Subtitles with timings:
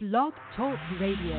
[0.00, 1.34] Blog Talk Radio.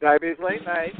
[0.00, 0.92] Diabetes Late Night.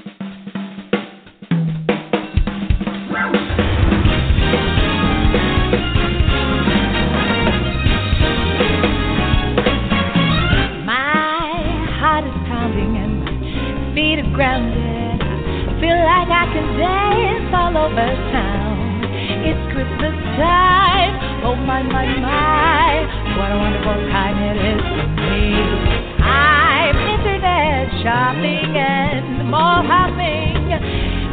[10.86, 11.50] My
[11.98, 14.78] heart is pounding and my feet are grounded.
[14.78, 19.10] I feel like I can dance all over town.
[19.42, 21.42] It's Christmas time.
[21.44, 22.63] Oh my, my, my.
[23.34, 25.58] What a wonderful time it is for me.
[26.22, 30.70] I'm internet shopping and mall hopping,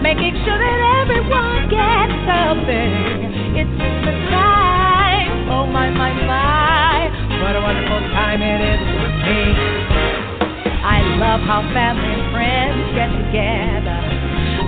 [0.01, 3.53] making sure that everyone gets something.
[3.53, 5.45] It's Christmas time.
[5.53, 7.05] Oh my, my, my.
[7.45, 9.41] What a wonderful time it is for me.
[10.81, 14.00] I love how family and friends get together.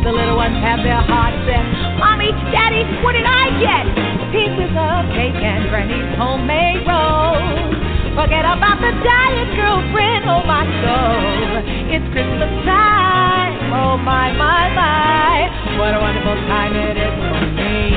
[0.03, 1.63] The little ones have their hearts set.
[1.95, 3.87] Mommy, Daddy, what did I get?
[4.35, 7.71] Pieces of cake and Granny's homemade rolls.
[8.11, 11.63] Forget about the diet girlfriend, oh my soul.
[11.87, 15.35] It's Christmas time, oh my, my, my.
[15.79, 17.95] What a wonderful time it is for me.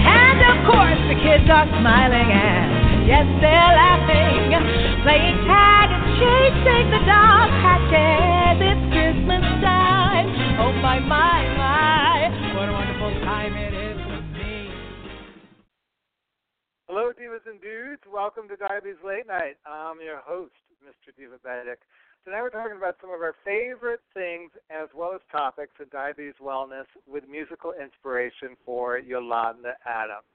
[0.00, 4.48] And of course, the kids are smiling and yes, they're laughing.
[5.04, 8.64] Playing tag and chasing the dog patches.
[8.64, 9.03] It's Christmas
[10.64, 12.56] oh my, my, my.
[12.56, 14.72] What a wonderful time it is for me.
[16.88, 18.00] Hello, divas and dudes.
[18.10, 19.60] Welcome to Diabetes Late Night.
[19.66, 21.12] I'm your host, Mr.
[21.12, 21.84] Divabetic.
[22.24, 26.40] Tonight we're talking about some of our favorite things as well as topics in diabetes
[26.40, 30.33] wellness with musical inspiration for Yolanda Adams.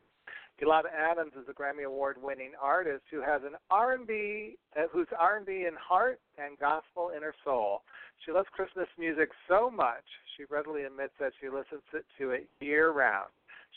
[0.60, 5.74] Yolanda Adams is a Grammy Award-winning artist who has an R&B, uh, who's R&B in
[5.80, 7.82] heart and gospel in her soul.
[8.26, 10.04] She loves Christmas music so much
[10.36, 13.30] she readily admits that she listens to it year-round.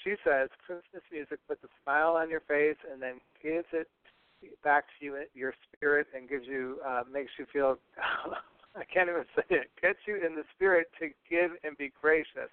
[0.03, 3.89] She says Christmas music puts a smile on your face and then gives it
[4.65, 7.79] back to you, your spirit, and gives you, uh, makes you feel.
[8.75, 9.71] I can't even say it.
[9.81, 12.49] Gets you in the spirit to give and be gracious.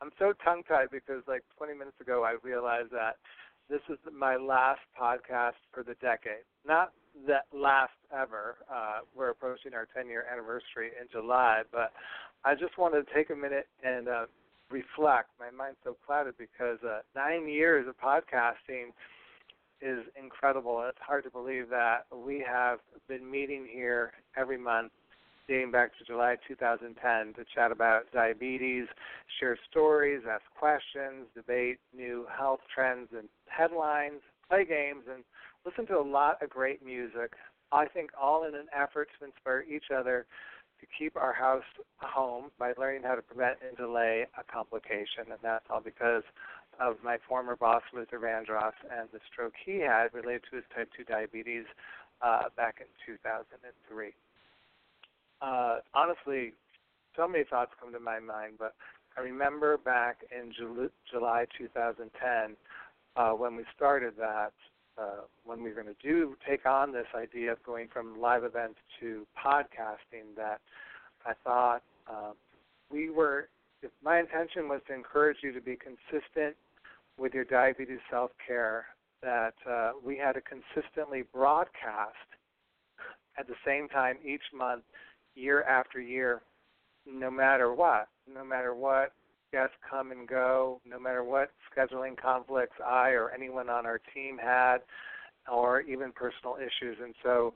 [0.00, 3.16] I'm so tongue tied because like 20 minutes ago I realized that
[3.68, 6.44] this is my last podcast for the decade.
[6.66, 6.92] Not
[7.26, 8.56] that last ever.
[8.70, 11.92] Uh, we're approaching our 10 year anniversary in July, but
[12.44, 14.26] I just wanted to take a minute and uh,
[14.70, 15.30] reflect.
[15.38, 18.92] My mind's so clouded because uh, nine years of podcasting
[19.80, 20.84] is incredible.
[20.88, 24.92] It's hard to believe that we have been meeting here every month
[25.48, 28.86] dating back to July 2010 to chat about diabetes,
[29.38, 35.24] share stories, ask questions, debate new health trends and headlines, play games, and
[35.66, 37.32] listen to a lot of great music.
[37.72, 40.26] I think all in an effort to inspire each other
[40.80, 41.64] to keep our house
[41.98, 45.30] home by learning how to prevent and delay a complication.
[45.30, 46.22] And that's all because
[46.80, 50.88] of my former boss, Luther Vandross, and the stroke he had related to his type
[50.96, 51.64] 2 diabetes
[52.22, 54.14] uh, back in 2003
[55.44, 56.52] uh, honestly,
[57.16, 58.74] so many thoughts come to my mind, but
[59.16, 62.56] I remember back in Jul- July 2010
[63.16, 64.52] uh, when we started that,
[64.98, 68.44] uh, when we were going to do take on this idea of going from live
[68.44, 70.60] events to podcasting, that
[71.26, 72.32] I thought uh,
[72.90, 73.48] we were.
[73.82, 76.56] If my intention was to encourage you to be consistent
[77.18, 78.86] with your diabetes self care,
[79.22, 82.14] that uh, we had to consistently broadcast
[83.38, 84.84] at the same time each month
[85.34, 86.42] year after year,
[87.06, 89.12] no matter what, no matter what
[89.52, 94.38] guests come and go, no matter what scheduling conflicts I or anyone on our team
[94.38, 94.78] had,
[95.50, 96.96] or even personal issues.
[97.02, 97.54] And so,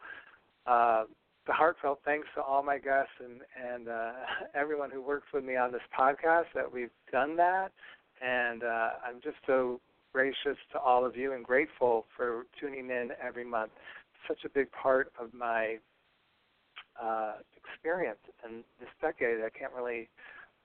[0.66, 1.04] uh,
[1.46, 3.40] the heartfelt thanks to all my guests and
[3.72, 4.12] and uh,
[4.54, 7.72] everyone who works with me on this podcast that we've done that.
[8.20, 9.80] And uh, I'm just so
[10.12, 13.70] gracious to all of you and grateful for tuning in every month.
[14.12, 15.78] It's Such a big part of my
[17.02, 19.38] uh, experience in this decade.
[19.44, 20.08] I can't really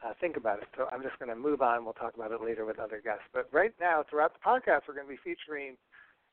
[0.04, 0.68] uh, think about it.
[0.76, 1.86] So I'm just going to move on.
[1.86, 3.24] We'll talk about it later with other guests.
[3.34, 5.78] But right now, throughout the podcast, we're going to be featuring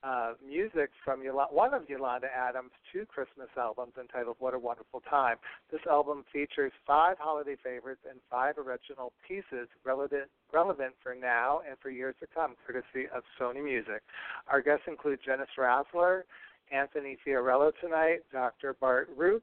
[0.02, 5.02] uh, music from Yolanda, one of Yolanda Adams' two Christmas albums entitled What a Wonderful
[5.08, 5.36] Time.
[5.70, 11.76] This album features five holiday favorites and five original pieces relevant, relevant for now and
[11.82, 14.00] for years to come, courtesy of Sony Music.
[14.48, 16.22] Our guests include Janis Roszler,
[16.72, 18.76] Anthony Fiorello tonight, Dr.
[18.80, 19.42] Bart Roep,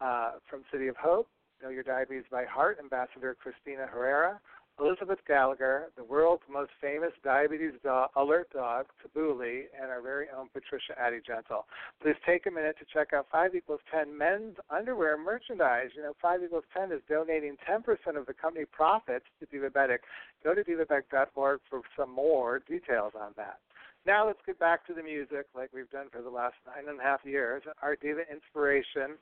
[0.00, 1.28] uh, from City of Hope,
[1.62, 4.40] Know Your Diabetes by Heart, Ambassador Christina Herrera,
[4.80, 7.74] Elizabeth Gallagher, the world's most famous diabetes
[8.16, 11.64] alert dog, Tabuli, and our very own Patricia Addie-Gentle.
[12.02, 15.90] Please take a minute to check out 5 equals 10 men's underwear merchandise.
[15.94, 17.84] You know, 5 equals 10 is donating 10%
[18.16, 19.98] of the company profits to Divabetic.
[20.42, 23.60] Go to divabetic.org for some more details on that.
[24.06, 27.00] Now let's get back to the music, like we've done for the last nine and
[27.00, 27.62] a half years.
[27.80, 29.16] Our diva inspiration,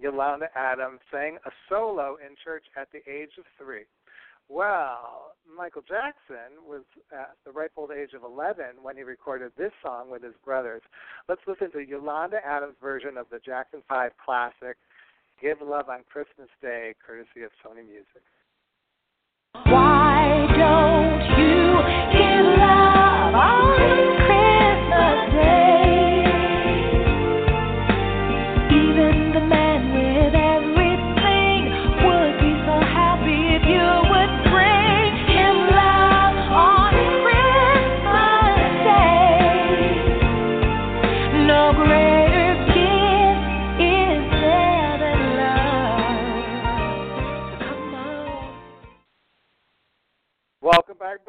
[0.00, 3.84] Yolanda Adams, sang a solo in church at the age of three.
[4.48, 9.72] Well, Michael Jackson was at the ripe old age of 11 when he recorded this
[9.82, 10.82] song with his brothers.
[11.28, 14.76] Let's listen to Yolanda Adams' version of the Jackson 5 classic,
[15.40, 18.22] Give Love on Christmas Day, courtesy of Sony Music.
[19.64, 20.81] Why don't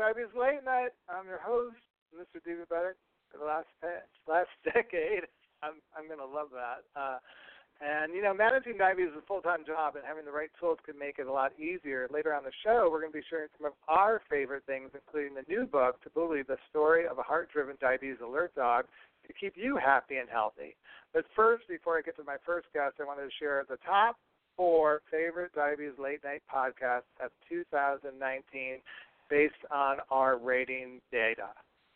[0.03, 0.35] Welcome.
[0.35, 0.91] Late night.
[1.07, 1.79] I'm your host,
[2.11, 2.44] Mr.
[2.44, 3.00] Divabetic.
[3.31, 3.71] For the last
[4.27, 5.23] last decade,
[5.63, 6.83] I'm I'm gonna love that.
[6.91, 7.23] Uh,
[7.79, 11.00] and you know, managing diabetes is a full-time job, and having the right tools can
[11.00, 12.11] make it a lot easier.
[12.11, 15.39] Later on the show, we're going to be sharing some of our favorite things, including
[15.39, 18.85] the new book, Tabooly, the story of a heart-driven diabetes alert dog,
[19.25, 20.75] to keep you happy and healthy.
[21.13, 24.17] But first, before I get to my first guest, I wanted to share the top
[24.55, 28.11] four favorite diabetes late night podcasts of 2019
[29.33, 31.50] based on our rating data.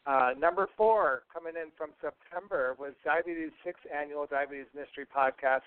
[0.07, 5.61] Uh, number four, coming in from September, was Diabetes' sixth annual Diabetes Mystery Podcast,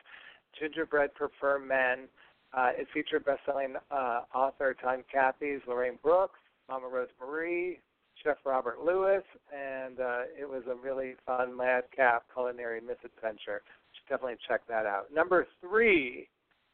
[0.58, 2.08] Gingerbread Firm Men.
[2.52, 7.78] Uh, it featured best-selling uh, author Tom Cathy's Lorraine Brooks, Mama Rose Marie,
[8.24, 9.22] Chef Robert Lewis,
[9.54, 13.62] and uh, it was a really fun madcap culinary misadventure.
[13.62, 15.04] You should definitely check that out.
[15.14, 16.26] Number three,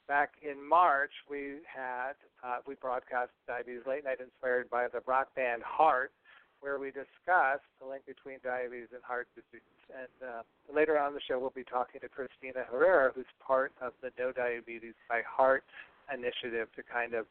[0.08, 2.14] back in March, we had
[2.44, 6.12] uh, we broadcast Diabetes Late Night inspired by the rock band Heart,
[6.60, 9.62] where we discussed the link between diabetes and heart disease.
[9.90, 10.42] And uh,
[10.72, 14.10] later on in the show, we'll be talking to Christina Herrera, who's part of the
[14.18, 15.64] Know Diabetes by Heart
[16.12, 17.26] initiative to kind of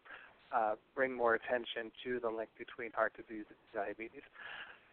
[0.54, 4.24] uh, bring more attention to the link between heart disease and diabetes.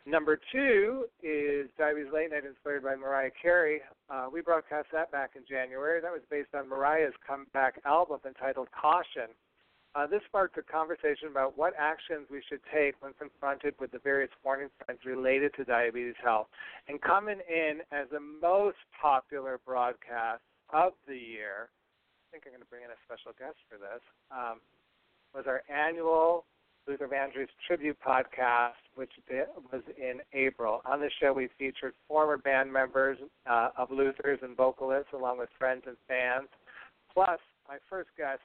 [0.05, 3.81] Number two is Diabetes Late Night, inspired by Mariah Carey.
[4.11, 6.01] Uh, we broadcast that back in January.
[6.01, 9.31] That was based on Mariah's comeback album entitled Caution.
[9.95, 14.01] Uh, this sparked a conversation about what actions we should take when confronted with the
[14.01, 16.49] various warning signs related to diabetes health.
[16.89, 22.65] And coming in as the most popular broadcast of the year, I think I'm going
[22.65, 24.03] to bring in a special guest for this,
[24.33, 24.59] um,
[25.33, 26.45] was our annual
[26.87, 29.13] Luther Vandross tribute podcast, which
[29.73, 30.83] was in April.
[30.85, 33.19] On the show, we featured former band members
[33.49, 36.49] uh, of Luther's and vocalists, along with friends and fans.
[37.13, 37.39] Plus,
[37.69, 38.41] my first guest,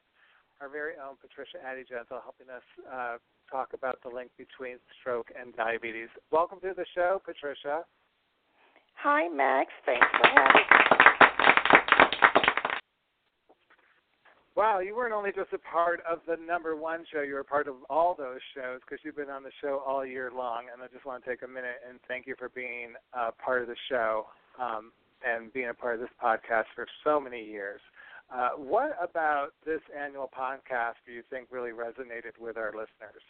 [0.62, 3.18] our very own Patricia Addie-Gentle, helping us uh,
[3.50, 6.10] talk about the link between stroke and diabetes.
[6.32, 7.82] Welcome to the show, Patricia.
[8.96, 9.70] Hi, Max.
[9.86, 10.87] Thanks for having me.
[14.58, 17.68] Wow, you weren't only just a part of the number one show, you were part
[17.68, 20.64] of all those shows because you've been on the show all year long.
[20.74, 23.62] And I just want to take a minute and thank you for being a part
[23.62, 24.26] of the show
[24.60, 24.92] um,
[25.24, 27.80] and being a part of this podcast for so many years.
[28.34, 33.22] Uh, what about this annual podcast do you think really resonated with our listeners?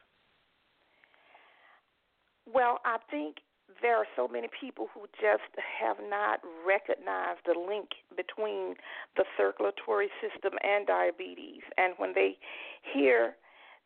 [2.47, 3.35] Well, I think
[3.81, 8.75] there are so many people who just have not recognized the link between
[9.15, 11.61] the circulatory system and diabetes.
[11.77, 12.37] And when they
[12.81, 13.35] hear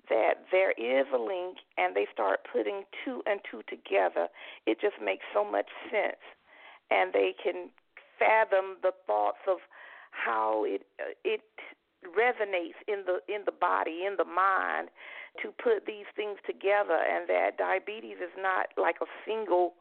[0.10, 4.28] that there is a link and they start putting two and two together,
[4.66, 6.22] it just makes so much sense.
[6.90, 7.70] And they can
[8.20, 9.58] fathom the thoughts of
[10.12, 11.42] how it uh, it
[12.06, 14.90] resonates in the in the body, in the mind,
[15.42, 19.74] to put these things together, and that diabetes is not like a single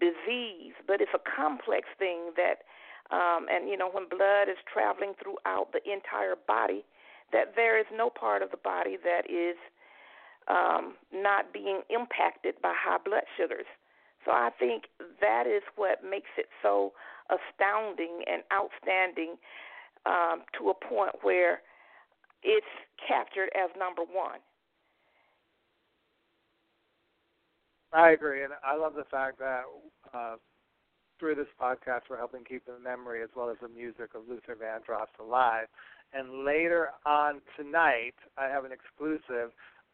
[0.00, 2.64] disease, but it's a complex thing that,
[3.12, 6.84] um, and you know, when blood is traveling throughout the entire body,
[7.32, 9.56] that there is no part of the body that is
[10.48, 13.68] um, not being impacted by high blood sugars.
[14.24, 14.84] So I think
[15.20, 16.92] that is what makes it so
[17.30, 19.36] astounding and outstanding
[20.06, 21.60] um, to a point where
[22.42, 22.66] it's
[23.06, 24.40] captured as number one.
[27.92, 29.62] I agree, and I love the fact that
[30.14, 30.36] uh,
[31.18, 34.56] through this podcast we're helping keep the memory as well as the music of Luther
[34.56, 35.66] Vandross alive.
[36.12, 39.50] And later on tonight, I have an exclusive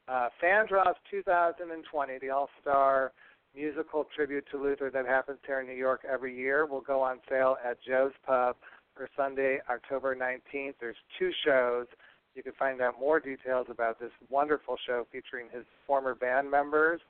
[0.08, 3.12] uh, Vandross 2020, the All Star
[3.54, 7.18] musical tribute to Luther that happens here in New York every year, will go on
[7.28, 8.56] sale at Joe's Pub
[8.94, 10.74] for Sunday, October 19th.
[10.80, 11.86] There's two shows.
[12.34, 17.00] You can find out more details about this wonderful show featuring his former band members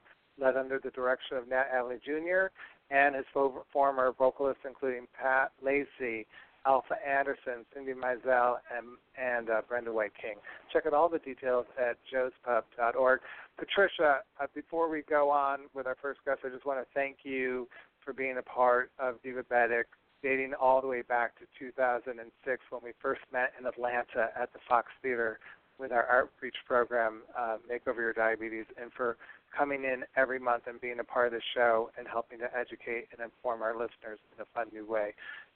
[0.41, 2.47] led under the direction of Nat Adderley Jr.
[2.91, 3.25] and his
[3.73, 6.27] former vocalists, including Pat Lacey,
[6.67, 10.35] Alfa Anderson, Cindy Mizelle, and, and uh, Brenda White King.
[10.73, 13.21] Check out all the details at joespub.org.
[13.57, 17.19] Patricia, uh, before we go on with our first guest, I just want to thank
[17.23, 17.69] you
[18.05, 19.85] for being a part of Diva Divabetic,
[20.23, 24.59] dating all the way back to 2006 when we first met in Atlanta at the
[24.69, 25.39] Fox Theater
[25.79, 29.17] with our outreach program, uh, Make Over Your Diabetes, and for
[29.57, 33.09] coming in every month and being a part of the show and helping to educate
[33.13, 35.15] and inform our listeners in a fun new way.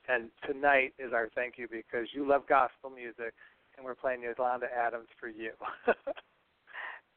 [0.09, 3.35] And tonight is our thank you because you love gospel music,
[3.77, 5.53] and we're playing Yolanda Adams for you.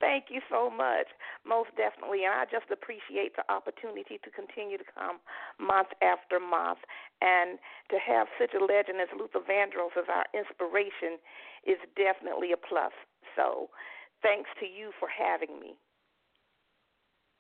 [0.04, 1.08] Thank you so much.
[1.48, 2.28] Most definitely.
[2.28, 5.24] And I just appreciate the opportunity to continue to come
[5.56, 6.84] month after month.
[7.24, 7.56] And
[7.88, 11.24] to have such a legend as Luther Vandross as our inspiration
[11.64, 12.92] is definitely a plus.
[13.40, 13.72] So
[14.20, 15.80] thanks to you for having me.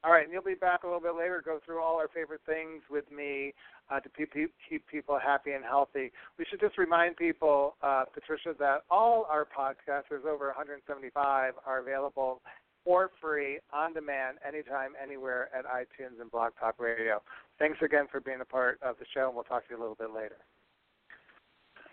[0.06, 2.42] All right, and you'll be back a little bit later, go through all our favorite
[2.46, 3.54] things with me
[3.90, 4.34] uh, to keep,
[4.70, 6.12] keep people happy and healthy.
[6.38, 11.80] We should just remind people, uh, Patricia, that all our podcasts, there's over 175, are
[11.80, 12.42] available
[12.84, 17.22] for free, on demand, anytime, anywhere at iTunes and Blog Talk Radio.
[17.58, 19.82] Thanks again for being a part of the show, and we'll talk to you a
[19.82, 20.36] little bit later.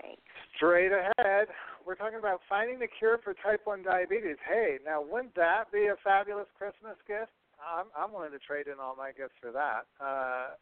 [0.03, 0.21] Thanks.
[0.57, 1.47] Straight ahead,
[1.87, 4.37] we're talking about finding the cure for type 1 diabetes.
[4.49, 7.31] Hey, now wouldn't that be a fabulous Christmas gift?
[7.61, 9.87] I'm, I'm willing to trade in all my gifts for that.
[10.01, 10.57] Uh,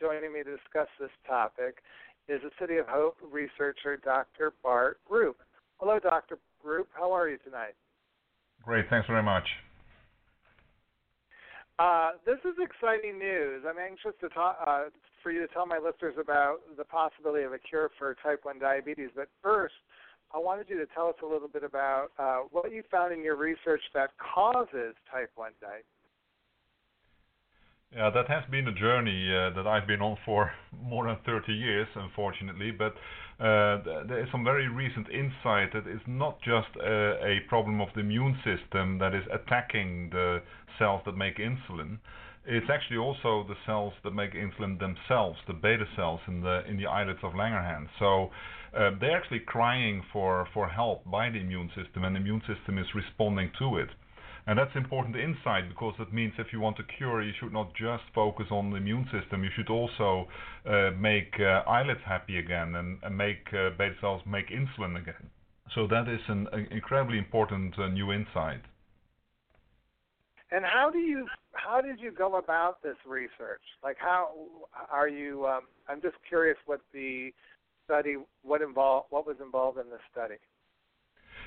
[0.00, 1.78] joining me to discuss this topic
[2.28, 4.52] is the City of Hope researcher, Dr.
[4.62, 5.36] Bart Roep.
[5.78, 6.38] Hello, Dr.
[6.62, 6.88] Group.
[6.92, 7.74] How are you tonight?
[8.64, 8.86] Great.
[8.88, 9.44] Thanks very much.
[11.78, 13.64] Uh, this is exciting news.
[13.68, 14.84] I'm anxious to talk, uh,
[15.22, 18.58] for you to tell my listeners about the possibility of a cure for type 1
[18.60, 19.10] diabetes.
[19.14, 19.74] But first,
[20.32, 23.22] I wanted you to tell us a little bit about uh, what you found in
[23.22, 25.93] your research that causes type 1 diabetes.
[27.96, 30.50] Yeah, that has been a journey uh, that I've been on for
[30.82, 32.72] more than 30 years, unfortunately.
[32.72, 32.94] But
[33.38, 37.88] uh, there is some very recent insight that it's not just a, a, problem of
[37.94, 40.42] the immune system that is attacking the
[40.76, 41.98] cells that make insulin.
[42.46, 46.76] It's actually also the cells that make insulin themselves, the beta cells in the in
[46.76, 47.88] the islets of Langerhans.
[47.98, 48.30] So
[48.76, 52.76] uh, they're actually crying for for help by the immune system, and the immune system
[52.76, 53.88] is responding to it.
[54.46, 57.74] And that's important insight because that means if you want to cure, you should not
[57.74, 59.42] just focus on the immune system.
[59.42, 60.28] You should also
[60.66, 65.30] uh, make uh, islets happy again and, and make uh, beta cells make insulin again.
[65.74, 68.60] So that is an, incredibly important uh, new insight.
[70.50, 73.62] And how do you how did you go about this research?
[73.82, 74.28] Like how
[74.90, 75.46] are you?
[75.46, 77.32] Um, I'm just curious what the
[77.86, 80.36] study what involved what was involved in the study.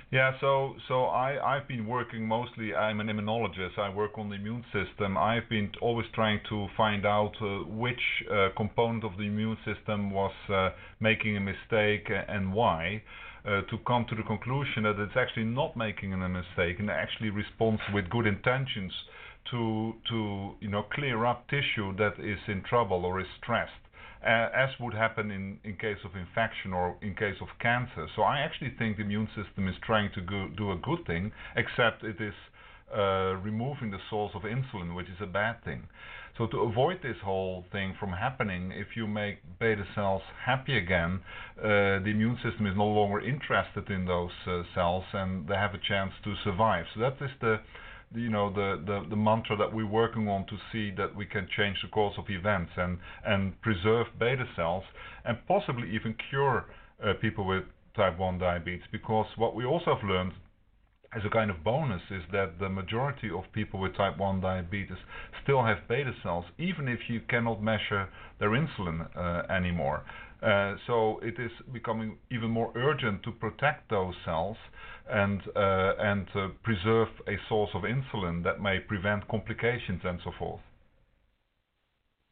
[0.09, 2.73] Yeah, so so I I've been working mostly.
[2.73, 3.77] I'm an immunologist.
[3.77, 5.17] I work on the immune system.
[5.17, 7.99] I've been always trying to find out uh, which
[8.31, 10.69] uh, component of the immune system was uh,
[11.01, 13.03] making a mistake and why.
[13.45, 17.29] Uh, to come to the conclusion that it's actually not making a mistake and actually
[17.29, 18.91] responds with good intentions
[19.51, 23.86] to to you know clear up tissue that is in trouble or is stressed
[24.23, 28.07] as would happen in, in case of infection or in case of cancer.
[28.15, 31.31] So I actually think the immune system is trying to go, do a good thing,
[31.55, 32.33] except it is
[32.95, 35.83] uh, removing the source of insulin, which is a bad thing.
[36.37, 41.21] So to avoid this whole thing from happening, if you make beta cells happy again,
[41.57, 45.73] uh, the immune system is no longer interested in those uh, cells and they have
[45.73, 46.85] a chance to survive.
[46.93, 47.59] So that is the
[48.15, 51.47] you know the, the, the mantra that we're working on to see that we can
[51.57, 54.83] change the course of events and and preserve beta cells
[55.25, 56.65] and possibly even cure
[57.03, 57.63] uh, people with
[57.95, 58.85] type 1 diabetes.
[58.91, 60.33] Because what we also have learned
[61.15, 64.97] as a kind of bonus is that the majority of people with type 1 diabetes
[65.43, 68.09] still have beta cells even if you cannot measure
[68.39, 70.03] their insulin uh, anymore
[70.87, 74.57] so it is becoming even more urgent to protect those cells
[75.09, 80.31] and uh, and uh, preserve a source of insulin that may prevent complications and so
[80.37, 80.61] forth.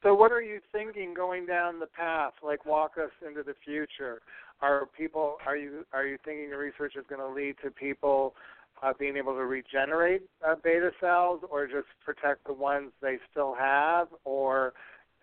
[0.04, 2.34] So, what are you thinking going down the path?
[2.44, 4.22] Like, walk us into the future.
[4.62, 5.38] Are people?
[5.48, 5.86] Are you?
[5.94, 8.36] Are you thinking the research is going to lead to people
[8.84, 13.56] uh, being able to regenerate uh, beta cells, or just protect the ones they still
[13.58, 14.74] have, or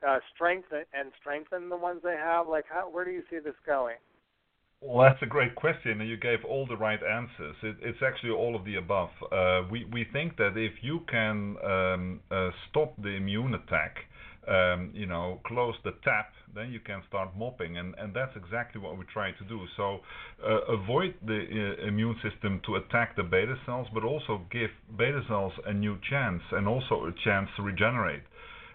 [0.07, 2.49] uh, strengthen and strengthen the ones they have?
[2.49, 2.89] Like, how?
[2.91, 3.97] Where do you see this going?
[4.81, 7.55] Well, that's a great question, and you gave all the right answers.
[7.63, 9.11] It, it's actually all of the above.
[9.31, 13.99] Uh, we, we think that if you can um, uh, stop the immune attack,
[14.49, 18.81] um, you know, close the tap, then you can start mopping, and, and that's exactly
[18.81, 19.61] what we try to do.
[19.77, 20.01] So
[20.45, 25.23] uh, avoid the uh, immune system to attack the beta cells, but also give beta
[25.29, 28.25] cells a new chance and also a chance to regenerate.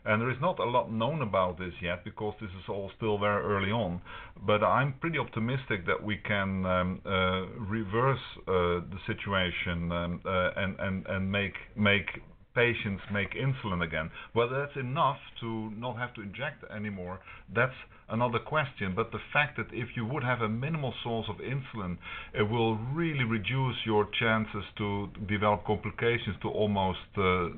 [0.08, 3.18] And there is not a lot known about this yet because this is all still
[3.18, 4.02] very early on.
[4.46, 10.52] But I'm pretty optimistic that we can um, uh, reverse uh, the situation um, uh,
[10.56, 12.08] and, and, and make, make
[12.56, 14.10] patients make insulin again.
[14.32, 17.20] Whether that's enough to not have to inject anymore,
[17.54, 17.76] that's
[18.10, 18.94] another question.
[18.96, 21.98] But the fact that if you would have a minimal source of insulin,
[22.34, 27.50] it will really reduce your chances to develop complications to almost uh,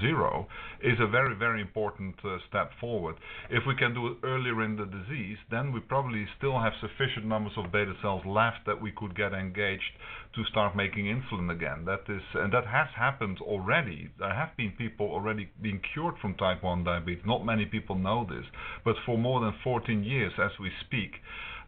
[0.00, 0.46] zero
[0.82, 3.16] is a very, very important uh, step forward.
[3.50, 7.26] If we can do it earlier in the disease, then we probably still have sufficient
[7.26, 9.92] numbers of beta cells left that we could get engaged
[10.34, 11.84] to start making insulin again.
[11.84, 14.10] That is, and that has happened already.
[14.18, 17.24] There have been people already being cured from type 1 diabetes.
[17.26, 18.44] Not many people know this,
[18.84, 21.12] but for more than 14 years as we speak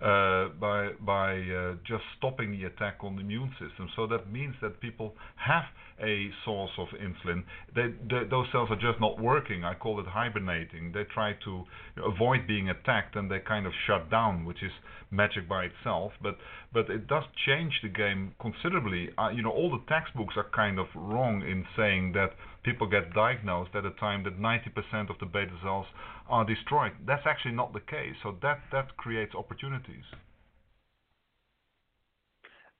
[0.00, 3.88] uh, by by uh, just stopping the attack on the immune system.
[3.96, 5.64] So that means that people have
[6.02, 7.44] a source of insulin.
[7.74, 9.64] They, they, those cells are just not working.
[9.64, 10.92] I call it hibernating.
[10.92, 11.64] They try to
[12.04, 14.72] avoid being attacked and they kind of shut down, which is
[15.10, 16.12] magic by itself.
[16.22, 16.36] But
[16.72, 19.10] but it does change the game considerably.
[19.18, 22.30] Uh, you know, all the textbooks are kind of wrong in saying that
[22.62, 25.86] people get diagnosed at a time that 90% of the beta cells
[26.28, 26.92] are destroyed.
[27.06, 28.14] That's actually not the case.
[28.22, 30.04] So that that creates opportunities.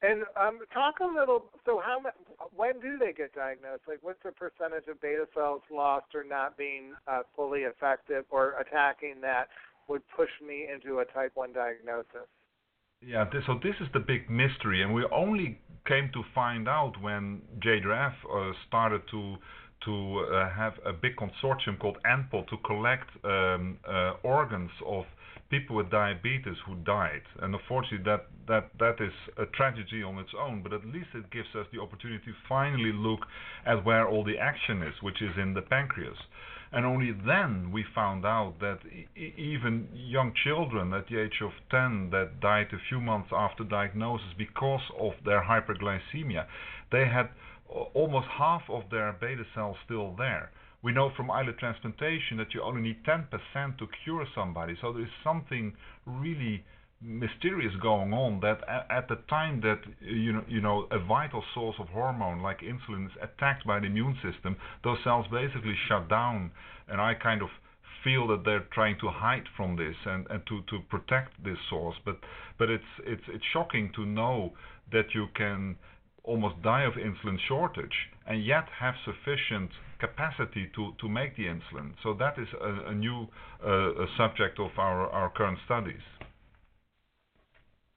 [0.03, 1.45] And um, talk a little.
[1.67, 2.01] So, how
[2.57, 3.83] when do they get diagnosed?
[3.87, 8.55] Like, what's the percentage of beta cells lost or not being uh, fully effective or
[8.59, 9.49] attacking that
[9.89, 12.29] would push me into a type one diagnosis?
[13.03, 13.25] Yeah.
[13.31, 17.43] This, so this is the big mystery, and we only came to find out when
[17.61, 19.37] JDRF uh, started to
[19.85, 25.05] to uh, have a big consortium called nPOD to collect um, uh, organs of
[25.51, 27.23] people with diabetes who died.
[27.43, 31.31] And unfortunately, that, that, that is a tragedy on its own, but at least it
[31.31, 33.21] gives us the opportunity to finally look
[33.67, 36.17] at where all the action is, which is in the pancreas.
[36.73, 38.79] And only then we found out that
[39.17, 43.65] e- even young children at the age of 10 that died a few months after
[43.65, 46.47] diagnosis because of their hyperglycemia,
[46.93, 47.31] they had
[47.95, 50.53] almost half of their beta cells still there.
[50.83, 53.29] We know from islet transplantation that you only need 10%
[53.79, 54.77] to cure somebody.
[54.81, 55.75] So there is something
[56.07, 56.65] really
[57.03, 61.77] mysterious going on that at the time that you know you know a vital source
[61.79, 66.51] of hormone like insulin is attacked by the immune system those cells basically shut down
[66.89, 67.49] and i kind of
[68.05, 71.97] feel that they're trying to hide from this and, and to, to protect this source
[72.05, 72.19] but
[72.59, 74.53] but it's it's it's shocking to know
[74.93, 75.77] that you can
[76.23, 81.93] almost die of insulin shortage and yet have sufficient capacity to, to make the insulin.
[82.03, 83.29] So that is a, a new
[83.65, 86.01] uh, a subject of our, our current studies.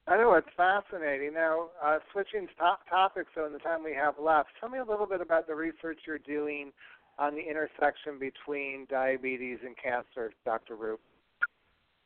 [0.06, 1.32] I know it's fascinating.
[1.32, 4.84] Now, uh, switching top topics, so in the time we have left, tell me a
[4.84, 6.72] little bit about the research you're doing
[7.18, 10.76] on the intersection between diabetes and cancer, Dr.
[10.76, 10.98] Roep.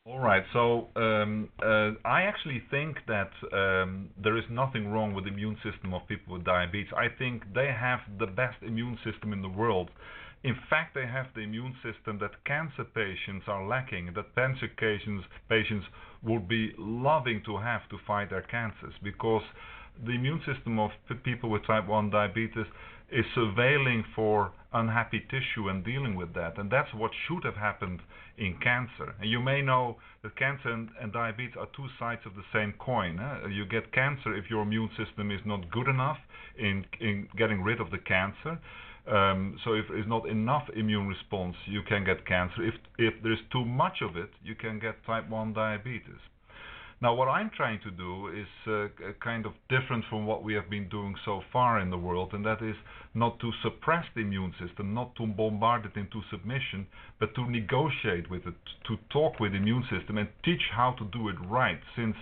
[0.09, 0.42] All right.
[0.55, 5.57] So um, uh, I actually think that um, there is nothing wrong with the immune
[5.57, 6.90] system of people with diabetes.
[6.97, 9.90] I think they have the best immune system in the world.
[10.44, 15.27] In fact, they have the immune system that cancer patients are lacking, that cancer patients,
[15.51, 15.85] patients
[16.23, 19.42] would be loving to have to fight their cancers because
[20.07, 20.90] the immune system of
[21.23, 22.66] people with type 1 diabetes
[23.11, 26.59] is surveilling for unhappy tissue and dealing with that.
[26.59, 28.00] And that's what should have happened
[28.37, 29.14] in cancer.
[29.20, 32.74] And you may know that cancer and, and diabetes are two sides of the same
[32.78, 33.18] coin.
[33.50, 36.18] You get cancer if your immune system is not good enough
[36.59, 38.59] in, in getting rid of the cancer.
[39.11, 42.62] Um, so if there's not enough immune response, you can get cancer.
[42.62, 46.20] If if there's too much of it, you can get type 1 diabetes.
[47.01, 48.89] Now, what I'm trying to do is uh,
[49.23, 52.45] kind of different from what we have been doing so far in the world, and
[52.45, 52.75] that is
[53.15, 56.89] not to suppress the immune system, not to bombard it into submission,
[57.21, 58.57] but to negotiate with it,
[58.89, 62.17] to talk with the immune system and teach how to do it right, since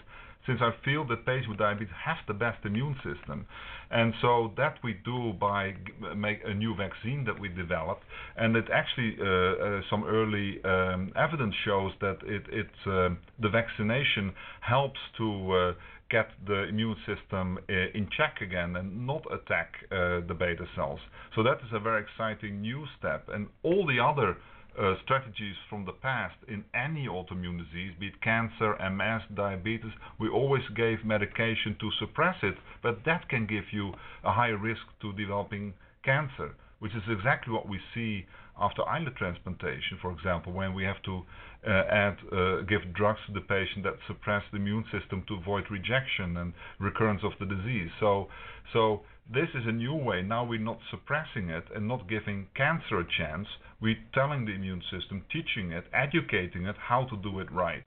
[0.46, 3.46] since I feel that patients with diabetes have the best immune system.
[3.90, 5.74] And so that we do by
[6.16, 8.02] make a new vaccine that we developed,
[8.36, 13.48] and it actually uh, uh, some early um, evidence shows that it, it uh, the
[13.48, 15.72] vaccination helps to uh,
[16.10, 21.00] get the immune system uh, in check again and not attack uh, the beta cells.
[21.34, 24.36] So that is a very exciting new step, and all the other
[24.78, 30.28] uh, strategies from the past in any autoimmune disease, be it cancer, MS, diabetes, we
[30.28, 33.92] always gave medication to suppress it, but that can give you
[34.24, 38.26] a higher risk to developing cancer, which is exactly what we see
[38.58, 41.22] after islet transplantation, for example, when we have to
[41.66, 45.64] uh, add, uh, give drugs to the patient that suppress the immune system to avoid
[45.70, 47.90] rejection and recurrence of the disease.
[48.00, 48.28] So,
[48.72, 50.22] so this is a new way.
[50.22, 53.48] Now we're not suppressing it and not giving cancer a chance.
[53.80, 57.82] We're telling the immune system, teaching it, educating it how to do it right.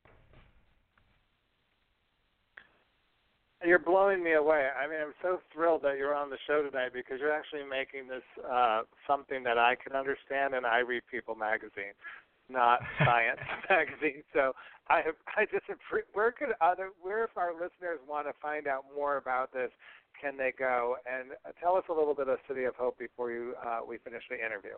[3.66, 4.70] You're blowing me away.
[4.72, 8.08] I mean, I'm so thrilled that you're on the show tonight because you're actually making
[8.08, 11.92] this uh, something that I can understand, and I read People magazine,
[12.48, 14.24] not Science magazine.
[14.32, 14.54] So
[14.88, 15.66] I have, I just
[16.14, 19.72] where could other where if our listeners want to find out more about this,
[20.22, 20.96] can they go?
[21.06, 24.24] And tell us a little bit of City of Hope before you uh, we finish
[24.30, 24.76] the interview.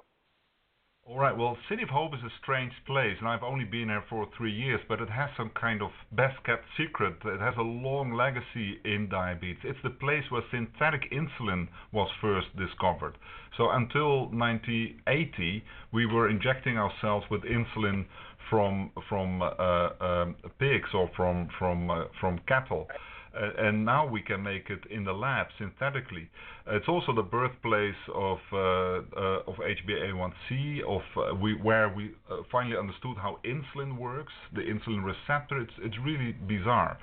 [1.04, 1.36] All right.
[1.36, 4.52] Well, City of Hope is a strange place, and I've only been there for three
[4.52, 7.16] years, but it has some kind of best kept secret.
[7.26, 9.64] It has a long legacy in diabetes.
[9.64, 13.18] It's the place where synthetic insulin was first discovered.
[13.58, 18.06] So until 1980, we were injecting ourselves with insulin
[18.52, 22.88] from from uh, um, pigs or from from uh, from cattle.
[23.34, 26.30] Uh, and now we can make it in the lab synthetically.
[26.68, 32.12] It's also the birthplace of uh, uh, of HbA1c, of we where we
[32.52, 35.60] finally understood how insulin works, the insulin receptor.
[35.60, 36.98] It's it's really bizarre.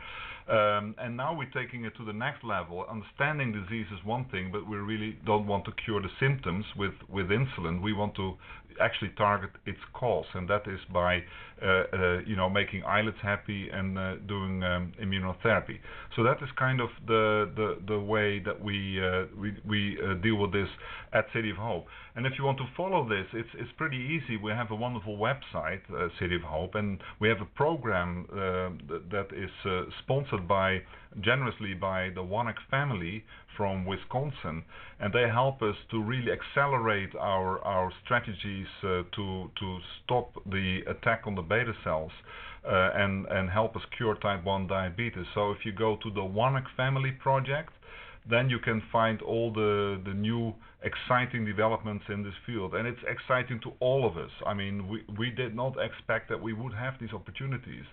[0.48, 2.86] Um, and now we're taking it to the next level.
[2.88, 6.94] Understanding disease is one thing, but we really don't want to cure the symptoms with,
[7.06, 7.82] with insulin.
[7.82, 8.38] We want to
[8.80, 11.22] actually target its cause, and that is by
[11.62, 15.78] uh, uh, you know making islets happy and uh, doing um, immunotherapy.
[16.14, 19.00] So that is kind of the the, the way that we
[19.36, 20.68] we, we deal with this
[21.12, 21.86] at City of Hope.
[22.14, 24.36] And if you want to follow this, it's it's pretty easy.
[24.36, 25.80] We have a wonderful website,
[26.18, 28.26] City of Hope, and we have a program
[28.88, 29.50] th- that is
[30.02, 30.82] sponsored by
[31.21, 33.25] generously by the Wanek family
[33.57, 34.64] from Wisconsin,
[35.01, 40.81] and they help us to really accelerate our our strategies uh, to to stop the
[40.87, 42.12] attack on the beta cells.
[42.64, 45.25] Uh, and and help us cure type 1 diabetes.
[45.33, 47.73] So if you go to the Wanek Family Project,
[48.29, 53.00] then you can find all the the new exciting developments in this field, and it's
[53.08, 54.30] exciting to all of us.
[54.46, 57.84] I mean, we we did not expect that we would have these opportunities,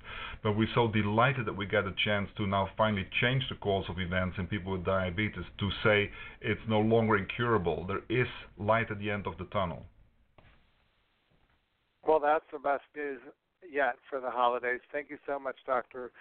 [0.43, 3.85] but we're so delighted that we get a chance to now finally change the course
[3.89, 7.85] of events in people with diabetes to say it's no longer incurable.
[7.87, 9.83] There is light at the end of the tunnel.
[12.07, 13.19] Well, that's the best news
[13.67, 14.81] yet for the holidays.
[14.91, 16.11] Thank you so much, Dr.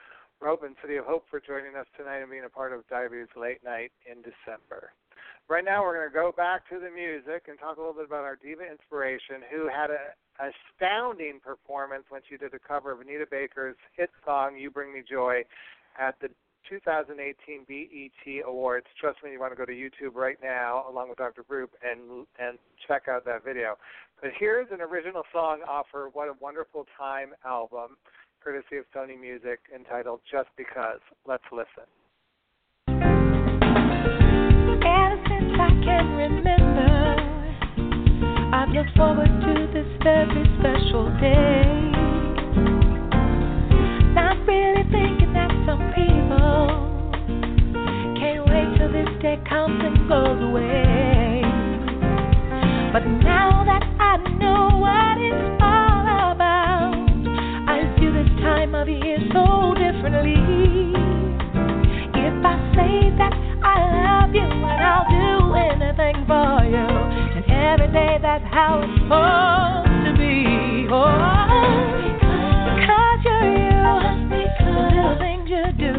[0.41, 3.63] Robin, City of Hope, for joining us tonight and being a part of Diabetes Late
[3.63, 4.93] Night in December.
[5.47, 8.07] Right now, we're going to go back to the music and talk a little bit
[8.07, 13.01] about our diva inspiration, who had an astounding performance when she did a cover of
[13.01, 15.45] Anita Baker's hit song "You Bring Me Joy"
[16.01, 16.29] at the
[16.67, 18.87] 2018 BET Awards.
[18.99, 21.45] Trust me, you want to go to YouTube right now, along with Dr.
[21.45, 23.77] Roep, and and check out that video.
[24.23, 27.99] But here's an original song off her "What a Wonderful Time" album,
[28.43, 31.85] courtesy of Sony Music, entitled "Just Because." Let's listen.
[35.85, 37.17] Can remember.
[38.55, 41.91] I've looked forward to this very special day.
[44.15, 47.03] Not really thinking that some people
[48.17, 51.43] can't wait till this day comes and goes away.
[52.93, 53.34] But now
[68.35, 70.91] that's how it's supposed to be.
[70.91, 71.07] Oh,
[72.75, 73.79] because you're you.
[74.59, 75.95] The little things you do.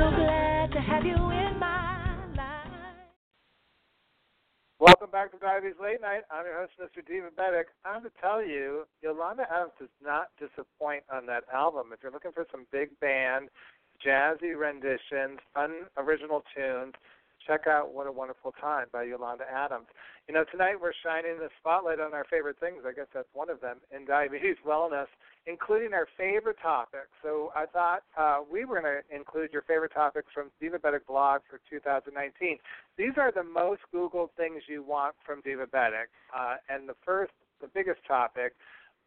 [0.00, 3.04] So glad to have you in my life.
[4.80, 6.22] Welcome back to Diabetes Late Night.
[6.30, 7.04] I'm your host, Mr.
[7.04, 7.64] Divabetic.
[7.84, 11.92] I have to tell you, Yolanda Adams does not disappoint on that album.
[11.92, 13.50] If you're looking for some big band
[14.00, 16.94] jazzy renditions, fun original tunes.
[17.46, 19.86] Check out What a Wonderful Time by Yolanda Adams.
[20.28, 22.84] You know, tonight we're shining the spotlight on our favorite things.
[22.86, 25.06] I guess that's one of them in diabetes wellness,
[25.46, 27.12] including our favorite topics.
[27.22, 31.42] So I thought uh, we were going to include your favorite topics from Divabetic blog
[31.50, 32.58] for 2019.
[32.96, 36.08] These are the most Googled things you want from Divabetic.
[36.34, 38.54] Uh, and the first, the biggest topic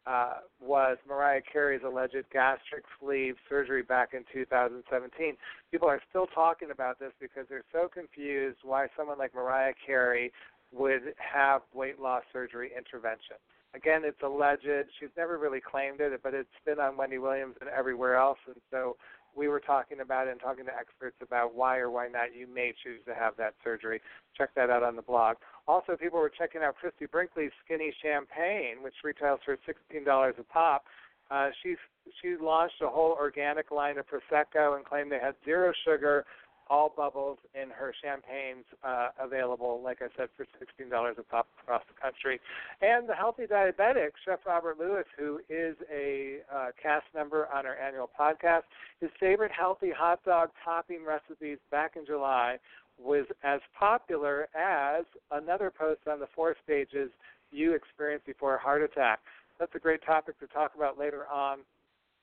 [0.08, 5.36] uh, was Mariah Carey's alleged gastric sleeve surgery back in 2017.
[5.72, 10.32] People are still talking about this because they're so confused why someone like Mariah Carey
[10.72, 13.36] would have weight loss surgery intervention.
[13.76, 14.68] Again, it's alleged.
[15.00, 18.56] She's never really claimed it, but it's been on Wendy Williams and everywhere else, and
[18.72, 18.96] so
[19.36, 22.48] we were talking about it and talking to experts about why or why not you
[22.48, 24.02] may choose to have that surgery.
[24.36, 25.38] Check that out on the blog.
[25.68, 30.86] Also, people were checking out Christie Brinkley's Skinny Champagne, which retails for $16 a pop.
[31.30, 31.78] Uh, she's
[32.22, 36.26] she launched a whole organic line of prosecco and claimed they had zero sugar,
[36.70, 40.46] all bubbles in her champagnes uh, available, like I said, for
[40.84, 42.40] $16 a pop across the country.
[42.82, 47.76] And the Healthy Diabetic, Chef Robert Lewis, who is a uh, cast member on our
[47.76, 48.64] annual podcast,
[49.00, 52.58] his favorite healthy hot dog topping recipes back in July
[53.00, 57.10] was as popular as another post on the four stages
[57.52, 59.20] you experienced before a heart attack.
[59.60, 61.60] That's a great topic to talk about later on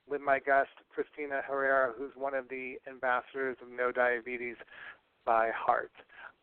[0.07, 4.55] with my guest, Christina Herrera, who's one of the ambassadors of Know Diabetes
[5.25, 5.91] by Heart.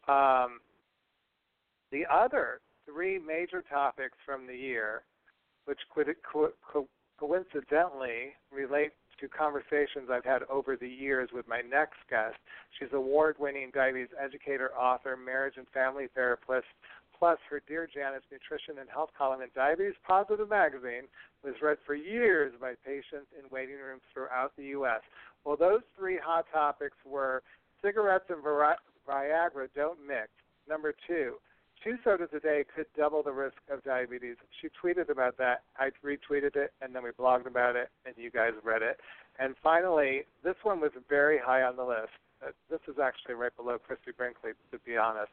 [0.09, 0.61] Um,
[1.92, 5.03] the other three major topics from the year,
[5.66, 8.92] which co- co- coincidentally relate
[9.23, 12.37] to conversations I've had over the years with my next guest.
[12.79, 16.67] She's award winning diabetes educator, author, marriage and family therapist,
[17.23, 21.07] Plus, her Dear Janis nutrition and health column in Diabetes Positive magazine
[21.45, 25.03] was read for years by patients in waiting rooms throughout the U.S.
[25.45, 27.45] Well, those three hot topics were
[27.81, 30.31] cigarettes and Viagra don't mix.
[30.69, 31.35] Number two,
[31.83, 34.37] two sodas a day could double the risk of diabetes.
[34.61, 35.62] She tweeted about that.
[35.77, 38.99] I retweeted it, and then we blogged about it, and you guys read it.
[39.38, 42.12] And finally, this one was very high on the list.
[42.45, 45.31] Uh, this is actually right below Christie Brinkley, to be honest.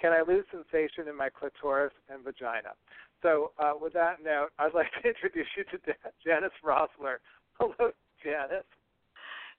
[0.00, 2.74] Can I lose sensation in my clitoris and vagina?
[3.22, 5.78] So, uh, with that note, I'd like to introduce you to
[6.24, 7.18] Janis Roszler.
[7.58, 7.90] Hello,
[8.22, 8.66] Janis.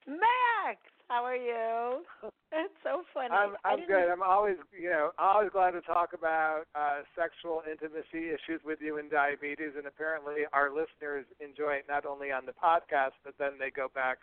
[0.08, 2.06] Max, how are you?
[2.52, 3.30] That's so funny.
[3.34, 4.10] I'm I'm good.
[4.10, 8.98] I'm always you know always glad to talk about uh, sexual intimacy issues with you
[8.98, 13.60] and diabetes, and apparently our listeners enjoy it not only on the podcast, but then
[13.60, 14.20] they go back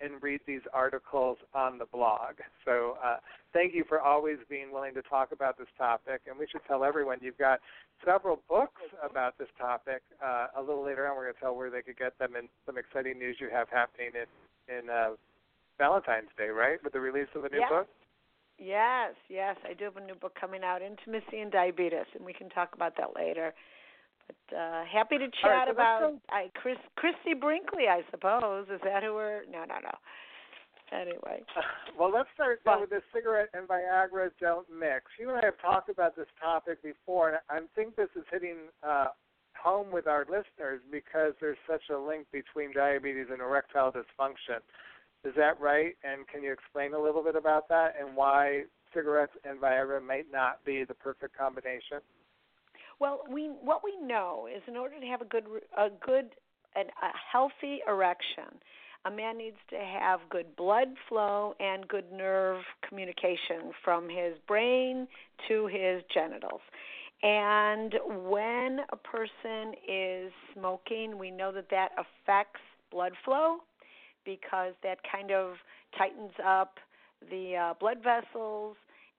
[0.00, 2.40] and read these articles on the blog.
[2.64, 3.16] So uh,
[3.52, 6.22] thank you for always being willing to talk about this topic.
[6.26, 7.60] And we should tell everyone you've got
[8.02, 10.00] several books about this topic.
[10.24, 12.48] Uh, a little later on, we're going to tell where they could get them and
[12.64, 14.28] some exciting news you have happening in
[14.70, 15.10] in uh,
[15.80, 16.76] Valentine's Day, right?
[16.84, 17.70] With the release of a new yes.
[17.70, 17.88] book.
[18.58, 22.34] Yes, yes, I do have a new book coming out, Intimacy and Diabetes, and we
[22.34, 23.54] can talk about that later.
[24.28, 28.66] But uh, happy to chat right, so about I, Chris Christie Brinkley, I suppose.
[28.68, 29.44] Is that who we're?
[29.50, 29.96] No, no, no.
[30.92, 31.40] Anyway.
[31.98, 35.06] well, let's start but, with the cigarette and Viagra don't mix.
[35.18, 38.68] You and I have talked about this topic before, and I think this is hitting
[38.86, 39.06] uh,
[39.56, 44.60] home with our listeners because there's such a link between diabetes and erectile dysfunction.
[45.24, 45.96] Is that right?
[46.02, 48.62] And can you explain a little bit about that and why
[48.94, 52.00] cigarettes and Viagra might not be the perfect combination?
[52.98, 55.44] Well, we what we know is in order to have a good
[55.76, 56.30] a good
[56.74, 58.60] and a healthy erection,
[59.04, 65.08] a man needs to have good blood flow and good nerve communication from his brain
[65.48, 66.60] to his genitals.
[67.22, 73.58] And when a person is smoking, we know that that affects blood flow
[74.24, 75.54] because that kind of
[75.96, 76.78] tightens up
[77.30, 78.76] the uh, blood vessels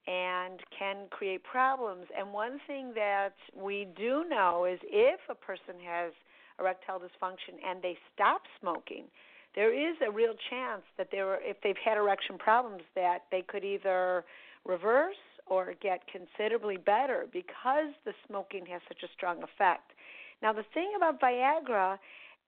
[0.08, 2.06] and can create problems.
[2.18, 6.12] And one thing that we do know is if a person has
[6.60, 9.06] erectile dysfunction and they stop smoking,
[9.56, 13.64] there is a real chance that there, if they've had erection problems, that they could
[13.64, 14.24] either
[14.66, 15.16] reverse
[15.48, 19.92] or get considerably better because the smoking has such a strong effect.
[20.42, 21.98] Now, the thing about Viagra,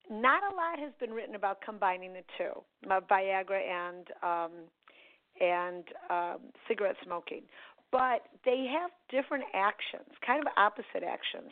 [0.10, 4.52] not a lot has been written about combining the two, Viagra and um,
[5.40, 6.38] and um,
[6.68, 7.42] cigarette smoking.
[7.92, 11.52] But they have different actions, kind of opposite actions.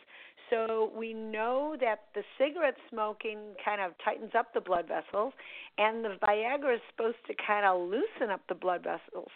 [0.50, 5.32] So we know that the cigarette smoking kind of tightens up the blood vessels,
[5.78, 9.30] and the Viagra is supposed to kind of loosen up the blood vessels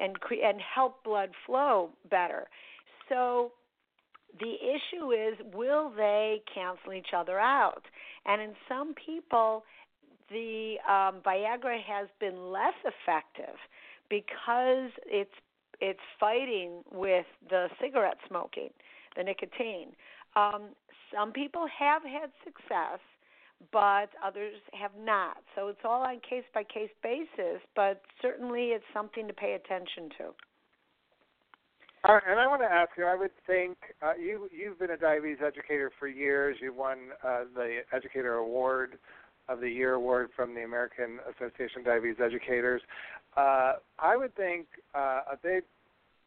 [0.00, 2.48] and cre- and help blood flow better.
[3.08, 3.52] So
[4.38, 7.82] the issue is will they cancel each other out?
[8.24, 9.64] And in some people,
[10.30, 13.56] the um, Viagra has been less effective
[14.10, 15.30] because it's
[15.80, 18.70] it's fighting with the cigarette smoking,
[19.16, 19.92] the nicotine.
[20.34, 20.70] Um,
[21.14, 22.98] some people have had success,
[23.72, 25.38] but others have not.
[25.54, 30.08] So it's all on case by case basis, but certainly it's something to pay attention
[30.18, 30.34] to.
[32.06, 33.04] Uh, and I want to ask you.
[33.04, 36.56] I would think uh, you you've been a diabetes educator for years.
[36.60, 38.98] You won uh, the Educator Award
[39.48, 42.82] of the Year award from the American Association of Diabetes Educators.
[43.36, 45.64] Uh, I would think uh, a big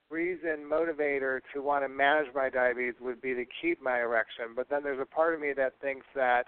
[0.10, 4.48] reason motivator to want to manage my diabetes would be to keep my erection.
[4.56, 6.44] But then there's a part of me that thinks that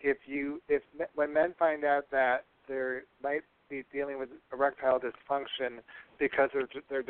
[0.00, 0.82] if you if
[1.16, 5.80] when men find out that there might be be dealing with erectile dysfunction
[6.18, 7.02] because of their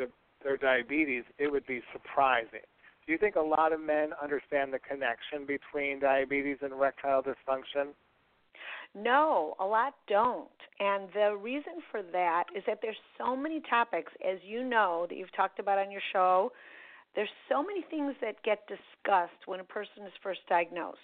[0.43, 2.65] their diabetes, it would be surprising.
[3.05, 7.93] Do you think a lot of men understand the connection between diabetes and erectile dysfunction?
[8.95, 10.47] No, a lot don't.
[10.79, 15.17] And the reason for that is that there's so many topics, as you know, that
[15.17, 16.51] you've talked about on your show.
[17.15, 20.99] There's so many things that get discussed when a person is first diagnosed.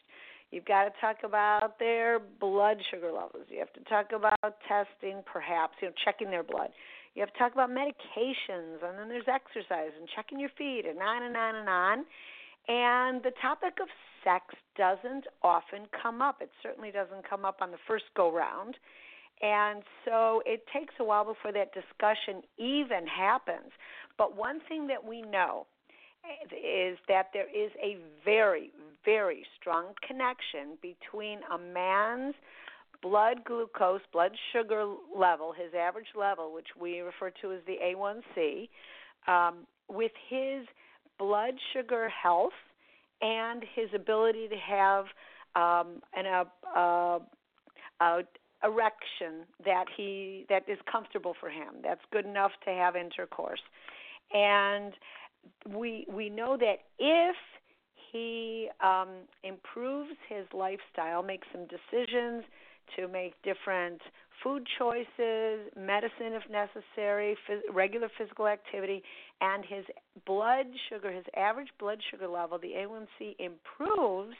[0.51, 3.45] You've got to talk about their blood sugar levels.
[3.49, 6.69] You have to talk about testing, perhaps, you know, checking their blood.
[7.15, 10.99] You have to talk about medications, and then there's exercise and checking your feet, and
[10.99, 12.05] on and on and on.
[12.67, 13.87] And the topic of
[14.23, 14.43] sex
[14.77, 16.41] doesn't often come up.
[16.41, 18.75] It certainly doesn't come up on the first go round.
[19.41, 23.71] And so it takes a while before that discussion even happens.
[24.17, 25.67] But one thing that we know
[26.25, 28.71] eh, is that there is a very,
[29.05, 32.35] very strong connection between a man's
[33.01, 38.69] blood glucose, blood sugar level, his average level, which we refer to as the A1C,
[39.27, 40.65] um, with his
[41.17, 42.53] blood sugar health
[43.21, 45.05] and his ability to have
[45.55, 46.43] um, an uh,
[46.77, 47.19] uh,
[48.01, 48.21] uh,
[48.63, 51.75] erection that he that is comfortable for him.
[51.83, 53.61] That's good enough to have intercourse,
[54.33, 54.93] and
[55.69, 57.35] we we know that if
[58.11, 59.09] he um,
[59.43, 62.43] improves his lifestyle, makes some decisions
[62.95, 64.01] to make different
[64.43, 69.01] food choices, medicine if necessary, phys- regular physical activity,
[69.41, 69.85] and his
[70.25, 74.35] blood sugar, his average blood sugar level, the A1C improves,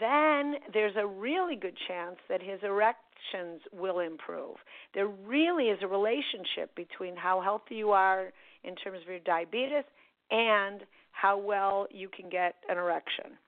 [0.00, 4.56] then there's a really good chance that his erections will improve.
[4.94, 9.84] There really is a relationship between how healthy you are in terms of your diabetes
[10.30, 10.80] and
[11.12, 13.38] how well you can get an erection.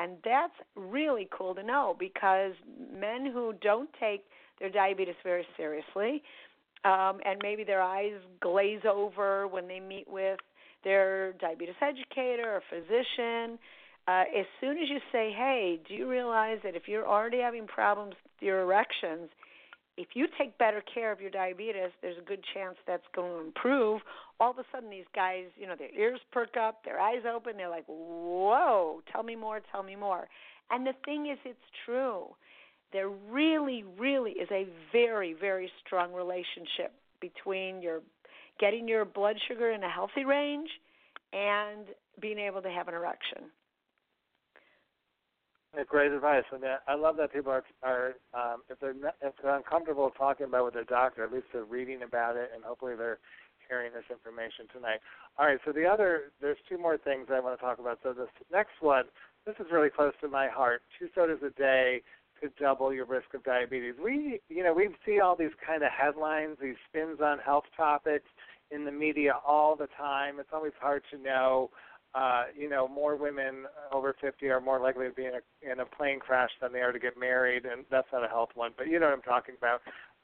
[0.00, 2.52] And that's really cool to know because
[2.98, 4.24] men who don't take
[4.58, 6.22] their diabetes very seriously,
[6.84, 10.38] um, and maybe their eyes glaze over when they meet with
[10.84, 13.58] their diabetes educator or physician.
[14.08, 17.66] Uh, as soon as you say, "Hey, do you realize that if you're already having
[17.66, 19.30] problems with your erections,
[19.98, 23.40] if you take better care of your diabetes, there's a good chance that's going to
[23.40, 24.00] improve.
[24.40, 27.56] All of a sudden, these guys, you know, their ears perk up, their eyes open,
[27.56, 30.28] they're like, whoa, tell me more, tell me more.
[30.70, 32.28] And the thing is, it's true.
[32.92, 38.00] There really, really is a very, very strong relationship between your
[38.58, 40.68] getting your blood sugar in a healthy range
[41.32, 41.86] and
[42.20, 43.50] being able to have an erection.
[45.88, 49.56] Great advice, and I love that people are are um, if they're not, if they're
[49.56, 53.20] uncomfortable talking about with their doctor, at least they're reading about it, and hopefully they're
[53.70, 54.98] hearing this information tonight.
[55.38, 58.00] All right, so the other there's two more things I want to talk about.
[58.02, 59.04] So this next one,
[59.46, 60.82] this is really close to my heart.
[60.98, 62.02] Two sodas a day
[62.40, 63.94] could double your risk of diabetes.
[64.02, 68.28] We you know we see all these kind of headlines, these spins on health topics
[68.72, 70.40] in the media all the time.
[70.40, 71.70] It's always hard to know
[72.14, 75.80] uh, you know, more women over 50 are more likely to be in a, in
[75.80, 78.72] a plane crash than they are to get married, and that's not a health one,
[78.76, 79.80] but you know what I'm talking about.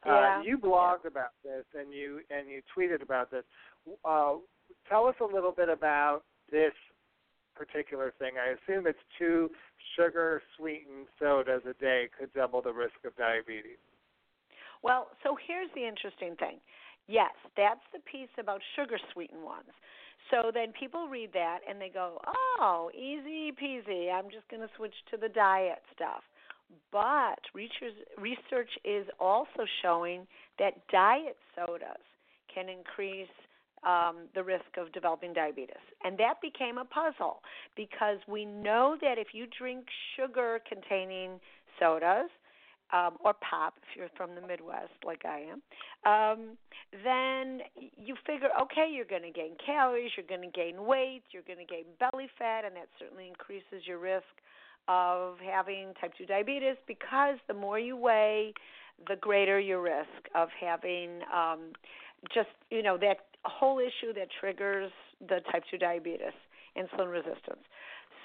[0.06, 0.38] Uh, yeah.
[0.38, 1.10] Uh, you blogged yeah.
[1.10, 3.44] about this and you and you tweeted about this.
[4.04, 4.34] Uh,
[4.88, 6.72] tell us a little bit about this
[7.54, 8.32] particular thing.
[8.36, 9.50] I assume it's two
[9.96, 13.80] sugar sweetened sodas a day could double the risk of diabetes.
[14.82, 16.58] Well, so here's the interesting thing.
[17.08, 19.70] Yes, that's the piece about sugar sweetened ones.
[20.30, 24.12] So then people read that and they go, "Oh, easy peasy.
[24.12, 26.22] I'm just going to switch to the diet stuff."
[26.92, 30.26] But research is also showing
[30.58, 32.02] that diet sodas
[32.52, 33.28] can increase
[33.86, 35.76] um, the risk of developing diabetes.
[36.04, 37.42] And that became a puzzle
[37.76, 41.38] because we know that if you drink sugar containing
[41.78, 42.30] sodas,
[42.92, 45.62] um, or pop if you're from the Midwest like I am,
[46.06, 46.56] um,
[47.02, 47.60] then
[47.96, 51.58] you figure, okay, you're going to gain calories, you're going to gain weight, you're going
[51.58, 54.30] to gain belly fat, and that certainly increases your risk
[54.88, 58.52] of having type 2 diabetes because the more you weigh,
[59.08, 61.72] the greater your risk of having um,
[62.32, 66.34] just, you know, that whole issue that triggers the type 2 diabetes,
[66.76, 67.62] insulin resistance.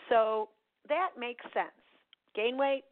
[0.10, 0.50] So
[0.90, 1.72] that makes sense.
[2.36, 2.84] Gain weight,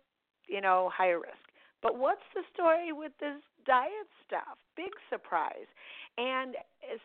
[0.48, 1.38] you know, higher risk.
[1.82, 4.58] But what's the story with this diet stuff?
[4.76, 5.68] Big surprise.
[6.18, 6.56] And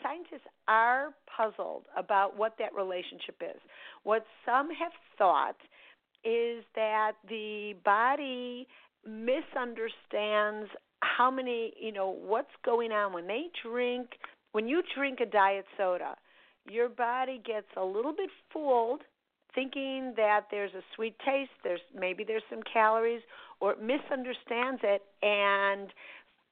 [0.03, 3.61] scientists are puzzled about what that relationship is.
[4.03, 5.57] What some have thought
[6.25, 8.67] is that the body
[9.07, 10.71] misunderstands
[11.01, 14.09] how many, you know, what's going on when they drink,
[14.53, 16.17] when you drink a diet soda,
[16.69, 19.03] your body gets a little bit fooled
[19.55, 23.23] thinking that there's a sweet taste, there's maybe there's some calories,
[23.61, 25.91] or misunderstands it and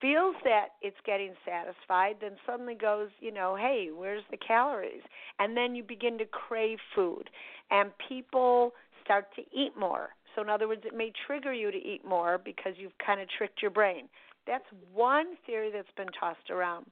[0.01, 5.03] feels that it's getting satisfied, then suddenly goes, you know, hey, where's the calories?
[5.39, 7.31] And then you begin to crave food.
[7.70, 8.73] And people
[9.05, 10.11] start to eat more.
[10.34, 13.28] So, in other words, it may trigger you to eat more because you've kind of
[13.36, 14.09] tricked your brain.
[14.46, 16.86] That's one theory that's been tossed around.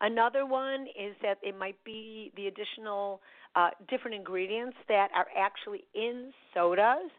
[0.00, 3.20] Another one is that it might be the additional
[3.54, 7.10] uh, different ingredients that are actually in sodas,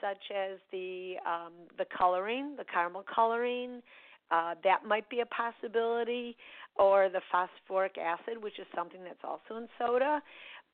[0.00, 3.82] such as the um, the coloring, the caramel coloring.
[4.30, 6.34] Uh, that might be a possibility,
[6.76, 10.20] or the phosphoric acid, which is something that's also in soda.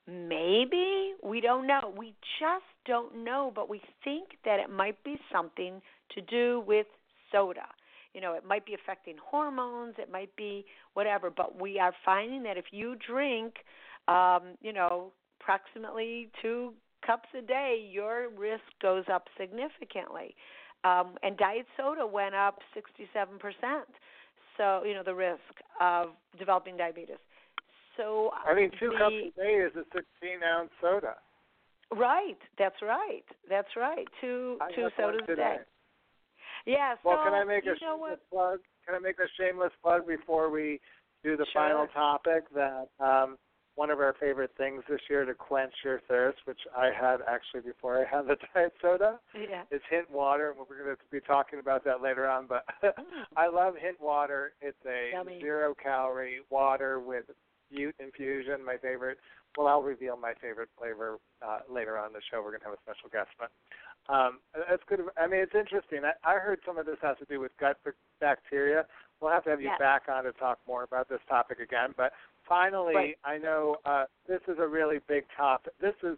[0.07, 1.93] Maybe we don't know.
[1.95, 5.81] We just don't know, but we think that it might be something
[6.15, 6.87] to do with
[7.31, 7.67] soda.
[8.13, 12.43] You know, it might be affecting hormones, it might be whatever, but we are finding
[12.43, 13.53] that if you drink
[14.07, 16.73] um, you know, approximately 2
[17.05, 20.35] cups a day, your risk goes up significantly.
[20.83, 23.83] Um, and diet soda went up 67%.
[24.57, 25.39] So, you know, the risk
[25.79, 27.17] of developing diabetes.
[27.97, 31.15] So I mean, two the, cups a day is a 16 ounce soda.
[31.93, 32.37] Right.
[32.57, 33.25] That's right.
[33.49, 34.07] That's right.
[34.21, 35.57] Two I two sodas a day.
[36.65, 36.95] Yeah.
[37.03, 38.59] Well, so can I make a shameless plug?
[38.85, 40.79] Can I make a shameless plug before we
[41.23, 41.61] do the Sure.
[41.61, 42.45] final topic?
[42.53, 43.37] That um,
[43.75, 47.61] one of our favorite things this year to quench your thirst, which I had actually
[47.61, 49.63] before I had the diet soda, Yeah.
[49.71, 50.51] is Hint Water.
[50.51, 52.47] and We're going to be talking about that later on.
[52.47, 52.65] But
[53.35, 54.53] I love Hint Water.
[54.61, 55.39] It's a Yummy.
[55.41, 57.25] zero calorie water with
[57.71, 58.63] Butte infusion.
[58.63, 59.17] My favorite.
[59.57, 62.41] Well, I'll reveal my favorite flavor uh, later on in the show.
[62.41, 63.51] We're going to have a special guest, but
[64.11, 65.01] um, that's good.
[65.19, 66.01] I mean, it's interesting.
[66.05, 67.77] I, I heard some of this has to do with gut
[68.19, 68.85] bacteria.
[69.19, 69.79] We'll have to have you Yes.
[69.79, 71.93] back on to talk more about this topic again.
[71.97, 72.13] But
[72.47, 73.17] finally, Right.
[73.25, 75.73] I know uh, this is a really big topic.
[75.79, 76.17] This is,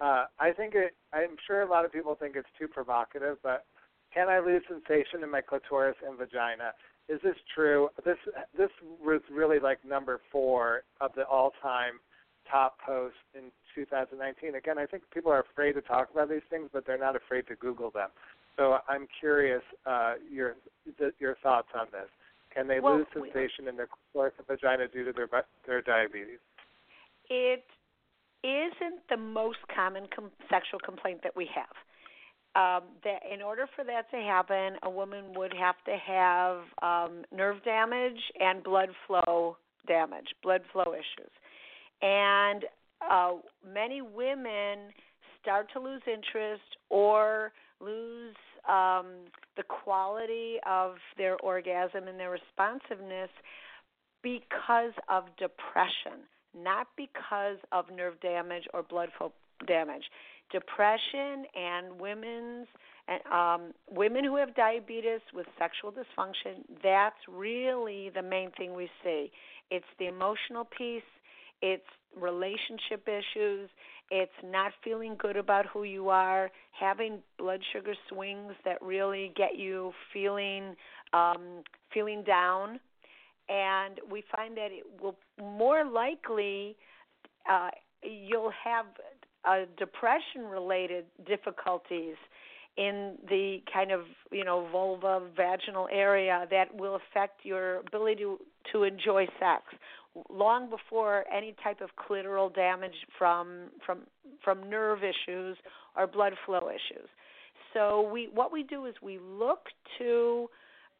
[0.00, 0.94] uh, I think it.
[1.12, 3.64] I'm sure a lot of people think it's too provocative, but
[4.12, 6.72] can I lose sensation in my clitoris and vagina?
[7.08, 7.88] Is this true?
[8.04, 8.16] This
[8.56, 8.70] this
[9.04, 12.00] was really like number four of the all-time
[12.50, 14.54] top posts in 2019.
[14.54, 17.46] Again, I think people are afraid to talk about these things, but they're not afraid
[17.48, 18.08] to Google them.
[18.56, 20.56] So I'm curious uh, your
[20.98, 22.08] th- your thoughts on this.
[22.54, 25.28] Can they Well, lose we- sensation in their clitoris and vagina due to their
[25.66, 26.38] their diabetes?
[27.28, 27.64] it
[28.44, 31.74] isn't the most common com- sexual complaint that we have.
[32.56, 37.22] Um, that in order for that to happen, a woman would have to have um,
[37.30, 41.30] nerve damage and blood flow damage, blood flow issues.
[42.00, 42.64] And
[43.10, 43.32] uh,
[43.74, 44.90] many women
[45.42, 48.34] start to lose interest or lose
[48.68, 49.26] um,
[49.56, 53.30] the quality of their orgasm and their responsiveness
[54.22, 56.24] because of depression,
[56.56, 59.32] not because of nerve damage or blood flow
[59.66, 60.04] damage.
[60.52, 62.66] Depression and women's
[63.08, 66.62] and um, women who have diabetes with sexual dysfunction.
[66.82, 69.30] That's really the main thing we see.
[69.70, 71.02] It's the emotional piece.
[71.62, 71.86] It's
[72.20, 73.70] relationship issues.
[74.10, 79.56] It's not feeling good about who you are, having blood sugar swings that really get
[79.56, 80.76] you feeling
[81.12, 82.78] um, feeling down,
[83.48, 86.76] and we find that it will more likely
[87.50, 87.70] uh,
[88.02, 88.86] you'll have
[89.46, 92.16] uh, depression related difficulties
[92.76, 98.38] in the kind of you know vulva vaginal area that will affect your ability to
[98.72, 99.62] to enjoy sex.
[100.30, 104.00] Long before any type of clitoral damage from from
[104.42, 105.56] from nerve issues
[105.96, 107.08] or blood flow issues.
[107.72, 109.66] So we what we do is we look
[109.98, 110.48] to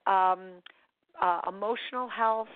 [0.07, 0.63] um,
[1.21, 2.49] uh, emotional health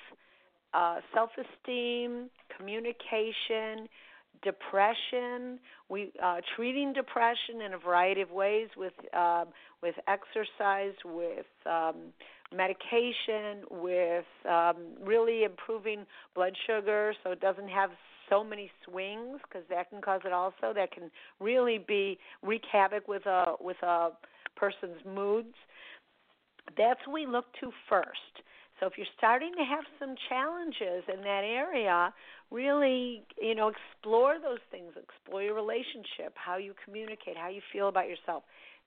[0.73, 3.89] uh, self-esteem communication
[4.43, 5.59] depression.
[5.89, 9.47] We uh, treating depression in a variety of ways with um,
[9.83, 12.13] with exercise, with um,
[12.55, 17.91] medication, with um, really improving blood sugar so it doesn't have
[18.29, 20.73] so many swings because that can cause it also.
[20.75, 21.11] That can
[21.41, 24.11] really be wreak havoc with a with a
[24.57, 25.55] person's moods.
[26.77, 28.45] That's what we look to first.
[28.81, 32.13] So if you're starting to have some challenges in that area,
[32.51, 34.93] really, you know, explore those things.
[34.97, 38.43] Explore your relationship, how you communicate, how you feel about yourself.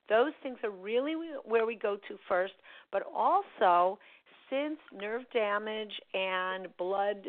[0.08, 1.14] Those things are really
[1.44, 2.54] where we go to first,
[2.92, 3.98] but also
[4.50, 7.28] since nerve damage and blood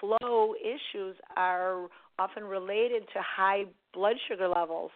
[0.00, 1.86] flow issues are
[2.18, 4.90] often related to high blood sugar levels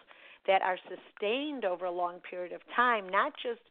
[0.47, 3.61] that are sustained over a long period of time, not just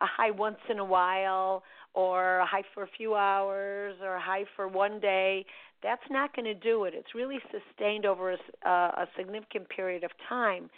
[0.00, 1.62] a high once in a while
[1.94, 5.44] or a high for a few hours or a high for one day.
[5.82, 6.94] That's not going to do it.
[6.94, 10.70] It's really sustained over a, a significant period of time.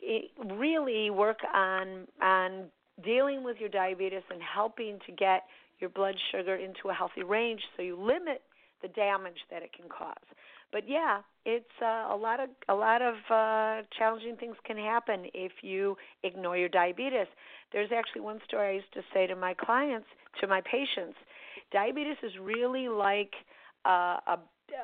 [0.00, 2.66] It, really work on on
[3.02, 5.44] dealing with your diabetes and helping to get
[5.80, 8.42] your blood sugar into a healthy range so you limit
[8.82, 10.14] the damage that it can cause.
[10.72, 15.26] But yeah, it's uh, a lot of a lot of uh, challenging things can happen
[15.32, 17.28] if you ignore your diabetes.
[17.72, 20.06] There's actually one story I used to say to my clients,
[20.40, 21.16] to my patients,
[21.72, 23.32] diabetes is really like
[23.84, 24.38] uh, a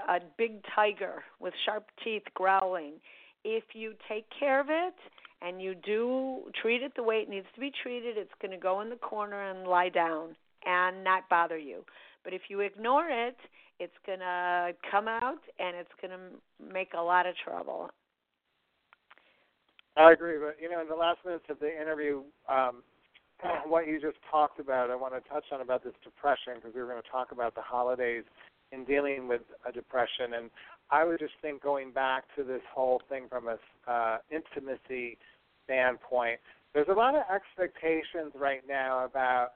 [0.09, 2.95] a big tiger with sharp teeth growling.
[3.45, 4.95] If you take care of it
[5.41, 8.62] and you do treat it the way it needs to be treated, it's going to
[8.62, 11.85] go in the corner and lie down and not bother you.
[12.25, 13.37] But if you ignore it,
[13.79, 17.91] it's going to come out and it's going to make a lot of trouble.
[19.97, 22.83] I agree, but you know, in the last minutes of the interview, um,
[23.66, 26.81] what you just talked about, I want to touch on about this depression because we
[26.81, 28.25] were going to talk about the holidays
[28.70, 30.51] in dealing with a depression, and
[30.91, 33.59] I would just think going back to this whole thing from a
[33.91, 35.18] uh, intimacy
[35.64, 36.41] standpoint.
[36.73, 39.51] There's a lot of expectations right now about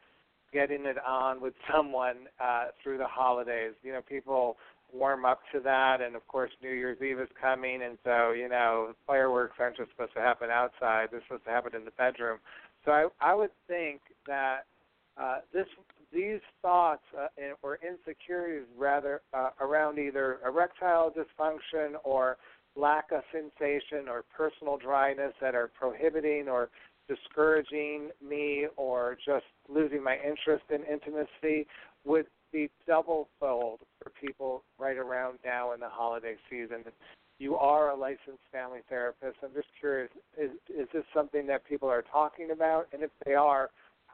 [0.52, 3.72] getting it on with someone uh, through the holidays.
[3.82, 4.56] You know, people
[4.92, 8.48] warm up to that, and of course, New Year's Eve is coming, and so you
[8.48, 12.38] know, fireworks aren't just supposed to happen outside; they're supposed to happen in the bedroom.
[12.84, 14.66] So I, I would think that
[15.20, 15.66] uh, this
[16.12, 17.26] these thoughts uh,
[17.62, 22.36] or insecurities rather uh, around either erectile dysfunction or
[22.76, 26.68] lack of sensation or personal dryness that are prohibiting or
[27.08, 31.66] discouraging me or just losing my interest in intimacy
[32.04, 36.84] would be double fold for people right around now in the holiday season.
[37.38, 39.36] You are a licensed family therapist.
[39.42, 42.86] I'm just curious, is is this something that people are talking about?
[42.92, 43.70] And if they are,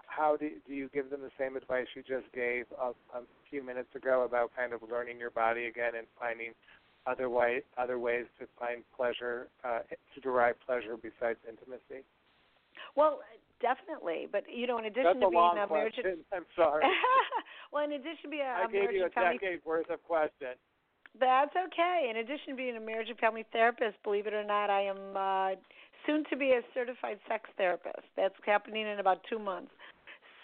[0.06, 3.62] how do do you give them the same advice you just gave a, a few
[3.64, 6.52] minutes ago about kind of learning your body again and finding
[7.06, 9.80] other way other ways to find pleasure uh,
[10.14, 12.04] to derive pleasure besides intimacy?
[12.96, 13.20] Well,
[13.60, 14.28] definitely.
[14.30, 16.18] But you know, in addition That's to a being a marriage, question.
[16.32, 16.84] I'm sorry.
[17.72, 20.02] well, in addition to being a, I gave marriage you a family, decade worth of
[20.04, 20.54] question.
[21.18, 22.08] that's okay.
[22.10, 24.98] In addition to being a marriage and family therapist, believe it or not, I am
[25.16, 25.60] uh,
[26.06, 28.06] soon to be a certified sex therapist.
[28.16, 29.70] That's happening in about two months.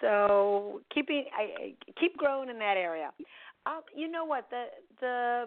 [0.01, 3.11] So keeping, I, I keep growing in that area.
[3.67, 4.67] Um, you know what the
[5.01, 5.45] the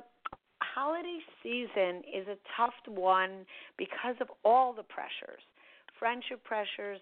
[0.61, 3.45] holiday season is a tough one
[3.77, 5.41] because of all the pressures
[6.01, 6.99] friendship pressures,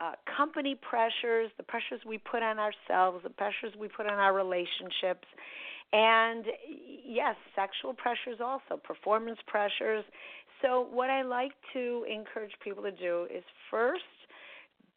[0.00, 4.32] uh, company pressures, the pressures we put on ourselves, the pressures we put on our
[4.32, 5.26] relationships,
[5.92, 6.44] and
[7.04, 10.04] yes, sexual pressures also, performance pressures.
[10.62, 14.02] So, what I like to encourage people to do is first,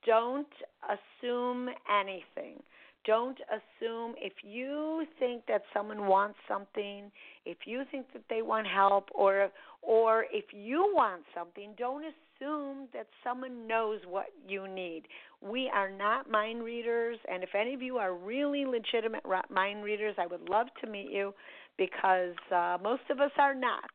[0.05, 0.47] don't
[0.85, 2.61] assume anything.
[3.05, 7.11] Don't assume if you think that someone wants something,
[7.45, 9.49] if you think that they want help, or
[9.81, 15.03] or if you want something, don't assume that someone knows what you need.
[15.41, 20.15] We are not mind readers, and if any of you are really legitimate mind readers,
[20.17, 21.33] I would love to meet you
[21.77, 23.89] because uh, most of us are not.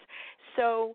[0.57, 0.95] So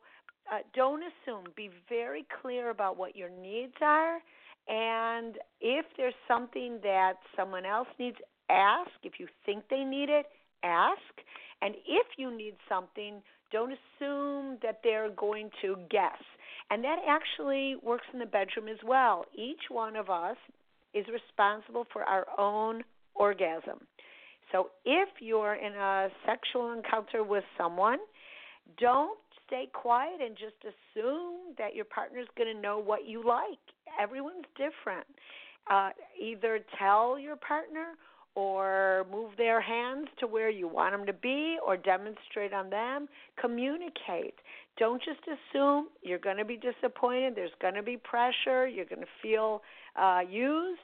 [0.51, 1.45] uh, don't assume.
[1.55, 4.19] Be very clear about what your needs are.
[4.67, 8.17] And if there's something that someone else needs,
[8.49, 8.91] ask.
[9.03, 10.25] If you think they need it,
[10.63, 11.01] ask.
[11.61, 13.21] And if you need something,
[13.51, 16.21] don't assume that they're going to guess.
[16.69, 19.25] And that actually works in the bedroom as well.
[19.35, 20.37] Each one of us
[20.93, 22.83] is responsible for our own
[23.15, 23.79] orgasm.
[24.51, 27.99] So if you're in a sexual encounter with someone,
[28.79, 33.59] don't stay quiet and just assume that your partner's going to know what you like.
[33.99, 35.07] Everyone's different.
[35.69, 35.89] Uh,
[36.19, 37.93] either tell your partner
[38.35, 43.07] or move their hands to where you want them to be or demonstrate on them.
[43.39, 44.35] Communicate.
[44.79, 47.33] Don't just assume you're going to be disappointed.
[47.35, 48.65] There's going to be pressure.
[48.65, 49.61] You're going to feel
[50.01, 50.81] uh, used.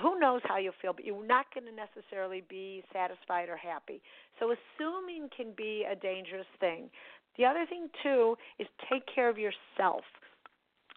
[0.00, 4.02] Who knows how you'll feel, but you're not going to necessarily be satisfied or happy.
[4.38, 6.90] So, assuming can be a dangerous thing.
[7.38, 10.02] The other thing, too, is take care of yourself.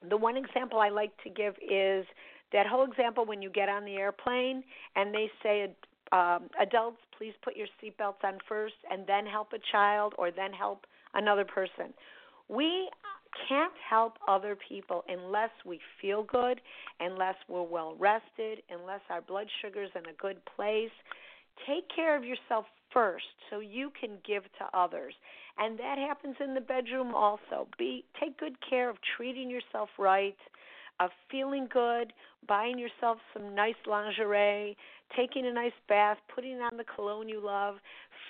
[0.09, 2.05] The one example I like to give is
[2.51, 4.63] that whole example when you get on the airplane
[4.95, 5.73] and they say,
[6.11, 10.51] um, adults, please put your seatbelts on first and then help a child or then
[10.51, 10.85] help
[11.15, 11.93] another person.
[12.49, 12.89] We
[13.49, 16.61] can't help other people unless we feel good,
[16.99, 20.91] unless we're well rested, unless our blood sugar's in a good place.
[21.67, 25.13] Take care of yourself first so you can give to others.
[25.57, 27.67] And that happens in the bedroom also.
[27.77, 30.37] Be take good care of treating yourself right,
[30.99, 32.13] of feeling good,
[32.47, 34.77] buying yourself some nice lingerie,
[35.15, 37.75] taking a nice bath, putting on the cologne you love,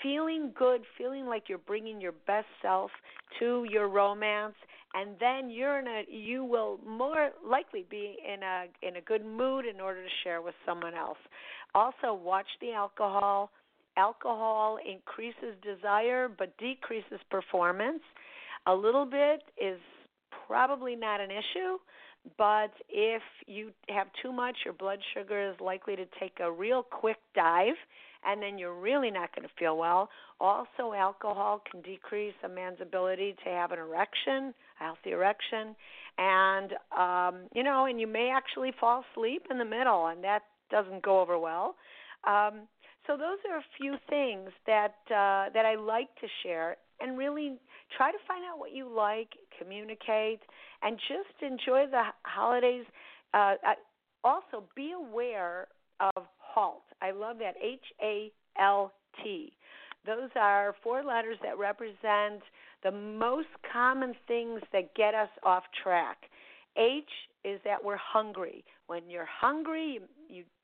[0.01, 2.91] feeling good, feeling like you're bringing your best self
[3.39, 4.55] to your romance,
[4.93, 9.25] and then you're in a you will more likely be in a in a good
[9.25, 11.17] mood in order to share with someone else.
[11.73, 13.51] Also, watch the alcohol.
[13.95, 18.01] Alcohol increases desire but decreases performance.
[18.65, 19.79] A little bit is
[20.47, 21.77] probably not an issue,
[22.37, 26.83] but if you have too much, your blood sugar is likely to take a real
[26.83, 27.75] quick dive,
[28.25, 30.09] and then you're really not going to feel well.
[30.39, 35.75] Also, alcohol can decrease a man's ability to have an erection, a healthy erection,
[36.17, 40.43] and um, you know, and you may actually fall asleep in the middle, and that
[40.71, 41.75] doesn't go over well.
[42.25, 42.67] Um,
[43.05, 47.57] so those are a few things that uh, that I like to share, and really
[47.97, 49.29] try to find out what you like,
[49.59, 50.39] communicate,
[50.81, 52.85] and just enjoy the holidays.
[53.33, 53.55] Uh,
[54.23, 55.67] also, be aware
[55.99, 56.83] of HALT.
[57.01, 58.91] I love that H A L
[59.23, 59.53] T.
[60.05, 62.41] Those are four letters that represent
[62.83, 66.17] the most common things that get us off track.
[66.77, 67.03] H
[67.43, 68.63] is that we're hungry.
[68.87, 69.99] When you're hungry,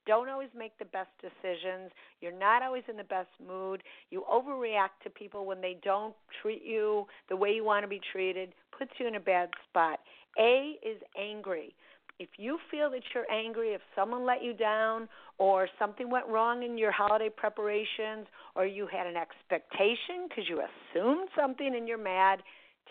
[0.09, 1.91] don't always make the best decisions.
[2.19, 3.83] You're not always in the best mood.
[4.09, 8.01] You overreact to people when they don't treat you the way you want to be
[8.11, 9.99] treated, puts you in a bad spot.
[10.39, 11.75] A is angry.
[12.17, 15.07] If you feel that you're angry if someone let you down
[15.37, 20.59] or something went wrong in your holiday preparations or you had an expectation because you
[20.59, 22.41] assumed something and you're mad,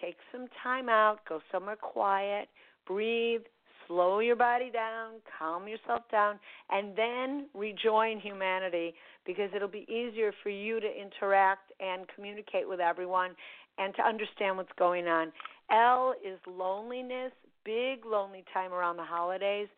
[0.00, 2.48] take some time out, go somewhere quiet,
[2.86, 3.42] breathe,
[3.88, 6.38] slow your body down, calm yourself down,
[6.70, 8.94] and then rejoin humanity
[9.26, 13.32] because it'll be easier for you to interact and communicate with everyone
[13.78, 15.32] and to understand what's going on.
[15.70, 17.32] L is loneliness,
[17.64, 19.68] big lonely time around the holidays.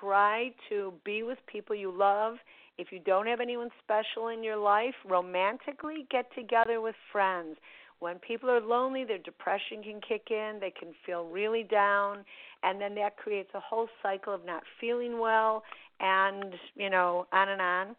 [0.00, 2.34] Try to be with people you love.
[2.78, 7.56] If you don't have anyone special in your life, romantically get together with friends.
[8.00, 12.24] When people are lonely, their depression can kick in, they can feel really down,
[12.62, 15.62] and then that creates a whole cycle of not feeling well
[16.00, 17.96] and, you know, on and on.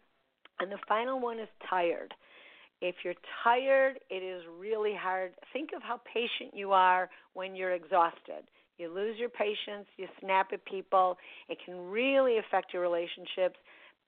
[0.60, 2.14] And the final one is tired.
[2.80, 5.32] If you're tired, it is really hard.
[5.52, 8.44] Think of how patient you are when you're exhausted.
[8.78, 11.16] You lose your patience, you snap at people.
[11.48, 13.56] It can really affect your relationships.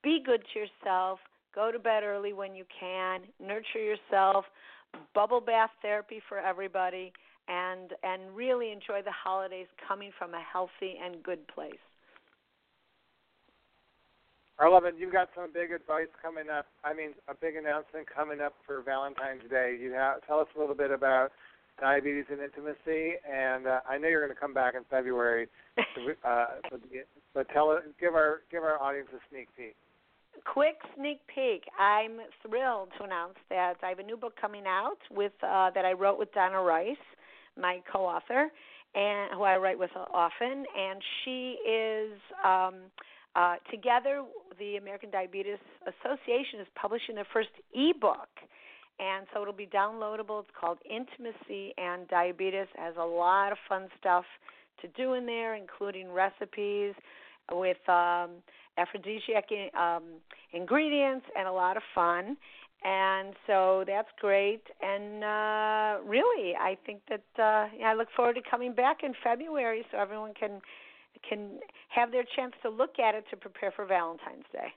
[0.03, 1.21] Be good to yourself.
[1.55, 3.21] Go to bed early when you can.
[3.41, 4.45] Nurture yourself
[5.15, 7.13] bubble bath therapy for everybody
[7.49, 11.75] and and really enjoy the holidays coming from a healthy and good place.
[14.59, 14.95] I love it.
[14.97, 16.65] you've got some big advice coming up.
[16.83, 19.77] I mean, a big announcement coming up for Valentine's Day.
[19.79, 21.29] You have, tell us a little bit about
[21.79, 25.49] diabetes and intimacy, and uh, I know you're going to come back in February.
[26.25, 26.81] uh, but,
[27.35, 29.77] but tell give our give our audience a sneak peek
[30.45, 31.65] quick sneak peek.
[31.79, 35.85] I'm thrilled to announce that I have a new book coming out with uh, that
[35.85, 36.97] I wrote with Donna Rice,
[37.61, 38.51] my co-author,
[38.95, 42.13] and who I write with often, and she is.
[42.45, 42.75] Um,
[43.37, 44.25] uh, together,
[44.59, 48.31] the American Diabetes Association is publishing their first ebook,
[48.99, 50.41] and so it'll be downloadable.
[50.41, 52.67] It's called Intimacy and Diabetes.
[52.75, 54.25] It has a lot of fun stuff
[54.81, 56.95] to do in there, including recipes
[57.53, 58.31] with um,
[58.79, 59.45] aphrodisiac
[59.79, 60.05] um,
[60.55, 62.39] ingredients and a lot of fun.
[62.87, 64.63] And so that's great.
[64.81, 69.85] And uh, really, I think that uh, I look forward to coming back in February
[69.91, 70.61] so everyone can
[71.29, 71.59] can
[71.89, 74.69] have their chance to look at it to prepare for Valentine's Day.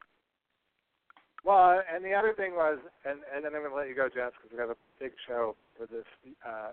[1.46, 4.10] Well, and the other thing was, and and then I'm going to let you go,
[4.10, 6.06] Jess, because we have a big show for this
[6.44, 6.72] uh,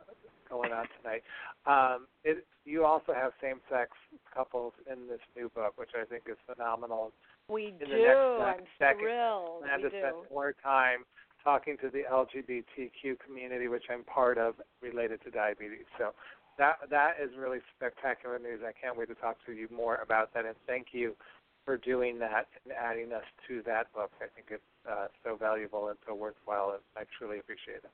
[0.49, 1.23] going on tonight.
[1.67, 3.91] Um, it you also have same-sex
[4.33, 7.11] couples in this new book, which I think is phenomenal.
[7.49, 7.87] We in do.
[7.91, 9.63] The next, I'm second, thrilled.
[9.63, 9.99] Plan we to do.
[9.99, 11.03] spend more time
[11.47, 15.87] talking to the LGBTQ community, which I'm part of, related to diabetes.
[15.97, 16.11] So
[16.59, 18.61] that that is really spectacular news.
[18.67, 20.45] I can't wait to talk to you more about that.
[20.45, 21.15] And thank you
[21.65, 24.11] for doing that and adding us to that book.
[24.21, 27.91] I think it's uh, so valuable and so worthwhile, and I truly appreciate it.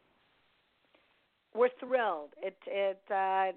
[1.54, 2.30] We're thrilled.
[2.42, 3.52] It it uh,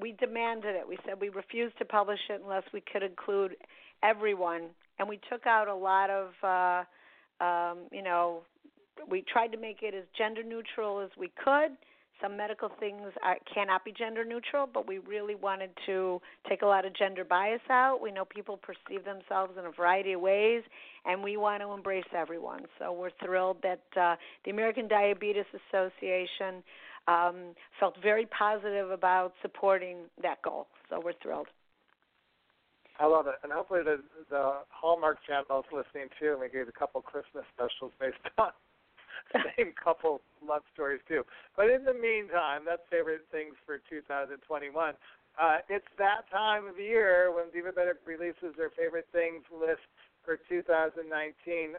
[0.00, 0.88] we demanded it.
[0.88, 3.54] We said we refused to publish it unless we could include
[4.02, 8.42] everyone, and we took out a lot of uh, um, you know
[9.10, 11.76] we tried to make it as gender neutral as we could
[12.20, 16.66] some medical things are, cannot be gender neutral, but we really wanted to take a
[16.66, 18.00] lot of gender bias out.
[18.02, 20.62] We know people perceive themselves in a variety of ways,
[21.04, 22.62] and we want to embrace everyone.
[22.78, 26.62] So we're thrilled that uh, the American Diabetes Association
[27.06, 30.66] um, felt very positive about supporting that goal.
[30.90, 31.48] So we're thrilled.
[33.00, 36.66] I love it, and hopefully the the Hallmark Channel is listening too, and we gave
[36.66, 38.50] a couple Christmas specials based on
[39.56, 41.22] same couple love stories too.
[41.56, 44.94] But in the meantime, that's favorite things for 2021.
[45.38, 49.86] Uh, it's that time of year when Divabetic releases their favorite things list
[50.24, 50.98] for 2019.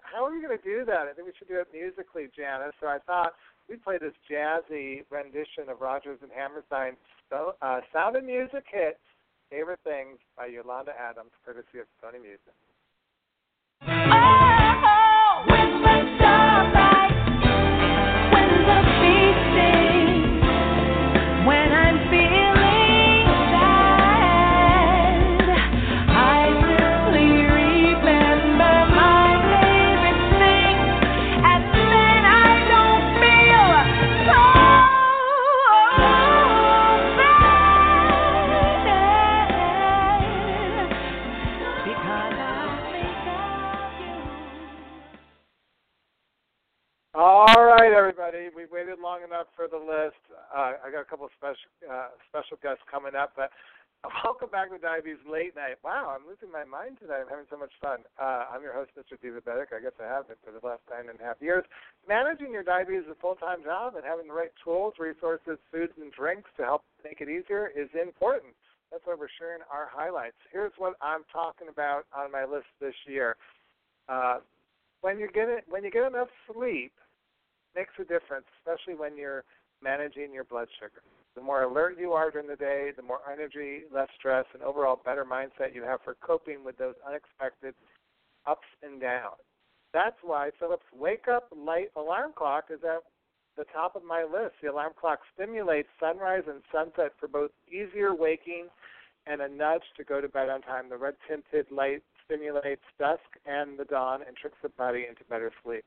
[0.02, 1.06] How are we going to do that?
[1.06, 2.72] I think we should do it musically, Janis.
[2.80, 3.36] So I thought
[3.68, 6.98] we'd play this jazzy rendition of Rodgers and Hammerstein's
[7.30, 8.98] uh, Sound of Music hit,
[9.52, 12.56] Favorite Things by Yolanda Adams, courtesy of Sony Music.
[48.10, 48.50] Everybody.
[48.50, 50.18] We waited long enough for the list.
[50.34, 53.54] Uh, I got a couple of special uh, special guests coming up, but
[54.26, 55.78] welcome back to Diabetes Late Nite.
[55.86, 57.22] Wow, I'm losing my mind today.
[57.22, 58.02] I'm having so much fun.
[58.18, 59.14] Uh, I'm your host, Mr.
[59.14, 59.78] David Divabetic.
[59.78, 61.62] I guess I have been for the last nine and a half years.
[62.10, 66.10] Managing your diabetes is a full-time job, and having the right tools, resources, foods, and
[66.10, 68.58] drinks to help make it easier is important.
[68.90, 70.42] That's why we're sharing our highlights.
[70.50, 73.38] Here's what I'm talking about on my list this year.
[74.10, 74.42] Uh,
[75.06, 76.90] when you get it, when you get enough sleep,
[77.80, 79.46] makes a difference, especially when you're
[79.82, 81.00] managing your blood sugar.
[81.36, 85.00] The more alert you are during the day, the more energy, less stress, and overall
[85.06, 87.74] better mindset you have for coping with those unexpected
[88.46, 89.40] ups and downs.
[89.94, 93.04] That's why Philips Wake Up Light Alarm Clock is at
[93.56, 94.56] the top of my list.
[94.62, 98.68] The alarm clock stimulates sunrise and sunset for both easier waking
[99.26, 100.90] and a nudge to go to bed on time.
[100.90, 105.52] The red tinted light stimulates dusk and the dawn and tricks the body into better
[105.64, 105.86] sleep.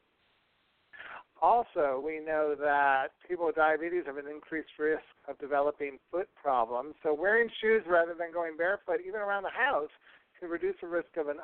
[1.42, 6.94] Also, we know that people with diabetes have an increased risk of developing foot problems.
[7.02, 9.90] So, wearing shoes rather than going barefoot, even around the house,
[10.38, 11.38] can reduce the risk of an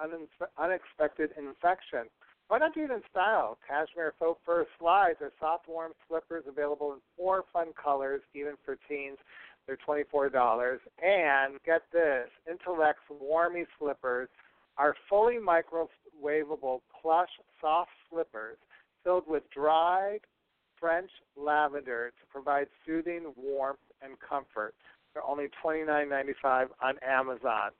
[0.56, 2.06] unexpected infection.
[2.46, 3.58] Why not do it in style?
[3.66, 8.78] Cashmere faux fur slides are soft, warm slippers available in four fun colors, even for
[8.88, 9.18] teens.
[9.66, 10.78] They're $24.
[11.02, 14.28] And get this Intelex Warmy slippers
[14.78, 17.28] are fully microwavable plush
[17.60, 18.58] soft slippers
[19.04, 20.20] filled with dried
[20.78, 24.74] French lavender to provide soothing warmth and comfort.
[25.12, 27.70] They're only $29.95 on Amazon.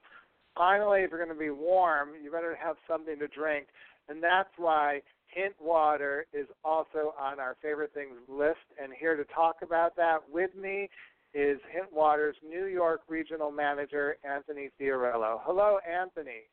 [0.56, 3.68] Finally, if you're going to be warm, you better have something to drink,
[4.08, 8.56] and that's why Hint Water is also on our favorite things list.
[8.82, 10.88] And here to talk about that with me
[11.34, 15.40] is Hint Water's New York Regional Manager, Anthony Fiorello.
[15.44, 16.48] Hello, Anthony.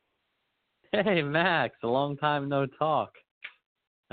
[0.91, 1.75] Hey, Max.
[1.83, 3.11] A long time no talk.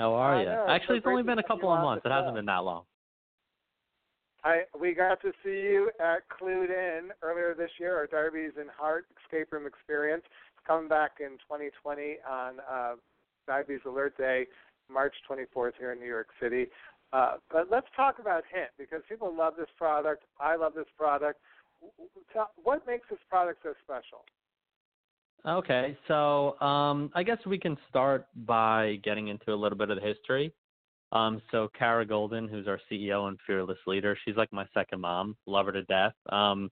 [0.02, 0.48] How are you?
[0.48, 2.04] Actually, it's only been a couple of months.
[2.04, 2.82] It hasn't been that long.
[4.44, 8.68] I we got to see you at Clued In earlier this year, our Diabetes and
[8.76, 10.24] Heart Escape Room Experience.
[10.26, 12.94] It's coming back in 2020 on uh,
[13.46, 14.46] Diabetes Alert Day,
[14.90, 16.66] March 24th here in New York City.
[17.12, 20.24] Uh, but let's talk about Hint because people love this product.
[20.40, 21.38] I love this product.
[22.60, 24.24] What makes this product so special?
[25.46, 30.00] Okay, so um, I guess we can start by getting into a little bit of
[30.00, 30.52] the history.
[31.10, 35.36] Um, so Kara Goldin, who's our CEO and fearless leader, she's like my second mom.
[35.46, 36.14] Love her to death.
[36.30, 36.70] Um,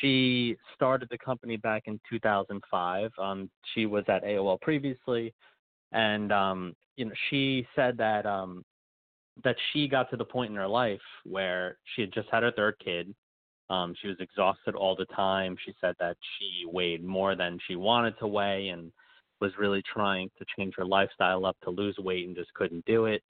[0.00, 3.10] she started the company back in 2005.
[3.18, 5.34] Um, she was at AOL previously,
[5.92, 8.64] and um, you know she said that um,
[9.44, 12.52] that she got to the point in her life where she had just had her
[12.52, 13.14] third kid.
[13.70, 15.56] Um, she was exhausted all the time.
[15.64, 18.90] She said that she weighed more than she wanted to weigh and
[19.40, 23.06] was really trying to change her lifestyle up to lose weight and just couldn't do
[23.06, 23.22] it.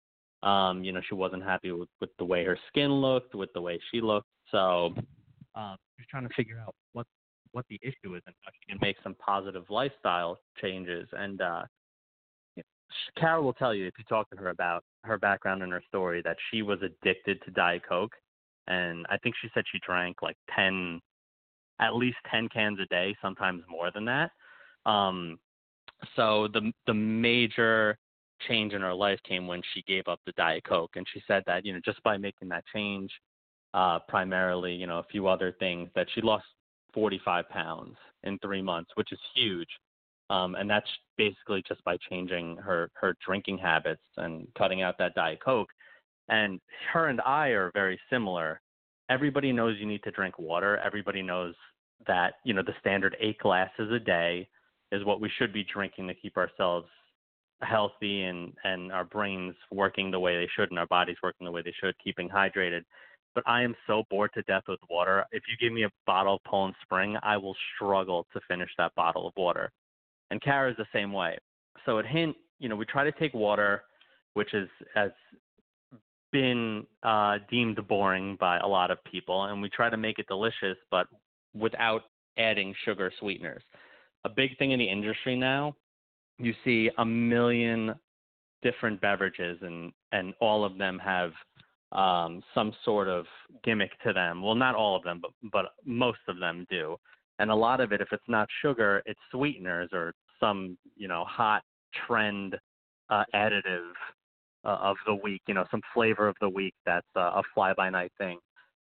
[0.44, 3.62] Um, you know, she wasn't happy with, with the way her skin looked, with the
[3.62, 4.28] way she looked.
[4.52, 4.94] So
[5.56, 7.08] um, she's trying to figure out what
[7.54, 11.08] what the issue is and how she can make some positive lifestyle changes.
[11.14, 11.64] And uh,
[13.18, 16.22] Kara will tell you if you talk to her about her background and her story
[16.24, 18.14] that she was addicted to Diet Coke
[18.68, 21.00] and I think she said she drank like ten,
[21.80, 24.32] at least ten cans a day, sometimes more than that.
[24.86, 25.38] Um,
[26.16, 27.98] so the the major
[28.48, 31.44] change in her life came when she gave up the diet coke, and she said
[31.48, 33.12] that you know just by making that change,
[33.74, 36.46] uh, primarily you know a few other things, that she lost
[36.94, 39.70] 45 pounds in three months, which is huge.
[40.30, 45.16] Um, and that's basically just by changing her her drinking habits and cutting out that
[45.16, 45.70] diet coke.
[46.30, 46.60] And
[46.92, 48.62] her and I are very similar.
[49.10, 50.78] Everybody knows you need to drink water.
[50.78, 51.56] Everybody knows
[52.06, 54.48] that, you know, the standard eight glasses a day
[54.92, 56.88] is what we should be drinking to keep ourselves
[57.62, 61.52] healthy and, and our brains working the way they should and our bodies working the
[61.52, 62.84] way they should, keeping hydrated.
[63.34, 65.26] But I am so bored to death with water.
[65.32, 68.96] If you give me a bottle of Poland Spring, I will struggle to finish that
[68.96, 69.72] bottle of water.
[70.32, 71.38] And Kara is the same way.
[71.86, 73.84] so at Hint, you know, we try to take water,
[74.34, 75.12] which is as
[76.32, 80.28] been uh, deemed boring by a lot of people, and we try to make it
[80.28, 81.08] delicious, but
[81.54, 82.04] without
[82.38, 83.64] adding sugar sweeteners.
[84.26, 85.76] A big thing in the industry now,
[86.38, 87.96] you see a million
[88.62, 91.32] different beverages, and and all of them have
[91.92, 93.26] um, some sort of
[93.64, 94.42] gimmick to them.
[94.42, 96.98] Well, not all of them, but but most of them do.
[97.40, 101.24] And a lot of it, if it's not sugar, it's sweeteners or some you know
[101.26, 101.64] hot
[102.06, 102.56] trend
[103.10, 103.92] uh, additive
[104.68, 105.42] uh, of the week.
[105.48, 108.38] You know, some flavor of the week that's uh, a fly by night thing.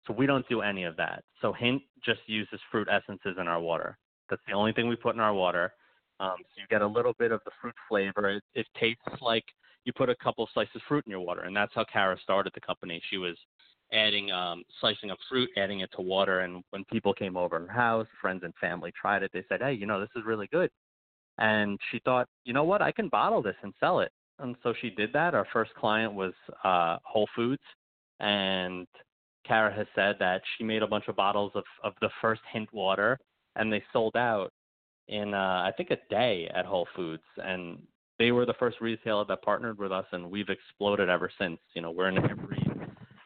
[0.06, 1.22] So we don't do any of that.
[1.40, 3.98] So Hint just uses fruit essences in our water.
[4.30, 5.72] That's the only thing we put in our water.
[6.20, 8.30] Um, so you get a little bit of the fruit flavor.
[8.30, 9.44] It, it tastes like
[9.84, 12.52] you put a couple slices of fruit in your water, and that's how Kara started
[12.54, 13.02] the company.
[13.10, 13.36] She was
[13.92, 17.72] adding um, slicing of fruit, adding it to water, and when people came over her
[17.72, 20.70] house, friends and family tried it, they said, "Hey, you know, this is really good."
[21.38, 24.12] And she thought, you know what, I can bottle this and sell it.
[24.38, 25.34] And so she did that.
[25.34, 26.32] Our first client was
[26.64, 27.62] uh, Whole Foods,
[28.20, 28.86] and
[29.46, 32.72] Kara has said that she made a bunch of bottles of of the first hint
[32.72, 33.18] water,
[33.56, 34.50] and they sold out
[35.08, 37.78] in uh, I think a day at Whole Foods, and
[38.18, 41.58] they were the first retailer that partnered with us, and we've exploded ever since.
[41.74, 42.62] You know, we're in every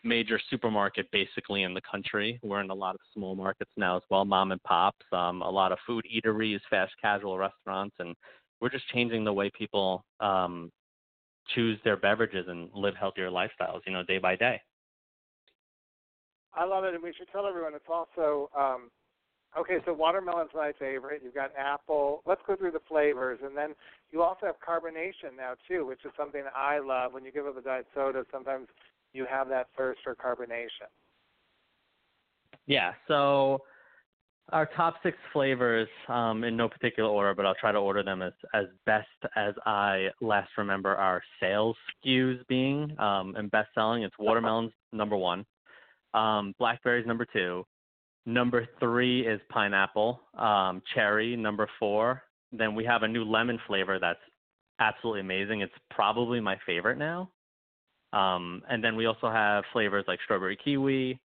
[0.06, 2.38] major supermarket basically in the country.
[2.42, 5.50] We're in a lot of small markets now as well, mom and pops, um, a
[5.50, 8.14] lot of food eateries, fast casual restaurants, and
[8.60, 10.70] we're just changing the way people um,
[11.54, 13.80] choose their beverages and live healthier lifestyles.
[13.86, 14.60] You know, day by day.
[16.54, 18.90] I love it, and we should tell everyone it's also um,
[19.58, 19.76] okay.
[19.84, 21.20] So watermelon's my favorite.
[21.22, 22.22] You've got apple.
[22.26, 23.74] Let's go through the flavors, and then
[24.10, 27.12] you also have carbonation now too, which is something I love.
[27.12, 28.68] When you give up a diet soda, sometimes
[29.12, 30.88] you have that thirst for carbonation.
[32.66, 32.92] Yeah.
[33.06, 33.62] So
[34.52, 38.22] our top six flavors, um, in no particular order, but I'll try to order them
[38.22, 44.02] as as best as I last remember our sales SKUs being um, and best selling.
[44.02, 45.44] It's watermelons number one.
[46.14, 47.64] Um, blackberries number two.
[48.24, 50.20] Number three is pineapple.
[50.36, 52.22] Um, cherry number four.
[52.52, 54.20] Then we have a new lemon flavor that's
[54.80, 55.60] absolutely amazing.
[55.60, 57.30] It's probably my favorite now.
[58.12, 61.20] Um, and then we also have flavors like strawberry kiwi,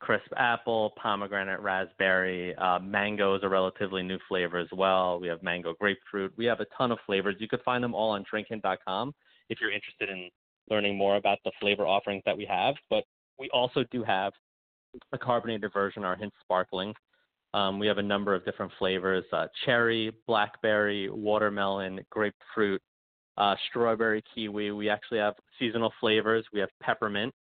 [0.00, 2.54] crisp apple, pomegranate, raspberry.
[2.56, 5.18] Uh, mango is a relatively new flavor as well.
[5.18, 6.32] We have mango grapefruit.
[6.36, 7.36] We have a ton of flavors.
[7.38, 9.14] You could find them all on drinkhint.com
[9.48, 10.28] if you're interested in
[10.70, 12.74] learning more about the flavor offerings that we have.
[12.90, 13.04] But
[13.38, 14.32] we also do have
[15.12, 16.94] a carbonated version, our Hint Sparkling.
[17.54, 22.82] Um, we have a number of different flavors uh, cherry, blackberry, watermelon, grapefruit,
[23.38, 24.72] uh, strawberry, kiwi.
[24.72, 26.44] We actually have seasonal flavors.
[26.52, 27.32] We have peppermint,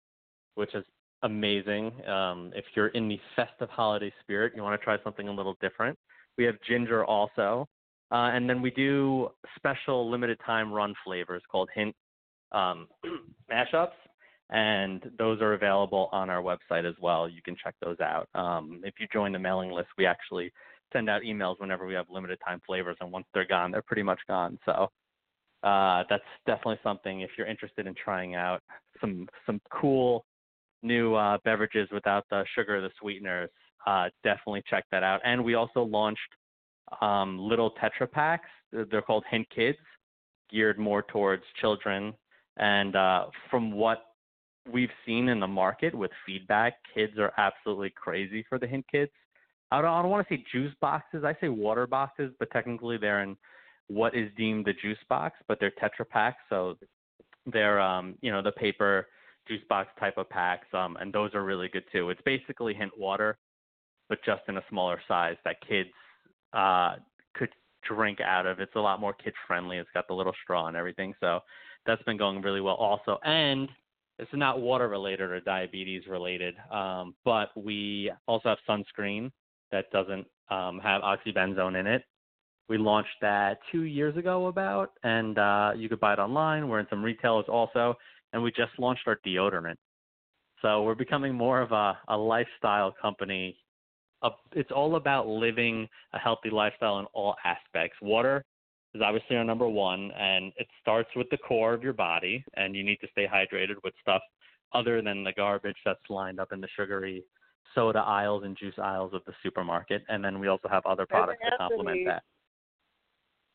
[0.55, 0.85] which is
[1.23, 1.93] amazing.
[2.07, 5.57] Um, if you're in the festive holiday spirit, you want to try something a little
[5.61, 5.99] different.
[6.37, 7.69] We have ginger also.
[8.13, 11.95] Uh, and then we do special limited time run flavors called Hint
[12.53, 12.87] um,
[13.51, 13.93] mashups
[14.51, 17.29] and those are available on our website as well.
[17.29, 18.29] You can check those out.
[18.35, 20.53] Um, if you join the mailing list, we actually
[20.93, 24.03] send out emails whenever we have limited time flavors, and once they're gone, they're pretty
[24.03, 24.59] much gone.
[24.65, 24.89] So
[25.63, 28.61] uh, that's definitely something if you're interested in trying out
[29.01, 30.25] some some cool
[30.85, 33.51] new uh, beverages without the sugar the sweeteners.
[33.87, 35.21] Uh, definitely check that out.
[35.25, 36.21] And we also launched
[37.01, 38.49] um, little Tetra packs.
[38.73, 39.79] They're called Hint Kids,
[40.51, 42.15] geared more towards children.
[42.57, 44.05] And uh, from what
[44.71, 49.11] we've seen in the market with feedback, kids are absolutely crazy for the hint kids.
[49.71, 51.25] I don't, I don't want to say juice boxes.
[51.25, 53.37] I say water boxes, but technically they're in
[53.89, 56.77] what is deemed the juice box, but they're Tetra packs, so
[57.47, 59.09] they're um, you know the paper
[59.49, 62.11] juice box type of packs, um, and those are really good too.
[62.11, 63.39] It's basically hint water,
[64.09, 65.91] but just in a smaller size that kids
[66.53, 66.97] uh,
[67.35, 67.51] could
[67.87, 68.61] drink out of.
[68.61, 69.79] It's a lot more kid friendly.
[69.79, 71.41] It's got the little straw and everything, so
[71.87, 73.19] that's been going really well also.
[73.25, 73.69] And
[74.19, 79.31] it's not water related or diabetes related, um, but we also have sunscreen
[79.73, 82.05] that doesn't um, have oxybenzone in it.
[82.69, 86.69] We launched that two years ago, about, and uh, you could buy it online.
[86.69, 87.95] We're in some retailers also,
[88.35, 89.77] and we just launched our deodorant.
[90.61, 93.57] So we're becoming more of a, a lifestyle company.
[94.23, 97.97] Uh, it's all about living a healthy lifestyle in all aspects.
[98.03, 98.45] Water
[98.95, 102.75] is obviously our number one, and it starts with the core of your body, and
[102.75, 104.23] you need to stay hydrated with stuff
[104.73, 107.23] other than the garbage that's lined up in the sugary
[107.75, 110.03] soda aisles and juice aisles of the supermarket.
[110.09, 112.23] And then we also have other products Anthony, to complement that.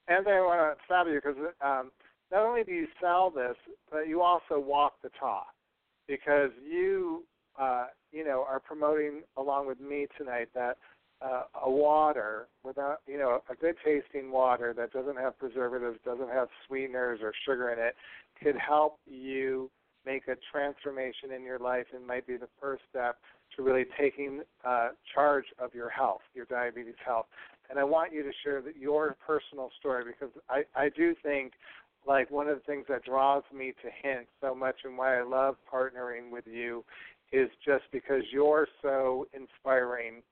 [0.08, 1.92] And I want to stop you because um,
[2.32, 3.56] not only do you sell this,
[3.92, 5.48] but you also walk the talk
[6.08, 7.24] because you,
[7.60, 10.78] uh, you know, are promoting along with me tonight that
[11.22, 16.30] uh, a water without you know a good tasting water that doesn't have preservatives, doesn't
[16.30, 17.96] have sweeteners or sugar in it,
[18.42, 19.70] could help you
[20.06, 23.18] make a transformation in your life and might be the first step
[23.56, 27.26] to really taking uh, charge of your health, your diabetes health.
[27.70, 31.54] And I want you to share that your personal story because I, I do think
[32.08, 35.24] like one of the things that draws me to Hint so much and why I
[35.24, 36.84] love partnering with you
[37.32, 40.24] is just because you're so inspiring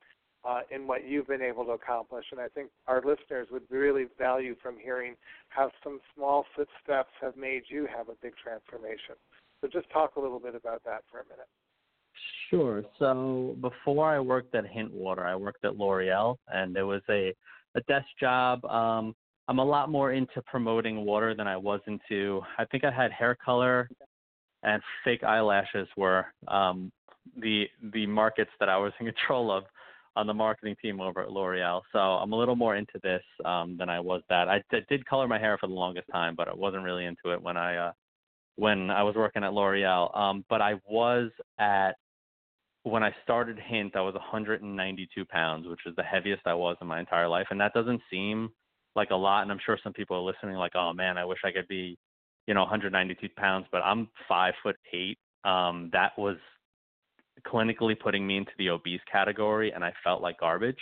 [0.48, 2.26] uh, in what you've been able to accomplish.
[2.32, 5.16] And I think our listeners would really value from hearing
[5.50, 9.16] how some small footsteps have made you have a big transformation.
[9.62, 11.48] So just talk a little bit about that for a minute.
[12.50, 12.84] Sure.
[12.98, 17.34] So before I worked at Hint Water, I worked at L'Oreal, and it was a
[17.76, 18.64] a desk job.
[18.66, 19.16] Um,
[19.48, 22.42] I'm a lot more into promoting water than I was into.
[22.58, 23.90] I think I had hair color
[24.64, 26.92] and fake eyelashes were um,
[27.42, 29.64] the the markets that I was in control of
[30.16, 31.82] on the marketing team over at L'Oreal.
[31.94, 34.50] So I'm a little more into this um, than I was that.
[34.50, 37.32] I d- did color my hair for the longest time, but I wasn't really into
[37.34, 37.92] it when I uh,
[38.56, 40.18] when I was working at L'Oreal.
[40.18, 41.30] Um, but I was
[41.60, 41.94] at
[42.84, 46.88] when I started Hint, I was 192 pounds, which is the heaviest I was in
[46.88, 48.50] my entire life, and that doesn't seem
[48.98, 49.44] like a lot.
[49.44, 51.98] And I'm sure some people are listening, like, oh man, I wish I could be,
[52.48, 55.18] you know, 192 pounds, but I'm five foot eight.
[55.46, 56.38] Um, that was
[57.46, 60.80] clinically putting me into the obese category, and I felt like garbage.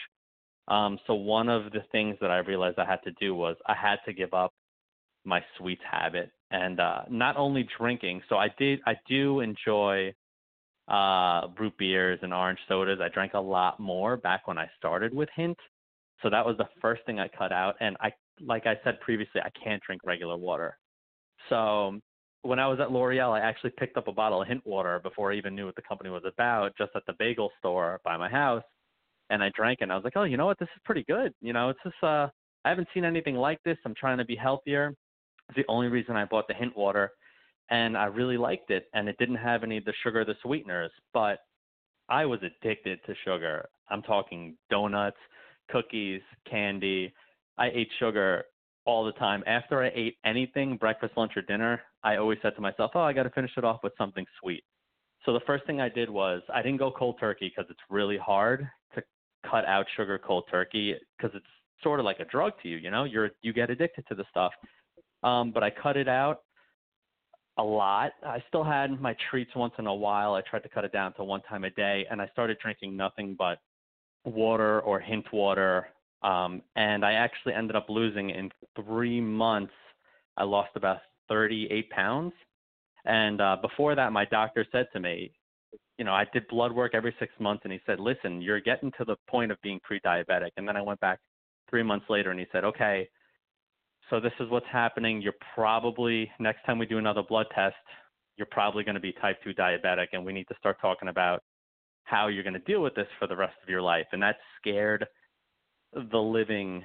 [0.67, 3.75] Um, so one of the things that I realized I had to do was I
[3.75, 4.51] had to give up
[5.23, 8.21] my sweets habit, and uh, not only drinking.
[8.29, 10.13] So I did, I do enjoy
[10.87, 12.99] uh, root beers and orange sodas.
[13.01, 15.57] I drank a lot more back when I started with Hint.
[16.21, 17.75] So that was the first thing I cut out.
[17.79, 18.11] And I,
[18.41, 20.77] like I said previously, I can't drink regular water.
[21.49, 21.99] So
[22.41, 25.31] when I was at L'Oreal, I actually picked up a bottle of Hint water before
[25.31, 28.29] I even knew what the company was about, just at the bagel store by my
[28.29, 28.63] house.
[29.29, 29.83] And I drank it.
[29.83, 30.59] And I was like, oh, you know what?
[30.59, 31.33] This is pretty good.
[31.41, 32.27] You know, it's just, uh,
[32.63, 33.77] I haven't seen anything like this.
[33.85, 34.93] I'm trying to be healthier.
[35.49, 37.11] It's the only reason I bought the Hint water
[37.69, 38.85] and I really liked it.
[38.93, 41.39] And it didn't have any of the sugar, the sweeteners, but
[42.09, 43.67] I was addicted to sugar.
[43.89, 45.17] I'm talking donuts,
[45.69, 47.13] cookies, candy.
[47.57, 48.45] I ate sugar
[48.85, 49.43] all the time.
[49.47, 53.13] After I ate anything, breakfast, lunch, or dinner, I always said to myself, "Oh, I
[53.13, 54.63] got to finish it off with something sweet."
[55.25, 58.17] So the first thing I did was I didn't go cold turkey because it's really
[58.17, 59.03] hard to
[59.49, 61.45] cut out sugar cold turkey because it's
[61.81, 62.77] sort of like a drug to you.
[62.77, 64.53] You know, you're you get addicted to the stuff.
[65.23, 66.41] Um, but I cut it out
[67.57, 68.11] a lot.
[68.25, 70.35] I still had my treats once in a while.
[70.35, 72.95] I tried to cut it down to one time a day, and I started drinking
[72.95, 73.59] nothing but
[74.25, 75.87] water or hint water.
[76.23, 79.73] Um, and I actually ended up losing in three months.
[80.37, 80.99] I lost about
[81.29, 82.33] 38 pounds.
[83.05, 85.31] And uh, before that, my doctor said to me,
[85.97, 88.91] you know, I did blood work every six months, and he said, listen, you're getting
[88.97, 90.49] to the point of being pre-diabetic.
[90.57, 91.19] And then I went back
[91.69, 93.07] three months later, and he said, okay,
[94.09, 95.21] so this is what's happening.
[95.21, 97.75] You're probably next time we do another blood test,
[98.37, 101.41] you're probably going to be type 2 diabetic and we need to start talking about
[102.05, 104.05] how you're going to deal with this for the rest of your life.
[104.11, 105.05] And that scared
[105.93, 106.83] the living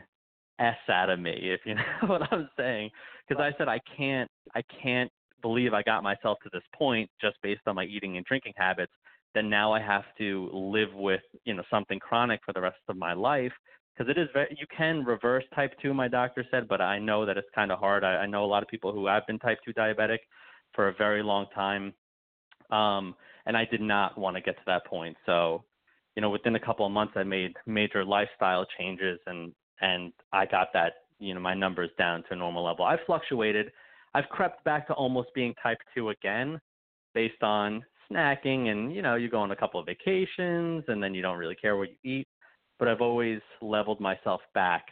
[0.58, 2.90] s out of me, if you know what I'm saying,
[3.28, 5.10] because I said I can't I can't
[5.42, 8.92] believe I got myself to this point just based on my eating and drinking habits.
[9.34, 12.96] Then now I have to live with you know something chronic for the rest of
[12.96, 13.52] my life
[13.96, 17.26] because it is very you can reverse type 2 my doctor said but i know
[17.26, 19.38] that it's kind of hard I, I know a lot of people who have been
[19.38, 20.18] type 2 diabetic
[20.74, 21.92] for a very long time
[22.70, 23.14] um
[23.50, 25.16] and i did not want to get to that point.
[25.26, 25.64] So
[26.14, 30.46] you know within a couple of months i made major lifestyle changes and and i
[30.46, 32.84] got that you know my numbers down to a normal level.
[32.84, 33.72] I've fluctuated.
[34.14, 36.60] I've crept back to almost being type 2 again
[37.12, 41.12] based on snacking and you know you go on a couple of vacations and then
[41.12, 42.28] you don't really care what you eat.
[42.78, 44.86] But I've always leveled myself back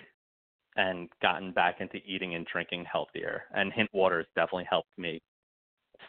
[0.74, 3.42] and gotten back into eating and drinking healthier.
[3.54, 5.20] And Hint Water has definitely helped me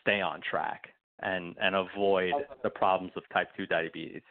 [0.02, 0.90] stay on track
[1.22, 4.22] and and avoid the problems of type 2 diabetes.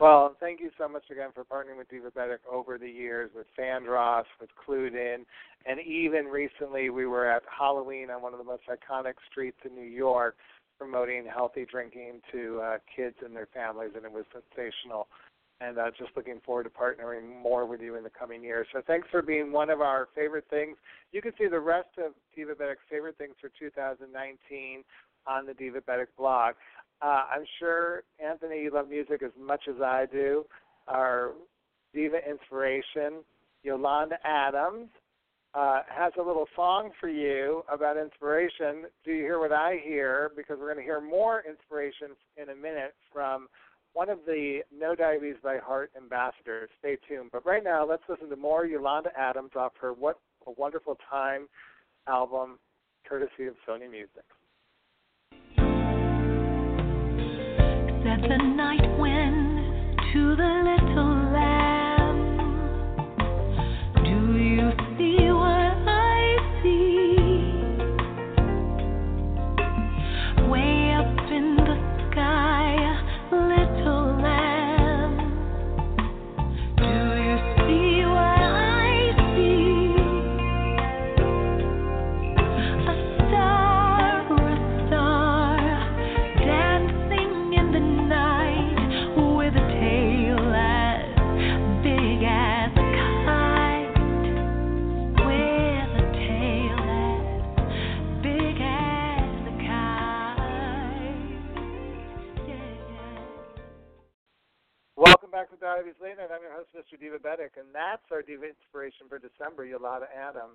[0.00, 4.26] Well, thank you so much again for partnering with Divabetic over the years with Sandross,
[4.40, 5.24] with Clued In,
[5.66, 9.74] and even recently we were at Halloween on one of the most iconic streets in
[9.74, 10.36] New York
[10.78, 15.06] promoting healthy drinking to uh, kids and their families, and it was sensational
[15.60, 18.66] and uh, just looking forward to partnering more with you in the coming years.
[18.72, 20.76] So thanks for being one of our favorite things.
[21.12, 24.82] You can see the rest of Divabetic's favorite things for 2019
[25.26, 26.54] on the Divabetic blog.
[27.02, 30.44] Uh, I'm sure, Anthony, you love music as much as I do.
[30.88, 31.32] Our
[31.92, 33.24] Diva inspiration,
[33.62, 34.88] Yolanda Adams,
[35.54, 38.86] uh, has a little song for you about inspiration.
[39.04, 40.32] Do you hear what I hear?
[40.36, 43.48] Because we're going to hear more inspiration in a minute from
[43.92, 46.68] one of the Know Diabetes by Heart ambassadors.
[46.80, 47.30] Stay tuned.
[47.32, 51.46] But right now, let's listen to more Yolanda Adams off her What a Wonderful Time
[52.08, 52.58] album,
[53.08, 54.24] courtesy of Sony Music.
[58.04, 61.03] That the night when to the little
[105.34, 106.30] Back with Diabetes Late Nite.
[106.30, 106.94] I'm your host, Mr.
[106.94, 110.50] Divabetic, and that's our Diva Inspiration for December, Yolanda Adam.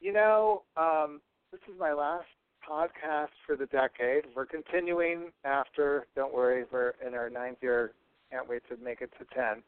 [0.00, 1.20] You know, um,
[1.52, 2.24] this is my last
[2.66, 4.24] podcast for the decade.
[4.34, 7.92] We're continuing after, don't worry, we're in our ninth year.
[8.30, 9.62] Can't wait to make it to 10.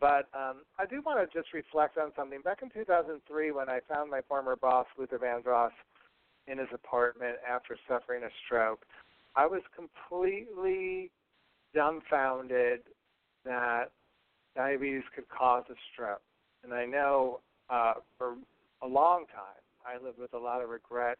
[0.00, 2.40] But um, I do want to just reflect on something.
[2.40, 5.72] Back in 2003, when I found my former boss, Luther Vandross,
[6.46, 8.86] in his apartment after suffering a stroke,
[9.36, 11.10] I was completely
[11.74, 12.80] dumbfounded
[13.44, 13.90] that
[14.56, 16.22] diabetes could cause a stroke.
[16.64, 17.40] And I know
[17.70, 18.34] uh, for
[18.82, 21.18] a long time I lived with a lot of regret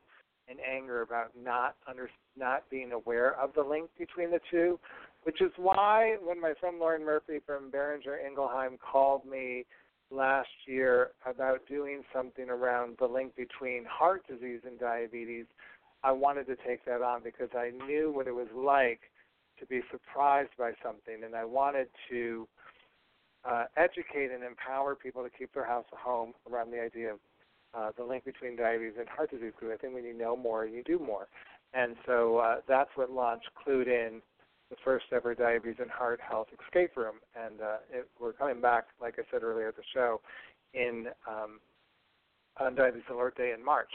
[0.48, 4.78] and anger about not under not being aware of the link between the two,
[5.24, 9.64] which is why when my friend Lauren Murphy from Boehringer Ingelheim called me
[10.10, 15.46] last year about doing something around the link between heart disease and diabetes,
[16.04, 19.00] I wanted to take that on because I knew what it was like
[19.58, 22.46] to be surprised by something and I wanted to
[23.48, 27.18] uh, educate and empower people to keep their house a home around the idea of
[27.74, 29.52] uh, the link between diabetes and heart disease.
[29.58, 31.28] Because I think when you know more, you do more.
[31.74, 34.20] And so uh, that's what launched Clued In,
[34.70, 37.16] the first ever diabetes and heart health escape room.
[37.36, 40.20] And uh, it, we're coming back, like I said earlier at the show,
[40.74, 41.60] in um,
[42.58, 43.90] on Diabetes Alert Day in March.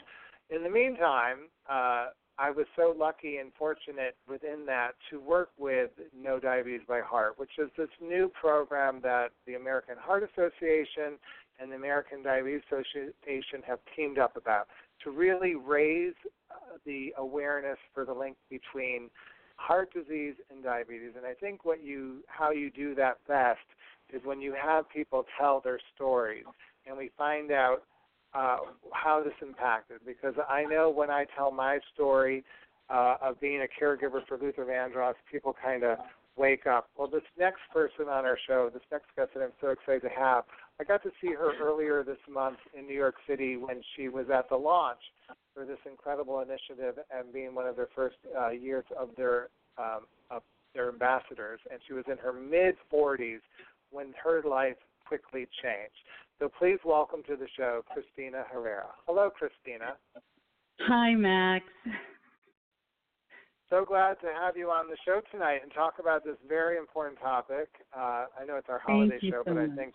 [0.50, 2.08] In the meantime, uh,
[2.42, 7.38] I was so lucky and fortunate within that to work with Know Diabetes by Heart,
[7.38, 11.20] which is this new program that the American Heart Association
[11.60, 14.66] and the American Diabetes Association have teamed up about
[15.04, 16.16] to really raise
[16.50, 19.12] uh, the awareness for the link between
[19.58, 21.12] heart disease and diabetes.
[21.16, 23.60] And I think what you how you do that best
[24.12, 26.46] is when you have people tell their stories
[26.88, 27.84] and we find out
[28.34, 28.58] uh,
[28.94, 32.44] how this impacted because I know when I tell my story
[32.90, 35.98] uh, of being a caregiver for Luther Vandross, people kind of
[36.38, 36.90] wake up.
[36.98, 40.10] Well, this next person on our show, this next guest that I'm so excited to
[40.10, 40.46] have,
[40.80, 44.26] I got to see her earlier this month in New York City when she was
[44.34, 45.00] at the launch
[45.54, 50.02] for this incredible initiative and being one of their first uh, years of their um,
[50.30, 50.42] of
[50.74, 51.60] their ambassadors.
[51.70, 53.40] And she was in her mid 40s
[53.92, 54.78] when her life
[55.12, 56.00] quickly changed.
[56.40, 58.88] So please welcome to the show Christina Herrera.
[59.06, 59.98] Hello, Christina.
[60.88, 61.66] Hi, Max.
[63.70, 67.20] So glad to have you on the show tonight and talk about this very important
[67.20, 67.68] topic.
[67.94, 69.70] Uh, I know it's our holiday show, so but much.
[69.74, 69.94] I think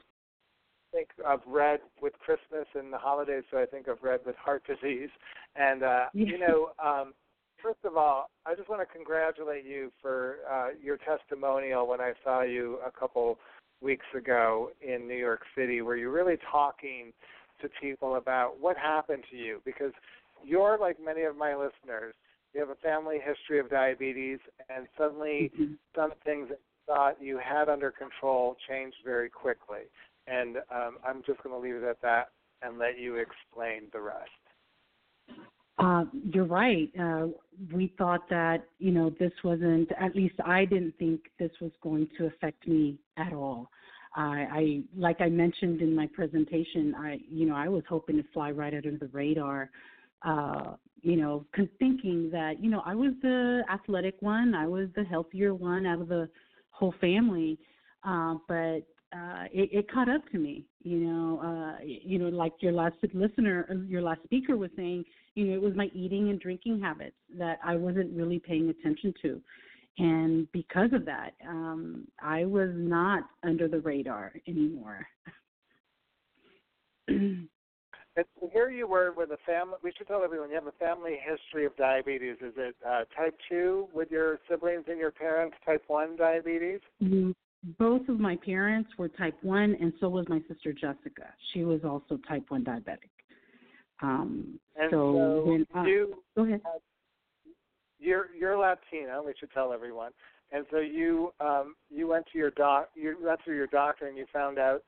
[0.92, 4.64] think of red with Christmas and the holidays, so I think of red with heart
[4.66, 5.10] disease.
[5.56, 7.14] And uh, you know, um,
[7.62, 12.12] first of all, I just want to congratulate you for uh, your testimonial when I
[12.22, 13.38] saw you a couple
[13.82, 17.12] weeks ago in New York City where you're really talking
[17.60, 19.92] to people about what happened to you because
[20.44, 22.14] you're like many of my listeners.
[22.54, 24.38] You have a family history of diabetes,
[24.74, 25.74] and suddenly Mm-hmm.
[25.94, 29.90] some things that you thought you had under control changed very quickly.
[30.26, 32.30] And um, I'm just going to leave it at that
[32.62, 34.30] and let you explain the rest.
[35.78, 36.90] Uh, you're right.
[36.98, 37.26] Uh,
[37.72, 39.90] we thought that you know this wasn't.
[40.00, 43.70] At least I didn't think this was going to affect me at all.
[44.14, 46.94] I, I like I mentioned in my presentation.
[46.96, 49.70] I you know I was hoping to fly right under the radar.
[50.22, 51.44] Uh, you know,
[51.78, 56.00] thinking that you know I was the athletic one, I was the healthier one out
[56.00, 56.28] of the
[56.70, 57.58] whole family.
[58.03, 58.80] Uh, but
[59.12, 60.64] uh, it, it caught up to me.
[60.82, 65.04] You know, uh, you know, like your last listener, your last speaker was saying
[65.37, 69.14] you know, it was my eating and drinking habits that I wasn't really paying attention
[69.22, 69.41] to.
[69.99, 75.07] And because of that, um, I was not under the radar anymore.
[78.18, 79.75] And here you were with a family.
[79.83, 82.37] We should tell everyone you have a family history of diabetes.
[82.41, 85.54] Is it uh, type two with your siblings and your parents?
[85.67, 86.80] Type one diabetes?
[87.03, 87.34] Mm,
[87.79, 91.26] both of my parents were type 1 and so was my sister Jessica.
[91.53, 93.11] She was also type 1 diabetic.
[94.02, 96.60] Um and so, so when I, you go ahead.
[97.98, 99.22] you're you're Latina.
[99.24, 100.12] We should tell everyone.
[100.52, 104.16] And so you um, you went to your doc you went to your doctor and
[104.16, 104.82] you found out,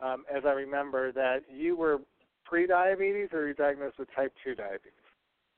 [0.00, 1.98] um, as I remember, that you were
[2.44, 4.92] pre-diabetes or you diagnosed with type two diabetes.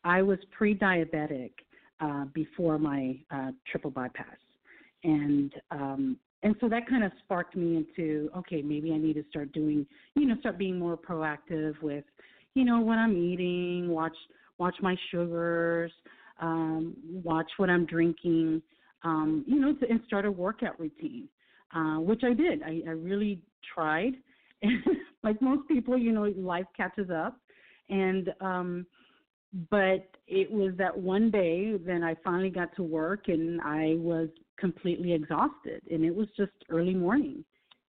[0.04, 1.52] I was pre-diabetic
[2.00, 4.26] uh, before my uh, triple bypass,
[5.02, 9.24] and um, and so that kind of sparked me into okay, maybe I need to
[9.30, 12.04] start doing you know start being more proactive with
[12.54, 14.16] you know what I'm eating, watch
[14.58, 15.92] watch my sugars,
[16.40, 18.62] um, watch what I'm drinking,
[19.02, 21.28] um, you know, to, and start a workout routine,
[21.74, 22.62] uh, which I did.
[22.62, 23.40] I, I really
[23.74, 24.12] tried.
[24.62, 24.82] and
[25.22, 27.36] like most people, you know, life catches up,
[27.88, 28.86] and um,
[29.70, 34.28] but it was that one day then I finally got to work and I was
[34.58, 37.44] completely exhausted, and it was just early morning,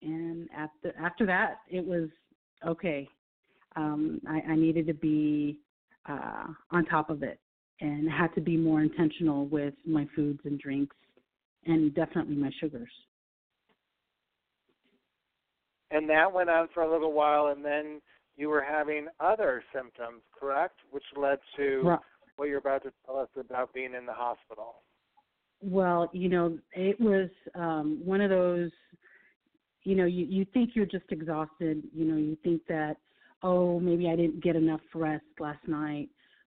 [0.02, 2.08] and after after that it was
[2.66, 3.08] okay.
[3.76, 5.58] Um, I, I needed to be
[6.08, 7.38] uh, on top of it
[7.80, 10.96] and had to be more intentional with my foods and drinks
[11.66, 12.90] and definitely my sugars.
[15.90, 18.00] And that went on for a little while, and then
[18.36, 20.80] you were having other symptoms, correct?
[20.90, 21.98] Which led to Right.
[22.36, 24.82] what you're about to tell us about being in the hospital.
[25.62, 28.70] Well, you know, it was um one of those
[29.84, 32.96] you know, you you think you're just exhausted, you know, you think that
[33.46, 36.08] oh, maybe I didn't get enough rest last night,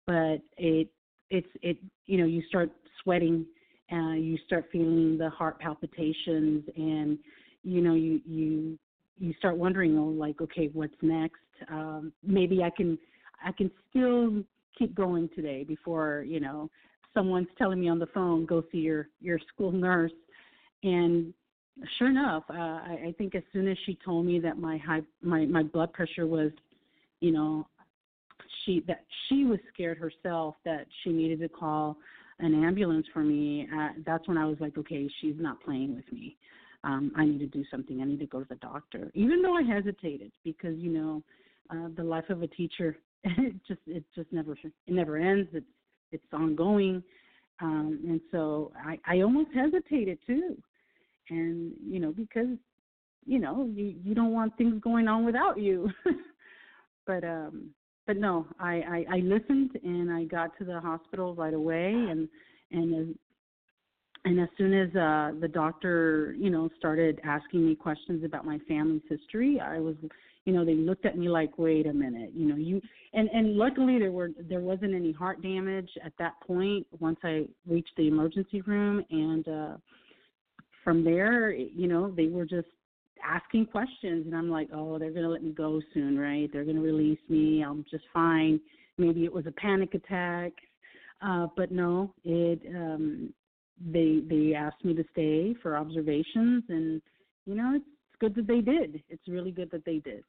[0.06, 0.88] but it
[1.30, 2.72] it's it you know, you start
[3.02, 3.46] sweating
[3.92, 7.18] uh you start feeling the heart palpitations and
[7.64, 8.78] you know, you you
[9.18, 11.42] you start wondering oh like okay, what's next?
[11.70, 12.98] Um maybe I can
[13.44, 14.44] I can still
[14.78, 16.70] keep going today before, you know,
[17.14, 20.12] someone's telling me on the phone, go see your your school nurse.
[20.84, 21.34] And
[21.98, 25.02] sure enough, uh, I, I think as soon as she told me that my high
[25.22, 26.52] my my blood pressure was,
[27.24, 27.66] you know,
[28.64, 31.96] she that she was scared herself that she needed to call
[32.40, 33.66] an ambulance for me.
[33.74, 36.36] Uh, that's when I was like, okay, she's not playing with me.
[36.84, 38.02] Um, I need to do something.
[38.02, 41.24] I need to go to the doctor, even though I hesitated because you know,
[41.70, 45.50] uh, the life of a teacher it just it just never it never ends.
[45.54, 45.66] It's
[46.12, 47.02] it's ongoing,
[47.62, 50.58] um, and so I I almost hesitated too,
[51.30, 52.58] and you know because
[53.26, 55.90] you know you you don't want things going on without you,
[57.06, 57.70] but um
[58.06, 62.28] but no I, I I listened and I got to the hospital right away and
[62.72, 63.16] and as
[64.26, 68.60] and as soon as uh the doctor you know started asking me questions about my
[68.68, 69.96] family's history i was
[70.46, 72.82] you know they looked at me like wait a minute you know you
[73.14, 77.46] and and luckily there were there wasn't any heart damage at that point once i
[77.68, 79.78] reached the emergency room and uh
[80.84, 82.68] from there you know they were just
[83.24, 86.50] asking questions and i'm like oh they're going to let me go soon right?
[86.52, 87.64] They're going to release me.
[87.64, 88.60] I'm just fine.
[88.98, 90.52] Maybe it was a panic attack
[91.22, 93.34] uh but no it um
[93.92, 97.02] they they asked me to stay for observations and
[97.46, 97.86] you know it's
[98.20, 99.04] good that they did.
[99.10, 100.24] It's really good that they did.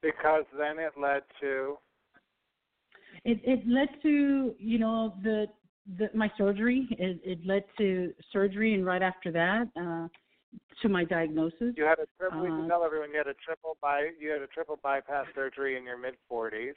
[0.00, 1.78] Because then it led to
[3.24, 5.46] it it led to you know the
[5.98, 10.06] the my surgery it it led to surgery and right after that uh
[10.80, 12.42] to my diagnosis you had a triple.
[12.42, 15.26] we Uh, can tell everyone you had a triple by you had a triple bypass
[15.34, 16.74] surgery in your mid 40s.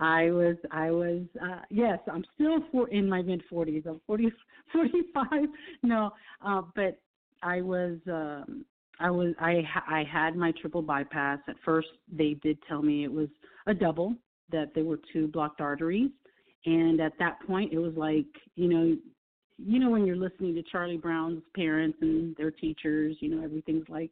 [0.00, 3.86] I was I was uh yes, I'm still for in my mid 40s.
[3.86, 4.32] I'm 40
[4.72, 5.48] 45.
[5.82, 6.10] No,
[6.44, 7.00] uh but
[7.42, 8.64] I was um
[8.98, 11.38] I was I I had my triple bypass.
[11.48, 13.28] At first they did tell me it was
[13.66, 14.14] a double
[14.50, 16.10] that there were two blocked arteries
[16.66, 18.26] and at that point it was like,
[18.56, 18.96] you know,
[19.58, 23.88] you know when you're listening to Charlie Brown's parents and their teachers, you know everything's
[23.88, 24.10] like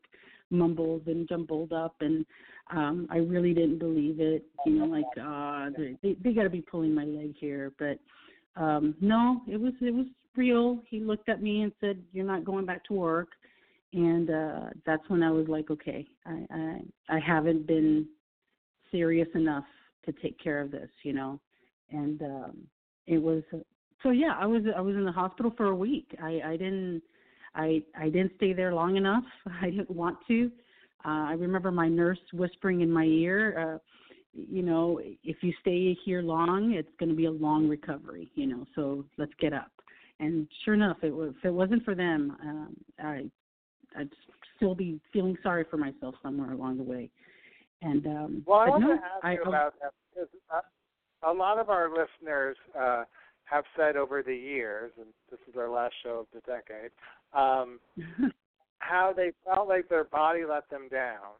[0.51, 2.25] mumbled and jumbled up and
[2.71, 4.45] um I really didn't believe it.
[4.67, 7.99] You know, like uh they they, they got to be pulling my leg here, but
[8.57, 10.07] um no, it was it was
[10.37, 10.81] real.
[10.89, 13.29] He looked at me and said, "You're not going back to work."
[13.93, 18.07] And uh that's when I was like, "Okay, I I I haven't been
[18.91, 19.65] serious enough
[20.07, 21.41] to take care of this, you know."
[21.91, 22.57] And um
[23.07, 23.43] it was
[24.03, 26.15] so yeah, I was I was in the hospital for a week.
[26.23, 27.03] I I didn't
[27.55, 29.25] I I didn't stay there long enough.
[29.63, 30.51] I didn't want to.
[31.05, 33.79] Uh, I remember my nurse whispering in my ear, uh,
[34.35, 38.47] you know, if you stay here long, it's going to be a long recovery, you
[38.47, 38.67] know.
[38.75, 39.71] So let's get up.
[40.21, 43.31] And sure enough, it was, if it wasn't for them, um, I
[43.97, 44.11] I'd
[44.57, 47.11] still be feeling sorry for myself somewhere along the way.
[47.81, 50.61] And um, Well, I want no, to ask I, you I- about that because uh,
[51.23, 53.05] a lot of our listeners uh,
[53.45, 56.91] have said over the years, and this is our last show of the decade,
[57.33, 57.81] um,
[58.79, 61.35] how they felt like their body let them down,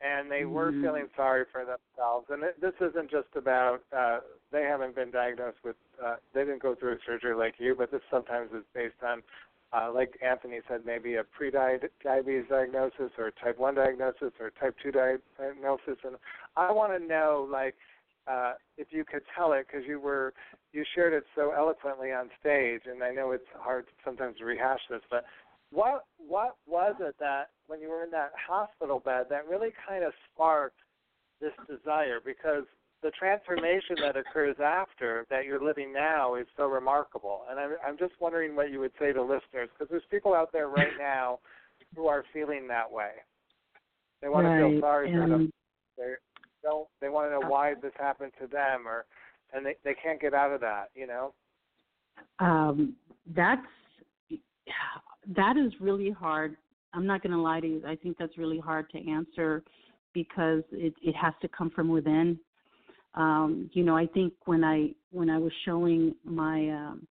[0.00, 0.82] and they were Mhm.
[0.82, 2.28] feeling sorry for themselves.
[2.30, 4.20] And it, this isn't just about uh,
[4.50, 7.90] they haven't been diagnosed with uh, they didn't go through a surgery like you, but
[7.90, 9.22] this sometimes is based on.
[9.72, 14.92] Uh, like Anthony said, maybe a pre-diabetes diagnosis or type 1 diagnosis or type 2
[14.92, 15.98] diagnosis.
[16.04, 16.14] And
[16.56, 17.74] I want to know, like,
[18.26, 20.32] uh, if you could tell it, because you were
[20.72, 24.80] you shared it so eloquently on stage, and I know it's hard sometimes to rehash
[24.90, 25.24] this, but
[25.70, 30.04] what what was it that when you were in that hospital bed that really kind
[30.04, 30.78] of sparked
[31.40, 32.20] this desire?
[32.24, 32.64] Because
[33.02, 37.98] the transformation that occurs after that you're living now is so remarkable, and I'm I'm
[37.98, 41.40] just wondering what you would say to listeners, because there's people out there right now
[41.94, 43.10] who are feeling that way.
[44.22, 45.52] They want to feel Right, sorry for them.
[45.98, 46.16] and-
[46.64, 46.88] don't.
[47.00, 49.06] They want to know why this happened to them, or
[49.52, 50.90] and they they can't get out of that.
[50.96, 51.34] You know.
[52.40, 52.96] um,
[53.34, 53.62] that's
[55.36, 56.56] that is really hard.
[56.92, 57.82] I'm not going to lie to you.
[57.86, 59.62] I think that's really hard to answer
[60.12, 62.38] because it it has to come from within.
[63.14, 67.06] Um, you know, I think when I when I was showing my um,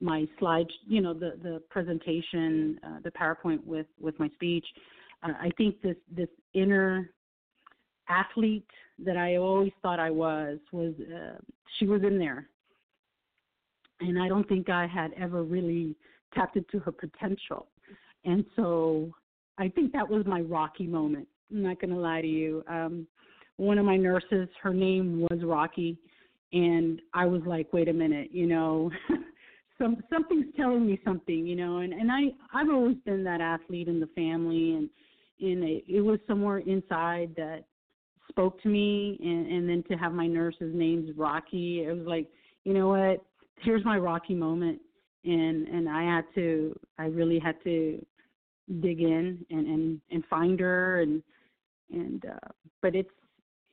[0.00, 4.66] my slides, you know, the the presentation, uh, the PowerPoint with with my speech,
[5.22, 7.10] uh, I think this this inner
[8.08, 8.66] athlete
[9.04, 11.38] that I always thought I was was uh,
[11.78, 12.48] she was in there,
[14.00, 15.94] and I don't think I had ever really
[16.34, 17.66] tapped into her potential,
[18.24, 19.10] and so
[19.58, 21.28] I think that was my rocky moment.
[21.50, 22.64] I'm not to lie to you.
[22.68, 23.06] Um,
[23.56, 25.98] one of my nurses, her name was Rocky,
[26.52, 28.90] and I was like, wait a minute, you know.
[29.78, 33.88] Some something's telling me something, you know, and and I I've always been that athlete
[33.88, 34.88] in the family, and
[35.38, 37.64] and it, it was somewhere inside that
[38.36, 42.28] spoke to me and and then to have my nurse's name's Rocky it was like
[42.64, 43.24] you know what
[43.62, 44.80] here's my Rocky moment.
[45.24, 48.04] And and I had to I really had to
[48.80, 51.22] dig in and and and find her and
[51.92, 52.48] and uh
[52.82, 53.10] but it's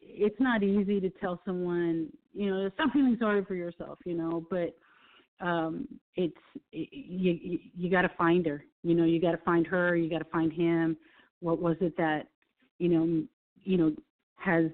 [0.02, 4.46] it's not easy to tell someone you know stop feeling sorry for yourself you know
[4.52, 4.76] but
[5.46, 6.38] um it's
[6.72, 10.10] it, you you got to find her you know you got to find her you
[10.10, 10.98] got to find him.
[11.40, 12.28] What was it that
[12.80, 13.24] you know
[13.64, 13.92] you know
[14.36, 14.66] has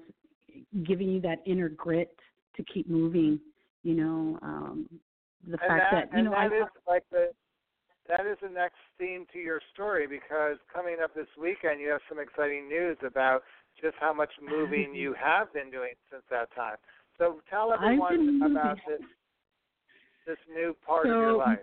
[0.84, 2.14] given you that inner grit
[2.56, 3.38] to keep moving
[3.82, 4.88] you know um
[5.46, 7.30] the and fact that, that you know that I is like the
[8.08, 12.00] that is the next theme to your story because coming up this weekend you have
[12.08, 13.42] some exciting news about
[13.80, 16.76] just how much moving you have been doing since that time.
[17.18, 19.00] So tell everyone about this
[20.26, 21.58] this new part of your life.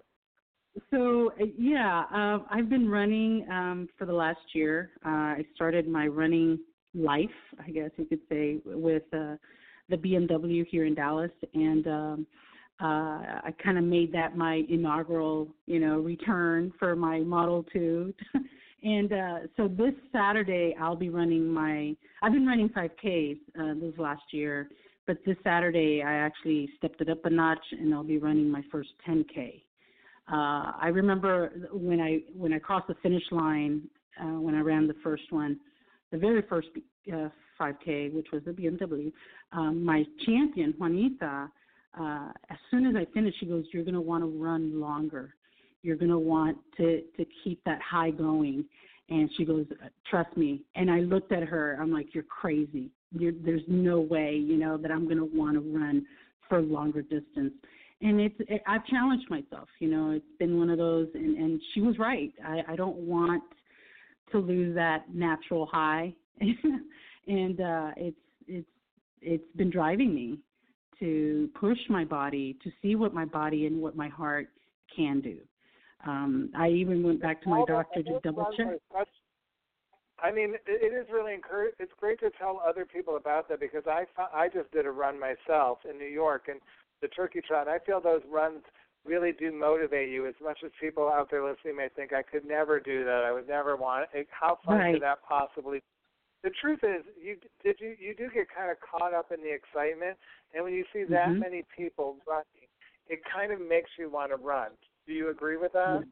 [0.91, 4.91] So uh, yeah, uh, I've been running um, for the last year.
[5.05, 5.09] Uh,
[5.39, 6.59] I started my running
[6.93, 7.29] life,
[7.65, 9.35] I guess you could say, with uh,
[9.89, 12.27] the BMW here in Dallas, and um,
[12.81, 12.85] uh,
[13.43, 18.13] I kind of made that my inaugural, you know, return for my Model Two.
[18.83, 21.95] and uh, so this Saturday, I'll be running my.
[22.21, 24.69] I've been running 5Ks uh, this last year,
[25.07, 28.63] but this Saturday I actually stepped it up a notch, and I'll be running my
[28.71, 29.61] first 10K.
[30.31, 33.83] Uh, I remember when I when I crossed the finish line
[34.21, 35.57] uh, when I ran the first one,
[36.11, 36.69] the very first
[37.11, 37.29] uh,
[37.59, 39.11] 5K, which was the BMW.
[39.51, 41.49] Um, my champion Juanita,
[41.99, 45.33] uh, as soon as I finished, she goes, "You're going to want to run longer.
[45.81, 48.65] You're going to want to to keep that high going."
[49.09, 49.65] And she goes,
[50.09, 51.77] "Trust me." And I looked at her.
[51.81, 52.91] I'm like, "You're crazy.
[53.11, 56.05] You're, there's no way, you know, that I'm going to want to run
[56.47, 57.53] for longer distance."
[58.01, 59.67] and it's it, I've challenged myself.
[59.79, 62.31] You know, it's been one of those, and and she was right.
[62.45, 63.43] I I don't want
[64.31, 66.13] to lose that natural high,
[67.27, 68.17] and uh, it's
[68.47, 68.67] it's
[69.21, 70.39] it's been driving me
[70.99, 74.49] to push my body to see what my body and what my heart
[74.95, 75.37] can do.
[76.05, 78.79] Um, I even went back to my All doctor to double check.
[80.19, 81.75] I mean, it, is really encourage.
[81.79, 85.19] It's great to tell other people about that because I I just did a run
[85.19, 86.59] myself in New York and
[87.01, 87.67] the Turkey Trot.
[87.67, 88.63] I feel those runs
[89.07, 92.45] really do motivate you as much as people out there listening may think I could
[92.45, 93.23] never do that.
[93.25, 94.27] I would never want it.
[94.31, 94.93] How fun Right.
[94.93, 95.81] could that possibly?
[96.43, 99.51] The truth is, you did you you do get kind of caught up in the
[99.51, 100.17] excitement,
[100.53, 101.39] and when you see that Mhm.
[101.39, 102.67] many people running,
[103.07, 104.71] it kind of makes you want to run.
[105.07, 106.03] Do you agree with that?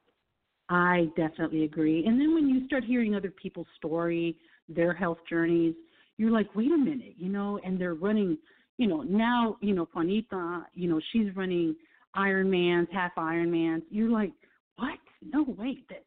[0.69, 2.05] I definitely agree.
[2.05, 4.35] And then when you start hearing other people's story,
[4.67, 5.75] their health journeys,
[6.17, 8.37] you're like, wait a minute, you know, and they're running,
[8.77, 11.75] you know, now, you know, Juanita, you know, she's running
[12.17, 13.83] Ironmans, half Ironmans.
[13.89, 14.31] You're like,
[14.77, 14.97] what?
[15.21, 16.03] No, wait, that,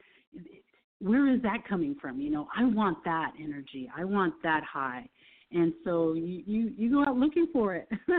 [1.01, 2.21] where is that coming from?
[2.21, 3.91] You know, I want that energy.
[3.97, 5.09] I want that high.
[5.53, 7.89] And so you you, you go out looking for it.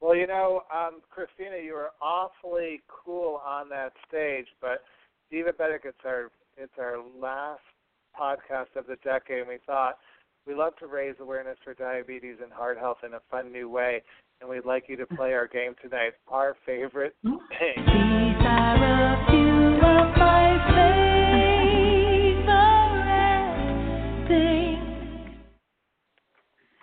[0.00, 4.84] Well, you know, um, Christina, you were awfully cool on that stage, but
[5.32, 7.62] Divabetic, it's our it's our last
[8.18, 9.98] podcast of the decade, and we thought
[10.46, 14.02] we love to raise awareness for diabetes and heart health in a fun new way,
[14.40, 16.12] and we'd like you to play our game tonight.
[16.28, 17.36] Our favorite hmm?
[17.58, 17.84] thing.
[17.84, 20.58] These are a few of my
[22.36, 25.36] favorite things.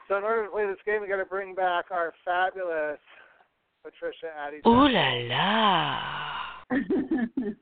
[0.08, 3.00] So in order to play this game, we got to bring back our fabulous
[3.84, 4.62] Patricia Addie.
[4.68, 6.00] Ooh la la.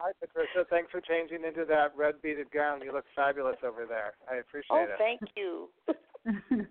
[0.00, 0.66] Hi, Patricia.
[0.68, 2.82] Thanks for changing into that red beaded gown.
[2.84, 4.14] You look fabulous over there.
[4.30, 4.90] I appreciate Oh, it.
[4.92, 5.70] Oh, thank you.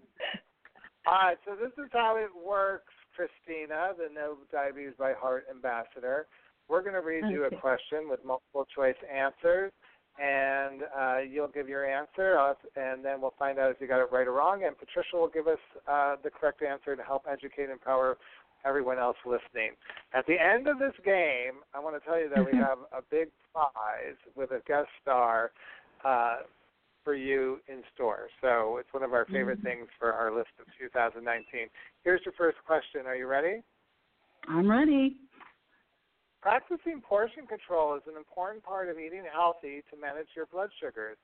[1.06, 6.28] All right, so this is how it works, Christina, the Know Diabetes by Heart ambassador.
[6.70, 9.74] We're going to read you a question with multiple choice answers,
[10.18, 14.00] and uh, you'll give your answer, uh, and then we'll find out if you got
[14.00, 14.64] it right or wrong.
[14.66, 15.60] And Patricia will give us
[15.92, 18.18] uh, the correct answer to help educate and empower
[18.66, 19.72] everyone else listening.
[20.14, 23.02] At the end of this game, I want to tell you that we have a
[23.12, 25.52] big prize with a guest star
[26.06, 26.38] uh,
[27.04, 28.28] for you in store.
[28.42, 31.68] So it's one of our favorite things for our list of 2019.
[32.04, 33.06] Here's your first question.
[33.06, 33.62] Are you ready?
[34.48, 35.18] I'm ready.
[36.42, 41.18] Practicing portion control is an important part of eating healthy to manage your blood sugars.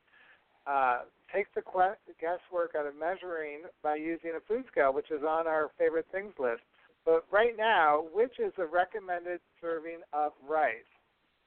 [0.65, 0.99] Uh,
[1.34, 5.47] take the que- guesswork out of measuring by using a food scale, which is on
[5.47, 6.61] our favorite things list.
[7.06, 10.88] But right now, which is the recommended serving of rice?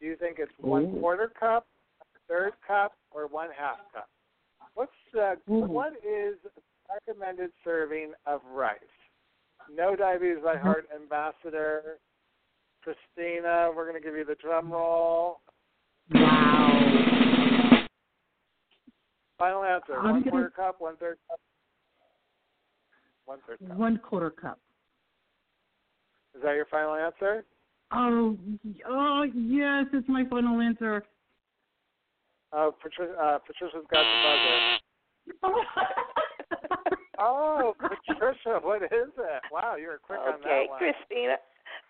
[0.01, 1.01] Do you think it's one Ooh.
[1.01, 1.67] quarter cup,
[2.01, 4.09] a third cup, or one half cup?
[4.75, 5.61] What's uh, Ooh.
[5.61, 6.37] what is
[7.07, 8.79] recommended serving of rice?
[9.75, 11.99] Know diabetes by heart ambassador.
[12.83, 15.41] Christina, we're going to give you the drum roll.
[16.13, 17.85] Wow.
[19.39, 21.41] Final answer: I'm one gonna- quarter cup, one third cup,
[23.25, 23.77] one third cup.
[23.77, 24.59] One quarter cup.
[26.35, 27.45] Is that your final answer?
[27.93, 28.37] Oh,
[28.89, 31.05] oh yes, it's my final answer.
[32.53, 34.59] Oh, Patricia, uh, Patricia's got the buzzer.
[37.19, 39.43] Oh, Patricia, what is that?
[39.53, 40.79] Wow, you're quick on that one.
[40.79, 41.37] Christina.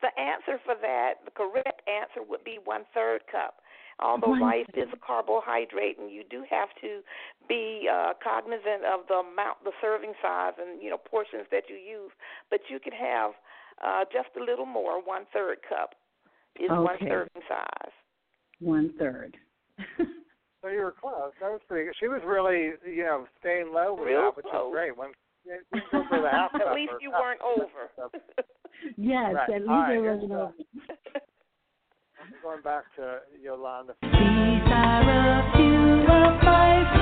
[0.03, 3.55] The answer for that, the correct answer would be one third cup.
[3.99, 7.01] Although rice is a carbohydrate, and you do have to
[7.49, 11.77] be uh, cognizant of the amount, the serving size, and you know portions that you
[11.77, 12.11] use.
[12.51, 13.33] But you can have
[13.83, 15.01] uh, just a little more.
[15.03, 15.95] One third cup
[16.61, 17.09] is one Okay.
[17.09, 17.93] serving size.
[18.61, 19.37] One third.
[20.63, 21.33] So you were close.
[21.41, 21.95] That was pretty good.
[21.99, 24.69] She was really, you know, staying low with Real that, which close.
[24.69, 24.97] is great.
[24.97, 25.09] When
[25.45, 27.91] you can go for the half At cup least or you weren't over.
[28.97, 29.51] yes, Right.
[29.51, 30.53] at least All right, I here's wasn't the- over.
[32.43, 33.95] Going back to Yolanda.
[34.03, 35.75] These are a few
[36.07, 37.02] of my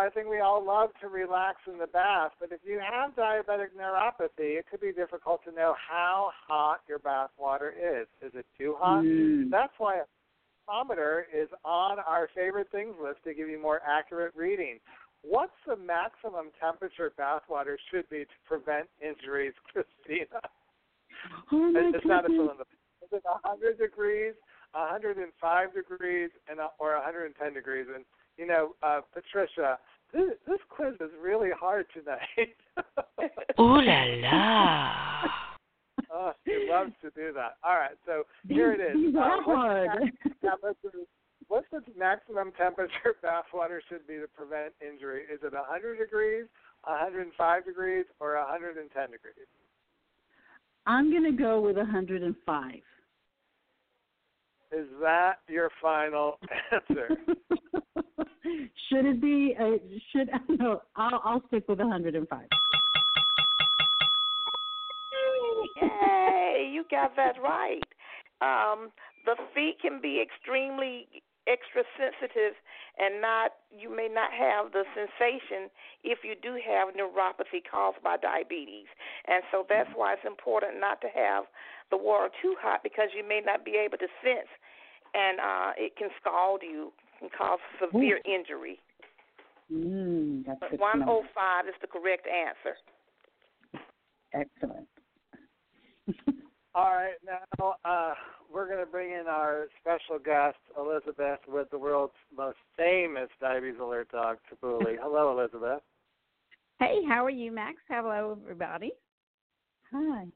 [0.00, 3.68] I think we all love to relax in the bath, but if you have diabetic
[3.78, 8.06] neuropathy, it could be difficult to know how hot your bath water is.
[8.26, 9.04] Is it too hot?
[9.04, 9.50] Mm.
[9.50, 10.04] That's why a
[10.66, 14.78] thermometer is on our favorite things list to give you more accurate reading.
[15.22, 20.40] What's the maximum temperature bath water should be to prevent injuries, Christina?
[21.52, 22.48] Oh my it's not a goodness.
[22.52, 22.64] in the.
[23.04, 24.34] Is it 100 degrees,
[24.72, 27.86] 105 degrees, and or 110 degrees?
[27.94, 28.04] And
[28.40, 29.78] you know, uh, Patricia,
[30.14, 32.56] this, this quiz is really hard tonight.
[33.60, 35.22] Ooh la la.
[36.12, 37.56] oh, she loves to do that.
[37.62, 39.14] All right, so here it is.
[39.14, 39.36] Uh,
[40.60, 40.90] what's the
[41.48, 45.22] What's the maximum temperature bath water should be to prevent injury?
[45.22, 46.44] Is it 100 degrees,
[46.84, 49.34] 105 degrees, or 110 degrees?
[50.86, 52.74] I'm gonna go with 105.
[54.72, 56.38] Is that your final
[56.72, 57.18] answer?
[58.88, 59.54] should it be?
[60.12, 60.82] Should no?
[60.96, 62.40] I'll I'll stick with 105.
[65.80, 67.82] Yay, you got that right.
[68.40, 68.90] Um,
[69.26, 71.06] the feet can be extremely
[71.48, 72.54] extra sensitive
[72.98, 75.72] and not you may not have the sensation
[76.04, 78.86] if you do have neuropathy caused by diabetes.
[79.26, 81.44] And so that's why it's important not to have
[81.90, 84.48] the water too hot because you may not be able to sense
[85.12, 88.78] and uh it can scald you and cause severe injury.
[89.72, 91.06] Mm, that's But good to know.
[91.06, 92.76] 105 is the correct answer.
[94.32, 94.88] Excellent.
[96.74, 98.14] All right, now uh,
[98.52, 103.80] we're going to bring in our special guest, Elizabeth, with the world's most famous diabetes
[103.80, 104.96] alert dog, Tabuli.
[105.00, 105.82] Hello, Elizabeth.
[106.78, 107.76] Hey, how are you, Max?
[107.88, 108.92] Hello, everybody.
[109.92, 110.26] Hi.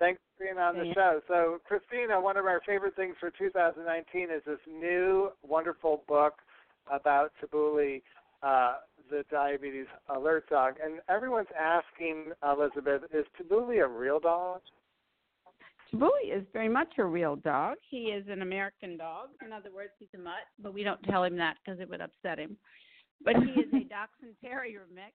[0.00, 0.94] Thanks for being on the Yeah.
[0.94, 1.22] show.
[1.28, 6.42] So, Christina, one of our favorite things for 2019 is this new wonderful book
[6.86, 8.02] about Tabuli.
[8.42, 8.78] uh,
[9.10, 14.62] the diabetes alert dog, and everyone's asking Elizabeth, is Tabuli a real dog?
[15.92, 17.76] Tabuli is very much a real dog.
[17.82, 19.28] He is an American dog.
[19.44, 22.00] In other words, he's a mutt, but we don't tell him that because it would
[22.00, 22.56] upset him.
[23.22, 25.12] But he is a Dachshund Terrier mix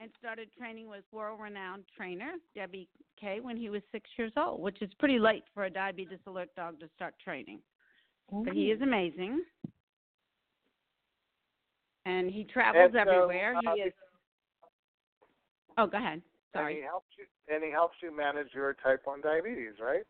[0.00, 2.88] and started training with world-renowned trainer Debbie
[3.20, 6.48] Kay when he was six years old, which is pretty late for a diabetes alert
[6.56, 7.60] dog to start training.
[8.32, 8.44] Mm-hmm.
[8.44, 9.42] But he is amazing,
[12.06, 13.56] and he travels and so, everywhere.
[13.56, 13.92] Uh, he is.
[15.76, 16.22] Oh, go ahead.
[16.54, 16.74] Sorry.
[16.74, 20.02] And he helps you, and he helps you manage your type one diabetes, right?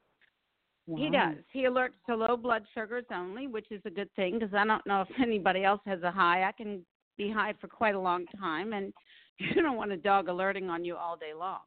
[0.86, 0.98] Wow.
[0.98, 1.44] He does.
[1.52, 4.86] He alerts to low blood sugars only, which is a good thing because I don't
[4.86, 6.44] know if anybody else has a high.
[6.44, 6.84] I can
[7.16, 8.92] be high for quite a long time, and
[9.54, 11.60] you don't want a dog alerting on you all day long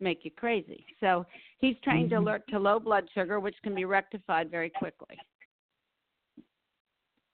[0.00, 1.24] make you crazy so
[1.58, 2.26] he's trained to mm-hmm.
[2.26, 5.16] alert to low blood sugar which can be rectified very quickly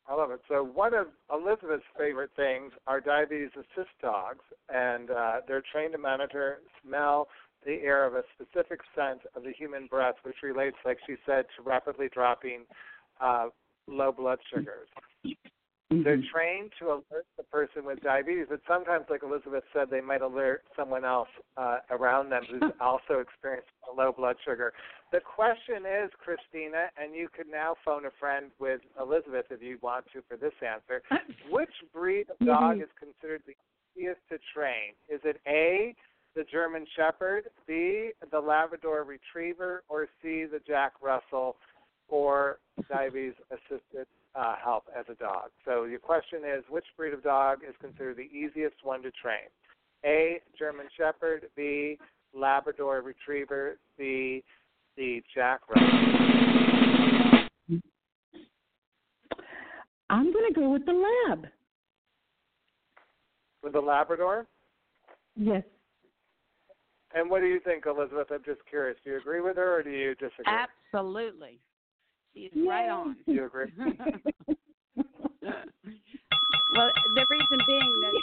[0.08, 0.40] I love it.
[0.48, 5.98] So one of Elizabeth's favorite things are diabetes assist dogs, and uh, they're trained to
[5.98, 7.28] monitor, smell
[7.64, 11.44] the air of a specific scent of the human breath, which relates, like she said,
[11.56, 12.64] to rapidly dropping
[13.20, 13.46] uh,
[13.86, 14.88] low blood sugars.
[15.92, 16.02] Mm-hmm.
[16.04, 20.22] They're trained to alert the person with diabetes, but sometimes, like Elizabeth said, they might
[20.22, 24.72] alert someone else uh, around them who's also experiencing low blood sugar.
[25.12, 29.78] The question is, Christina, and you could now phone a friend with Elizabeth if you
[29.82, 31.02] want to for this answer.
[31.50, 32.82] Which breed of dog mm-hmm.
[32.82, 33.54] is considered the
[33.94, 34.96] easiest to train?
[35.10, 35.94] Is it A,
[36.34, 41.56] the German Shepherd, B, the Labrador Retriever, or C, the Jack Russell
[42.08, 42.58] for
[42.88, 45.50] diabetes assisted uh, help as a dog.
[45.64, 49.48] So your question is, which breed of dog is considered the easiest one to train?
[50.04, 50.40] A.
[50.58, 51.46] German Shepherd.
[51.56, 51.98] B.
[52.34, 53.78] Labrador Retriever.
[53.96, 54.42] C.
[54.96, 55.88] The Jack Russell.
[60.10, 61.46] I'm going to go with the lab.
[63.62, 64.46] With the Labrador?
[65.36, 65.62] Yes.
[67.14, 68.26] And what do you think, Elizabeth?
[68.30, 68.98] I'm just curious.
[69.04, 70.44] Do you agree with her or do you disagree?
[70.46, 71.58] Absolutely.
[72.34, 72.66] She's Yay.
[72.66, 73.16] right on.
[73.26, 73.72] You agree?
[73.78, 73.88] well,
[77.14, 78.14] the reason being that.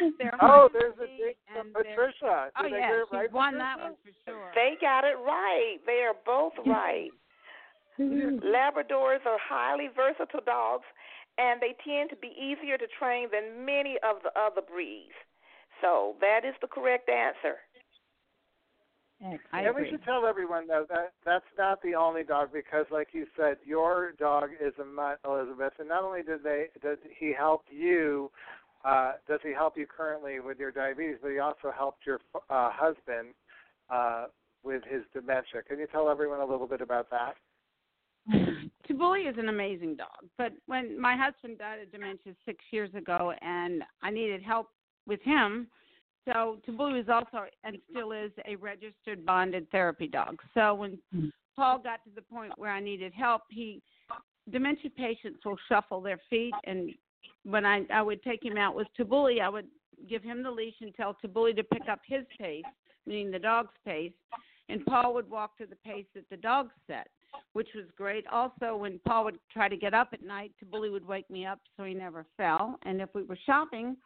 [0.42, 2.50] oh, there's a ding from uh, Patricia.
[2.62, 3.58] Did oh yeah, she right, won Patricia?
[3.58, 4.50] that one for sure.
[4.54, 5.78] They got it right.
[5.86, 7.10] They are both right.
[8.00, 10.84] Labradors are highly versatile dogs,
[11.38, 15.12] and they tend to be easier to train than many of the other breeds.
[15.80, 17.58] So that is the correct answer.
[19.52, 19.84] I agree.
[19.84, 23.58] we should tell everyone though that that's not the only dog because, like you said,
[23.64, 28.30] your dog is a mutt, Elizabeth, and not only did they does he help you,
[28.84, 32.70] uh, does he help you currently with your diabetes, but he also helped your uh,
[32.72, 33.34] husband
[33.90, 34.26] uh,
[34.62, 35.62] with his dementia.
[35.68, 37.34] Can you tell everyone a little bit about that?
[38.88, 43.32] Tabuli is an amazing dog, but when my husband died of dementia six years ago,
[43.42, 44.70] and I needed help
[45.06, 45.68] with him
[46.26, 50.40] so Taboo is also and still is a registered bonded therapy dog.
[50.54, 51.28] So when mm-hmm.
[51.56, 53.82] Paul got to the point where I needed help, he
[54.50, 56.90] dementia patients will shuffle their feet and
[57.44, 59.66] when I I would take him out with Tabuli, I would
[60.08, 62.64] give him the leash and tell Tabuli to pick up his pace,
[63.06, 64.12] meaning the dog's pace,
[64.68, 67.08] and Paul would walk to the pace that the dog set,
[67.52, 68.26] which was great.
[68.28, 71.60] Also, when Paul would try to get up at night, Tabuli would wake me up
[71.76, 72.78] so he never fell.
[72.84, 73.96] And if we were shopping,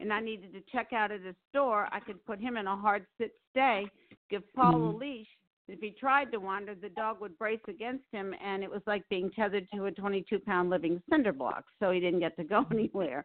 [0.00, 2.76] and I needed to check out at a store, I could put him in a
[2.76, 3.86] hard sit stay,
[4.30, 4.96] give Paul mm-hmm.
[4.96, 5.28] a leash.
[5.66, 9.08] If he tried to wander, the dog would brace against him, and it was like
[9.08, 12.66] being tethered to a 22 pound living cinder block, so he didn't get to go
[12.72, 13.24] anywhere.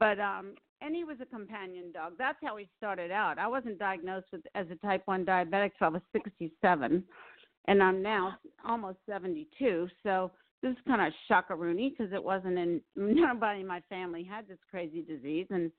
[0.00, 2.14] But, um, and he was a companion dog.
[2.18, 3.38] That's how he started out.
[3.38, 7.04] I wasn't diagnosed with as a type 1 diabetic till I was 67,
[7.68, 9.88] and I'm now almost 72.
[10.02, 10.30] So,
[10.62, 14.58] this is kind of shockaroony because it wasn't in nobody in my family had this
[14.70, 15.46] crazy disease.
[15.50, 15.70] And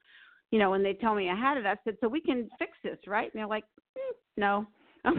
[0.51, 2.71] you know when they told me i had it i said so we can fix
[2.83, 3.31] this right?
[3.33, 3.65] And they're like
[3.97, 4.65] mm, no.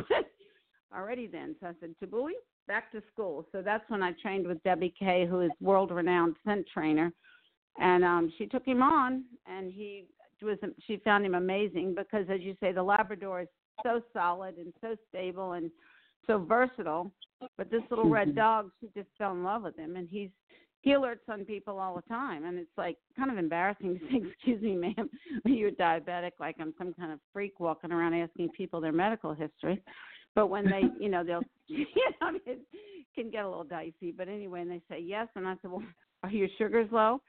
[0.97, 1.57] Already then.
[1.61, 2.33] So i said tabuli
[2.69, 3.47] back to school.
[3.53, 7.13] So that's when i trained with debbie kay who is world renowned scent trainer.
[7.79, 10.05] And um she took him on and he
[10.43, 13.49] was she found him amazing because as you say the labrador is
[13.83, 15.71] so solid and so stable and
[16.27, 17.11] so versatile.
[17.57, 18.39] But this little red mm-hmm.
[18.39, 20.31] dog, she just fell in love with him, and he's
[20.83, 24.23] he alerts on people all the time, and it's like kind of embarrassing to say,
[24.33, 25.09] "Excuse me, ma'am,
[25.45, 29.81] you're diabetic," like I'm some kind of freak walking around asking people their medical history.
[30.35, 31.87] But when they, you know, they'll, you
[32.21, 32.61] know, it
[33.15, 34.13] can get a little dicey.
[34.17, 35.85] But anyway, and they say yes, and I said, "Well,
[36.25, 37.21] are your sugars low?"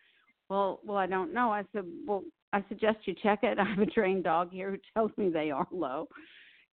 [0.49, 1.51] Well, well, I don't know.
[1.51, 2.23] I said, "Well,
[2.53, 3.59] I suggest you check it.
[3.59, 6.07] I have a trained dog here who tells me they are low."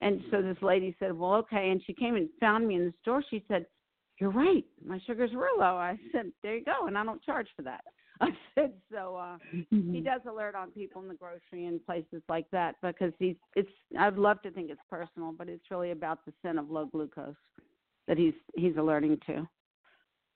[0.02, 1.70] And so this lady said, Well, okay.
[1.72, 3.24] And she came and found me in the store.
[3.30, 3.66] She said,
[4.20, 4.64] You're right.
[4.86, 5.76] My sugars were low.
[5.78, 6.88] I said, There you go.
[6.88, 7.84] And I don't charge for that.
[8.22, 9.16] I said so.
[9.16, 9.38] Uh,
[9.74, 9.94] Mm-hmm.
[9.94, 13.36] he does alert on people in the grocery and places like that because he's.
[13.56, 13.70] It's.
[13.98, 17.36] I'd love to think it's personal, but it's really about the sin of low glucose
[18.08, 19.48] that he's he's alerting to.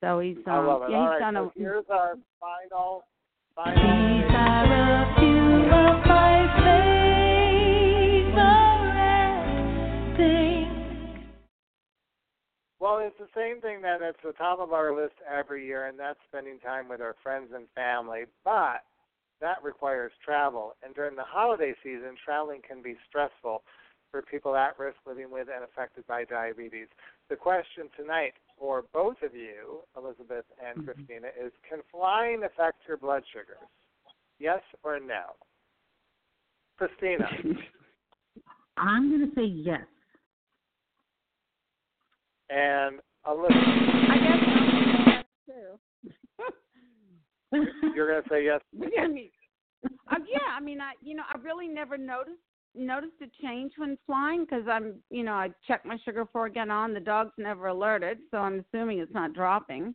[0.02, 0.38] So he's.
[0.48, 0.92] Um, I love it.
[0.92, 1.60] Yeah, All he's right, done so a.
[1.60, 3.04] here's our final,
[3.58, 5.04] These final.
[12.84, 15.98] Well, it's the same thing that it's the top of our list every year, and
[15.98, 18.24] that's spending time with our friends and family.
[18.44, 18.84] But
[19.40, 23.64] that requires travel, and during the holiday season, traveling can be stressful
[24.12, 26.88] for people at risk living with and affected by diabetes.
[27.30, 30.92] The question tonight for both of you, Elizabeth and mm-hmm.
[30.92, 33.64] Christina, is: Can flying affect your blood sugars?
[34.40, 35.40] Yes or no?
[36.78, 37.30] Christina.
[38.78, 39.86] I'm going to say yes.
[42.50, 43.58] And I Elizabeth.
[43.58, 44.40] I guess
[45.06, 45.80] that's too.
[47.96, 48.62] You're going to say yes.
[49.02, 49.30] I mean,
[49.86, 52.40] uh, yeah, I mean, I you know, I really never noticed
[52.76, 56.50] noticed a change when flying because I'm, you know, I check my sugar before I
[56.50, 56.94] get on.
[56.94, 59.94] The dog's never alerted, so I'm assuming it's not dropping.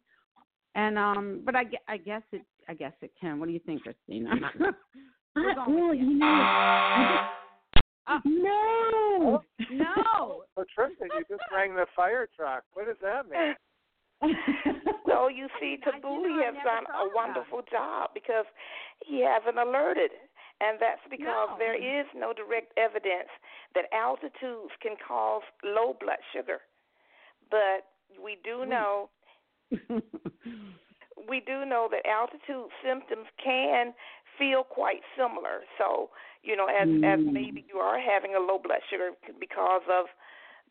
[0.75, 3.41] And um, but I, gue- I guess it, I guess it can.
[3.41, 4.31] What do you think, Christina?
[5.35, 7.31] We're I, going well, you know, I
[8.09, 9.43] Uh, just, no.
[9.71, 10.43] no.
[10.57, 12.65] Patricia, you just rang the fire truck.
[12.73, 13.55] What does that mean?
[15.07, 18.45] So you see, I- Tabuli has done a about wonderful job because
[19.05, 20.11] he hasn't alerted.
[20.61, 21.57] And that's because No.
[21.59, 23.31] there is no direct evidence
[23.75, 26.59] that altitudes can cause low blood sugar.
[27.51, 27.87] But
[28.23, 29.09] we do know
[31.29, 33.95] we do know that altitude symptoms can
[34.39, 35.67] feel quite similar.
[35.77, 36.11] So,
[36.43, 37.33] you know, as as Mm.
[37.35, 40.07] maybe you are having a low blood sugar because of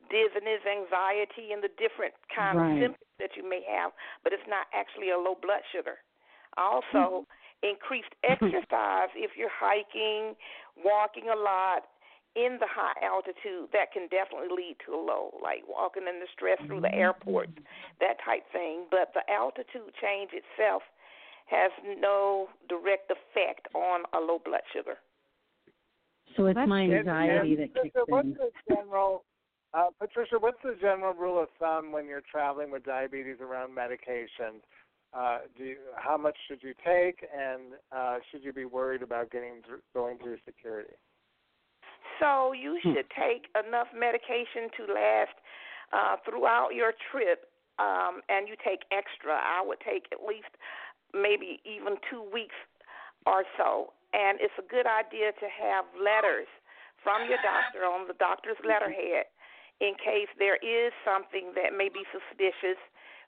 [0.09, 2.71] dizziness, anxiety, and the different kind Right.
[2.71, 3.91] of symptoms that you may have,
[4.23, 5.99] but it's not actually a low blood sugar.
[6.57, 7.27] Also,
[7.61, 10.35] increased exercise if you're hiking,
[10.77, 11.85] walking a lot
[12.35, 16.29] in the high altitude, that can definitely lead to a low, like walking in the
[16.31, 17.51] stress through the airports,
[17.99, 18.85] that type thing.
[18.91, 20.83] But the altitude change itself
[21.47, 24.97] has no direct effect on a low blood sugar.
[26.35, 28.33] So it's my And- anxiety and that Patricia, kicks what's in.
[28.35, 29.25] the general,
[29.73, 34.61] uh, Patricia, what's the general rule of thumb when you're traveling with diabetes around medication?
[35.13, 39.31] Uh, do you, how much should you take, and uh, should you be worried about
[39.31, 40.93] getting through, going through security?
[42.19, 45.37] So you should take enough medication to last
[45.93, 47.45] uh, throughout your trip,
[47.79, 49.33] um, and you take extra.
[49.33, 50.49] I would take at least
[51.21, 52.55] maybe even two weeks
[53.25, 53.93] or so.
[54.13, 56.47] And it's a good idea to have letters
[57.03, 59.27] from your doctor on the doctor's letterhead
[59.79, 62.79] in case there is something that may be suspicious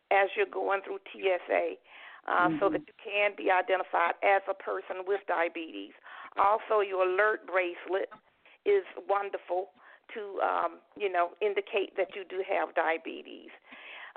[0.09, 1.77] as you're going through TSA.
[2.27, 5.93] Uh, So that you can be identified as a person with diabetes.
[6.37, 8.09] Also, your alert bracelet
[8.65, 9.71] is wonderful
[10.13, 13.49] to um, you know indicate that you do have diabetes.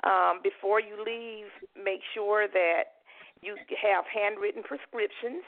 [0.03, 1.47] Um, before you leave,
[1.79, 3.02] make sure that
[3.43, 5.43] you have handwritten prescriptions.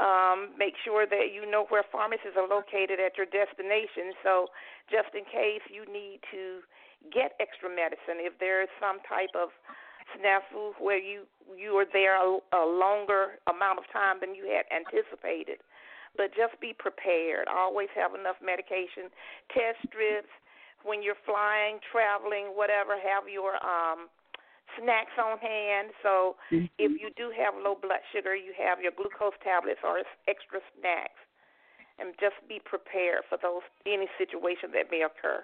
[0.00, 4.16] Um, make sure that you know where pharmacies are located at your destination.
[4.24, 4.48] So,
[4.88, 6.64] just in case you need to
[7.12, 9.52] get extra medicine, if there is some type of
[10.16, 14.64] snafu where you you are there a, a longer amount of time than you had
[14.72, 15.60] anticipated,
[16.16, 17.48] but just be prepared.
[17.48, 19.12] Always have enough medication,
[19.52, 20.32] test strips
[20.82, 22.96] when you're flying, traveling, whatever.
[22.96, 24.08] Have your um,
[24.78, 25.90] snacks on hand.
[26.02, 26.70] So mm-hmm.
[26.78, 31.20] if you do have low blood sugar, you have your glucose tablets or extra snacks,
[31.98, 35.42] and just be prepared for those any situation that may occur.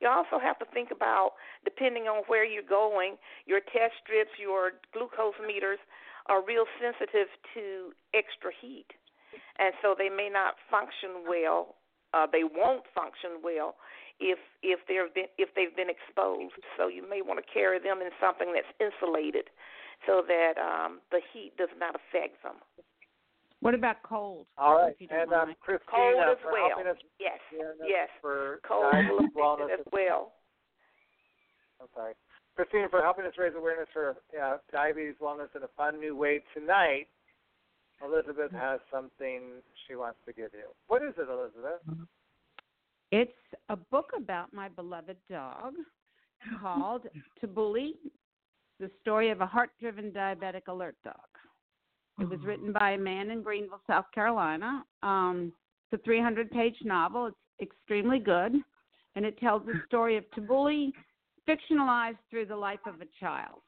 [0.00, 1.34] You also have to think about,
[1.64, 5.80] depending on where you're going, your test strips, your glucose meters
[6.28, 8.92] are real sensitive to extra heat
[9.58, 11.74] and so they may not function well.
[12.14, 13.76] Uh, they won't function well
[14.20, 16.56] if if they've been if they've been exposed.
[16.76, 19.50] So you may want to carry them in something that's insulated,
[20.06, 22.56] so that um, the heat does not affect them.
[23.60, 24.46] What about cold?
[24.56, 25.54] All right, If you don't and um.
[25.60, 26.68] Christina Cold as for well.
[26.70, 28.08] helping us Yes, here and yes.
[28.22, 29.74] for Cold will affect wellness.
[29.74, 30.32] as well.
[31.80, 32.14] I'm sorry,
[32.56, 36.42] Christina, for helping us raise awareness for uh, diabetes wellness in a fun new way
[36.54, 37.06] tonight.
[38.04, 40.68] Elizabeth has something she wants to give you.
[40.86, 42.08] What is it, Elizabeth?
[43.10, 43.32] It's
[43.68, 45.74] a book about my beloved dog
[46.60, 47.02] called
[47.42, 47.94] Tabuli,
[48.78, 51.16] the story of a heart driven diabetic alert dog.
[52.20, 54.84] It was written by a man in Greenville, South Carolina.
[55.02, 55.52] Um,
[55.90, 57.26] it's a 300 page novel.
[57.26, 58.54] It's extremely good,
[59.14, 60.92] and it tells the story of Tabuli
[61.48, 63.60] fictionalized through the life of a child.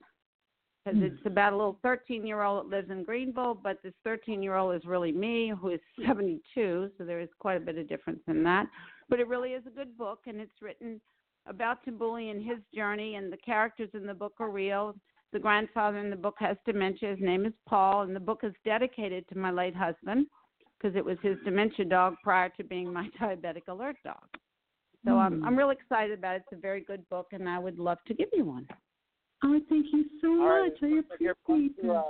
[0.85, 1.05] Because mm.
[1.05, 4.57] it's about a little 13 year old that lives in Greenville, but this 13 year
[4.57, 8.21] old is really me, who is 72, so there is quite a bit of difference
[8.29, 8.67] in that.
[9.09, 11.01] But it really is a good book, and it's written
[11.47, 14.95] about Tabuli and his journey, and the characters in the book are real.
[15.33, 17.11] The grandfather in the book has dementia.
[17.11, 20.27] His name is Paul, and the book is dedicated to my late husband
[20.79, 24.27] because it was his dementia dog prior to being my diabetic alert dog.
[25.05, 25.19] So mm.
[25.19, 26.43] I'm I'm real excited about it.
[26.51, 28.67] It's a very good book, and I would love to give you one.
[29.43, 30.73] Oh, thank you so All much.
[30.83, 30.93] Right.
[30.93, 31.91] I appreciate it.
[31.91, 32.03] Uh,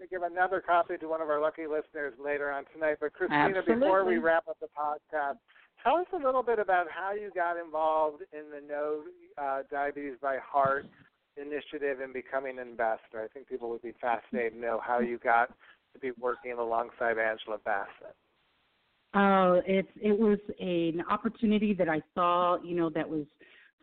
[0.00, 2.96] to give another copy to one of our lucky listeners later on tonight.
[3.00, 3.74] But Christina, Absolutely.
[3.74, 5.36] before we wrap up the podcast,
[5.82, 9.02] tell us a little bit about how you got involved in the Know
[9.36, 10.86] uh, Diabetes by Heart
[11.36, 13.22] initiative and becoming an ambassador.
[13.22, 15.50] I think people would be fascinated to know how you got
[15.92, 18.16] to be working alongside Angela Bassett.
[19.14, 23.24] Oh, it's it was an opportunity that I saw, you know, that was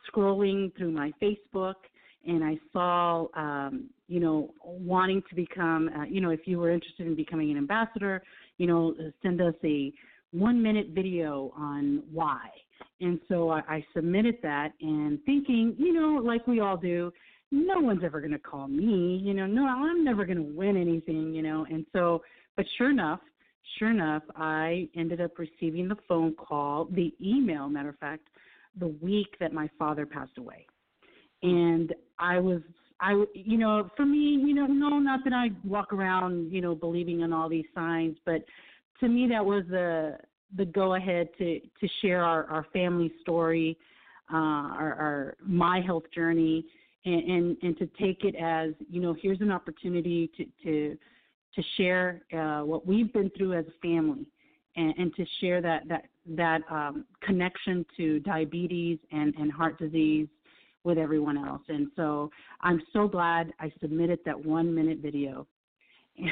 [0.10, 1.76] scrolling through my Facebook
[2.28, 6.70] and I saw, um, you know, wanting to become, uh, you know, if you were
[6.70, 8.22] interested in becoming an ambassador,
[8.58, 8.94] you know,
[9.24, 9.94] send us a
[10.32, 12.50] one minute video on why.
[13.00, 17.12] And so I, I submitted that and thinking, you know, like we all do,
[17.52, 20.76] no one's ever going to call me, you know, no, I'm never going to win
[20.76, 21.66] anything, you know.
[21.70, 22.22] And so,
[22.58, 23.22] but sure enough,
[23.80, 28.28] sure enough, I ended up receiving the phone call, the email, matter of fact,
[28.78, 30.68] the week that my father passed away
[31.44, 32.62] and I was
[33.00, 36.76] I you know for me you know no not that I walk around you know
[36.76, 38.44] believing in all these signs but
[39.00, 40.18] to me that was the
[40.56, 43.78] the go ahead to to share our our family story
[44.32, 46.66] uh our, our my health journey
[47.06, 50.98] and, and and to take it as you know here's an opportunity to to
[51.54, 54.26] to share uh what we've been through as a family
[54.76, 60.28] and, and to share that that that um connection to diabetes and and heart disease
[60.88, 61.62] with everyone else.
[61.68, 62.32] And so
[62.62, 65.46] I'm so glad I submitted that one minute video.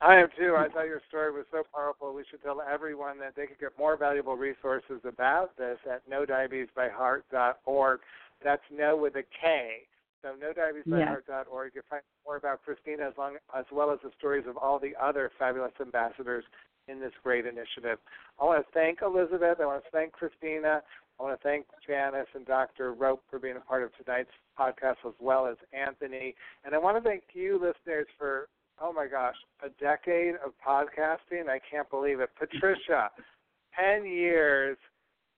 [0.00, 0.56] I am too.
[0.58, 2.12] I thought your story was so powerful.
[2.12, 8.00] We should tell everyone that they could get more valuable resources about this at knowdiabetesbyheart.org.
[8.42, 9.86] That's no with a K.
[10.22, 11.72] So knowdiabetesbyheart.org.
[11.74, 14.80] You can find more about Christina as, long, as well as the stories of all
[14.80, 16.44] the other fabulous ambassadors
[16.88, 17.98] in this great initiative.
[18.40, 19.58] I want to thank Elizabeth.
[19.60, 20.82] I want to thank Christina.
[21.18, 22.94] I want to thank Janis and Dr.
[22.94, 26.34] Roep for being a part of tonight's podcast, as well as Anthony.
[26.64, 28.48] And I want to thank you, listeners, for,
[28.80, 31.48] oh my gosh, a decade of podcasting.
[31.48, 32.30] I can't believe it.
[32.38, 33.10] Patricia,
[33.78, 34.76] 10 years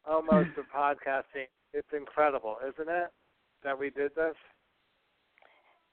[0.09, 1.46] almost of podcasting.
[1.72, 3.10] It's incredible, isn't it,
[3.62, 4.34] that we did this?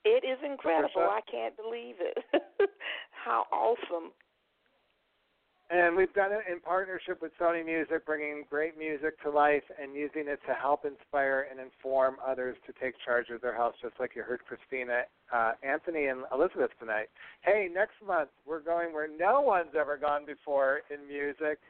[0.03, 0.89] It is incredible.
[0.89, 1.11] Patricia?
[1.11, 2.17] I can't believe it.
[3.11, 4.11] How awesome.
[5.71, 9.95] And we've done it in partnership with Sony Music, bringing great music to life and
[9.95, 13.95] using it to help inspire and inform others to take charge of their health, just
[13.97, 17.07] like you heard Christina, uh, Anthony, and Elizabeth tonight.
[17.39, 21.63] Hey, next month we're going where no one's ever gone before in music.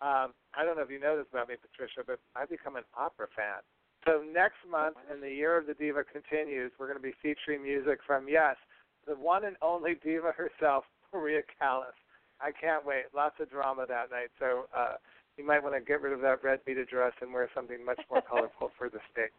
[0.00, 2.86] Um, I don't know if you know this about me, Patricia, but I've become an
[2.96, 3.66] opera fan.
[4.06, 7.64] So next month, in the year of the diva continues, we're going to be featuring
[7.64, 8.54] music from yes,
[9.04, 11.98] the one and only diva herself, Maria Callas.
[12.40, 13.10] I can't wait.
[13.14, 14.30] Lots of drama that night.
[14.38, 14.96] So uh,
[15.36, 18.00] you might want to get rid of that red beaded dress and wear something much
[18.10, 19.34] more colorful for the stage.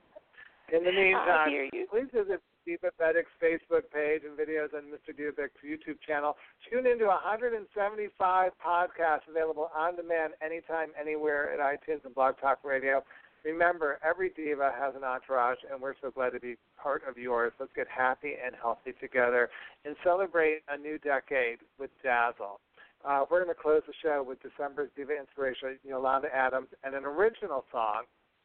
[0.71, 5.15] In the meantime, please visit Divabetic's Facebook page and videos on Mr.
[5.15, 6.37] Divabetic's YouTube channel.
[6.71, 13.03] Tune into 175 podcasts available on demand anytime, anywhere at iTunes and Blog Talk Radio.
[13.45, 17.53] Remember, every diva has an entourage, and we're so glad to be part of yours.
[17.59, 19.49] Let's get happy and healthy together
[19.85, 22.59] and celebrate a new decade with Dazzle.
[23.05, 27.05] Uh, we're going to close the show with December's Diva Inspiration, Yolanda Adams, and an
[27.05, 28.03] original song.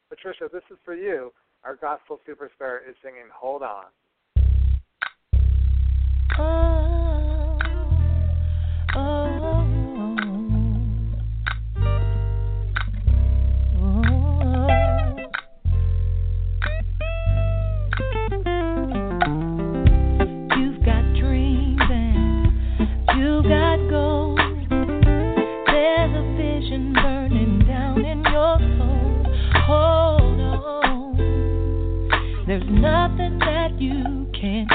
[0.09, 1.33] Patricia, this is for you.
[1.63, 3.85] Our gospel superstar is singing Hold On.
[32.63, 34.74] Nothing that you can't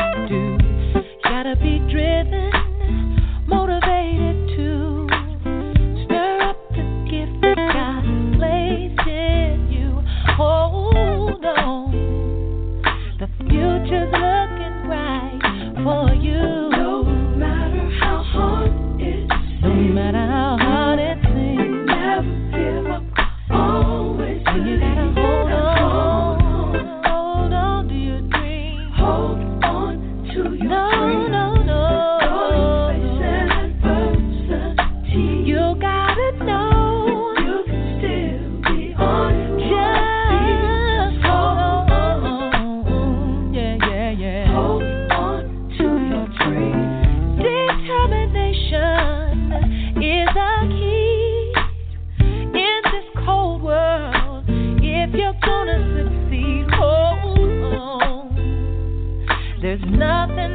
[59.83, 60.50] nothing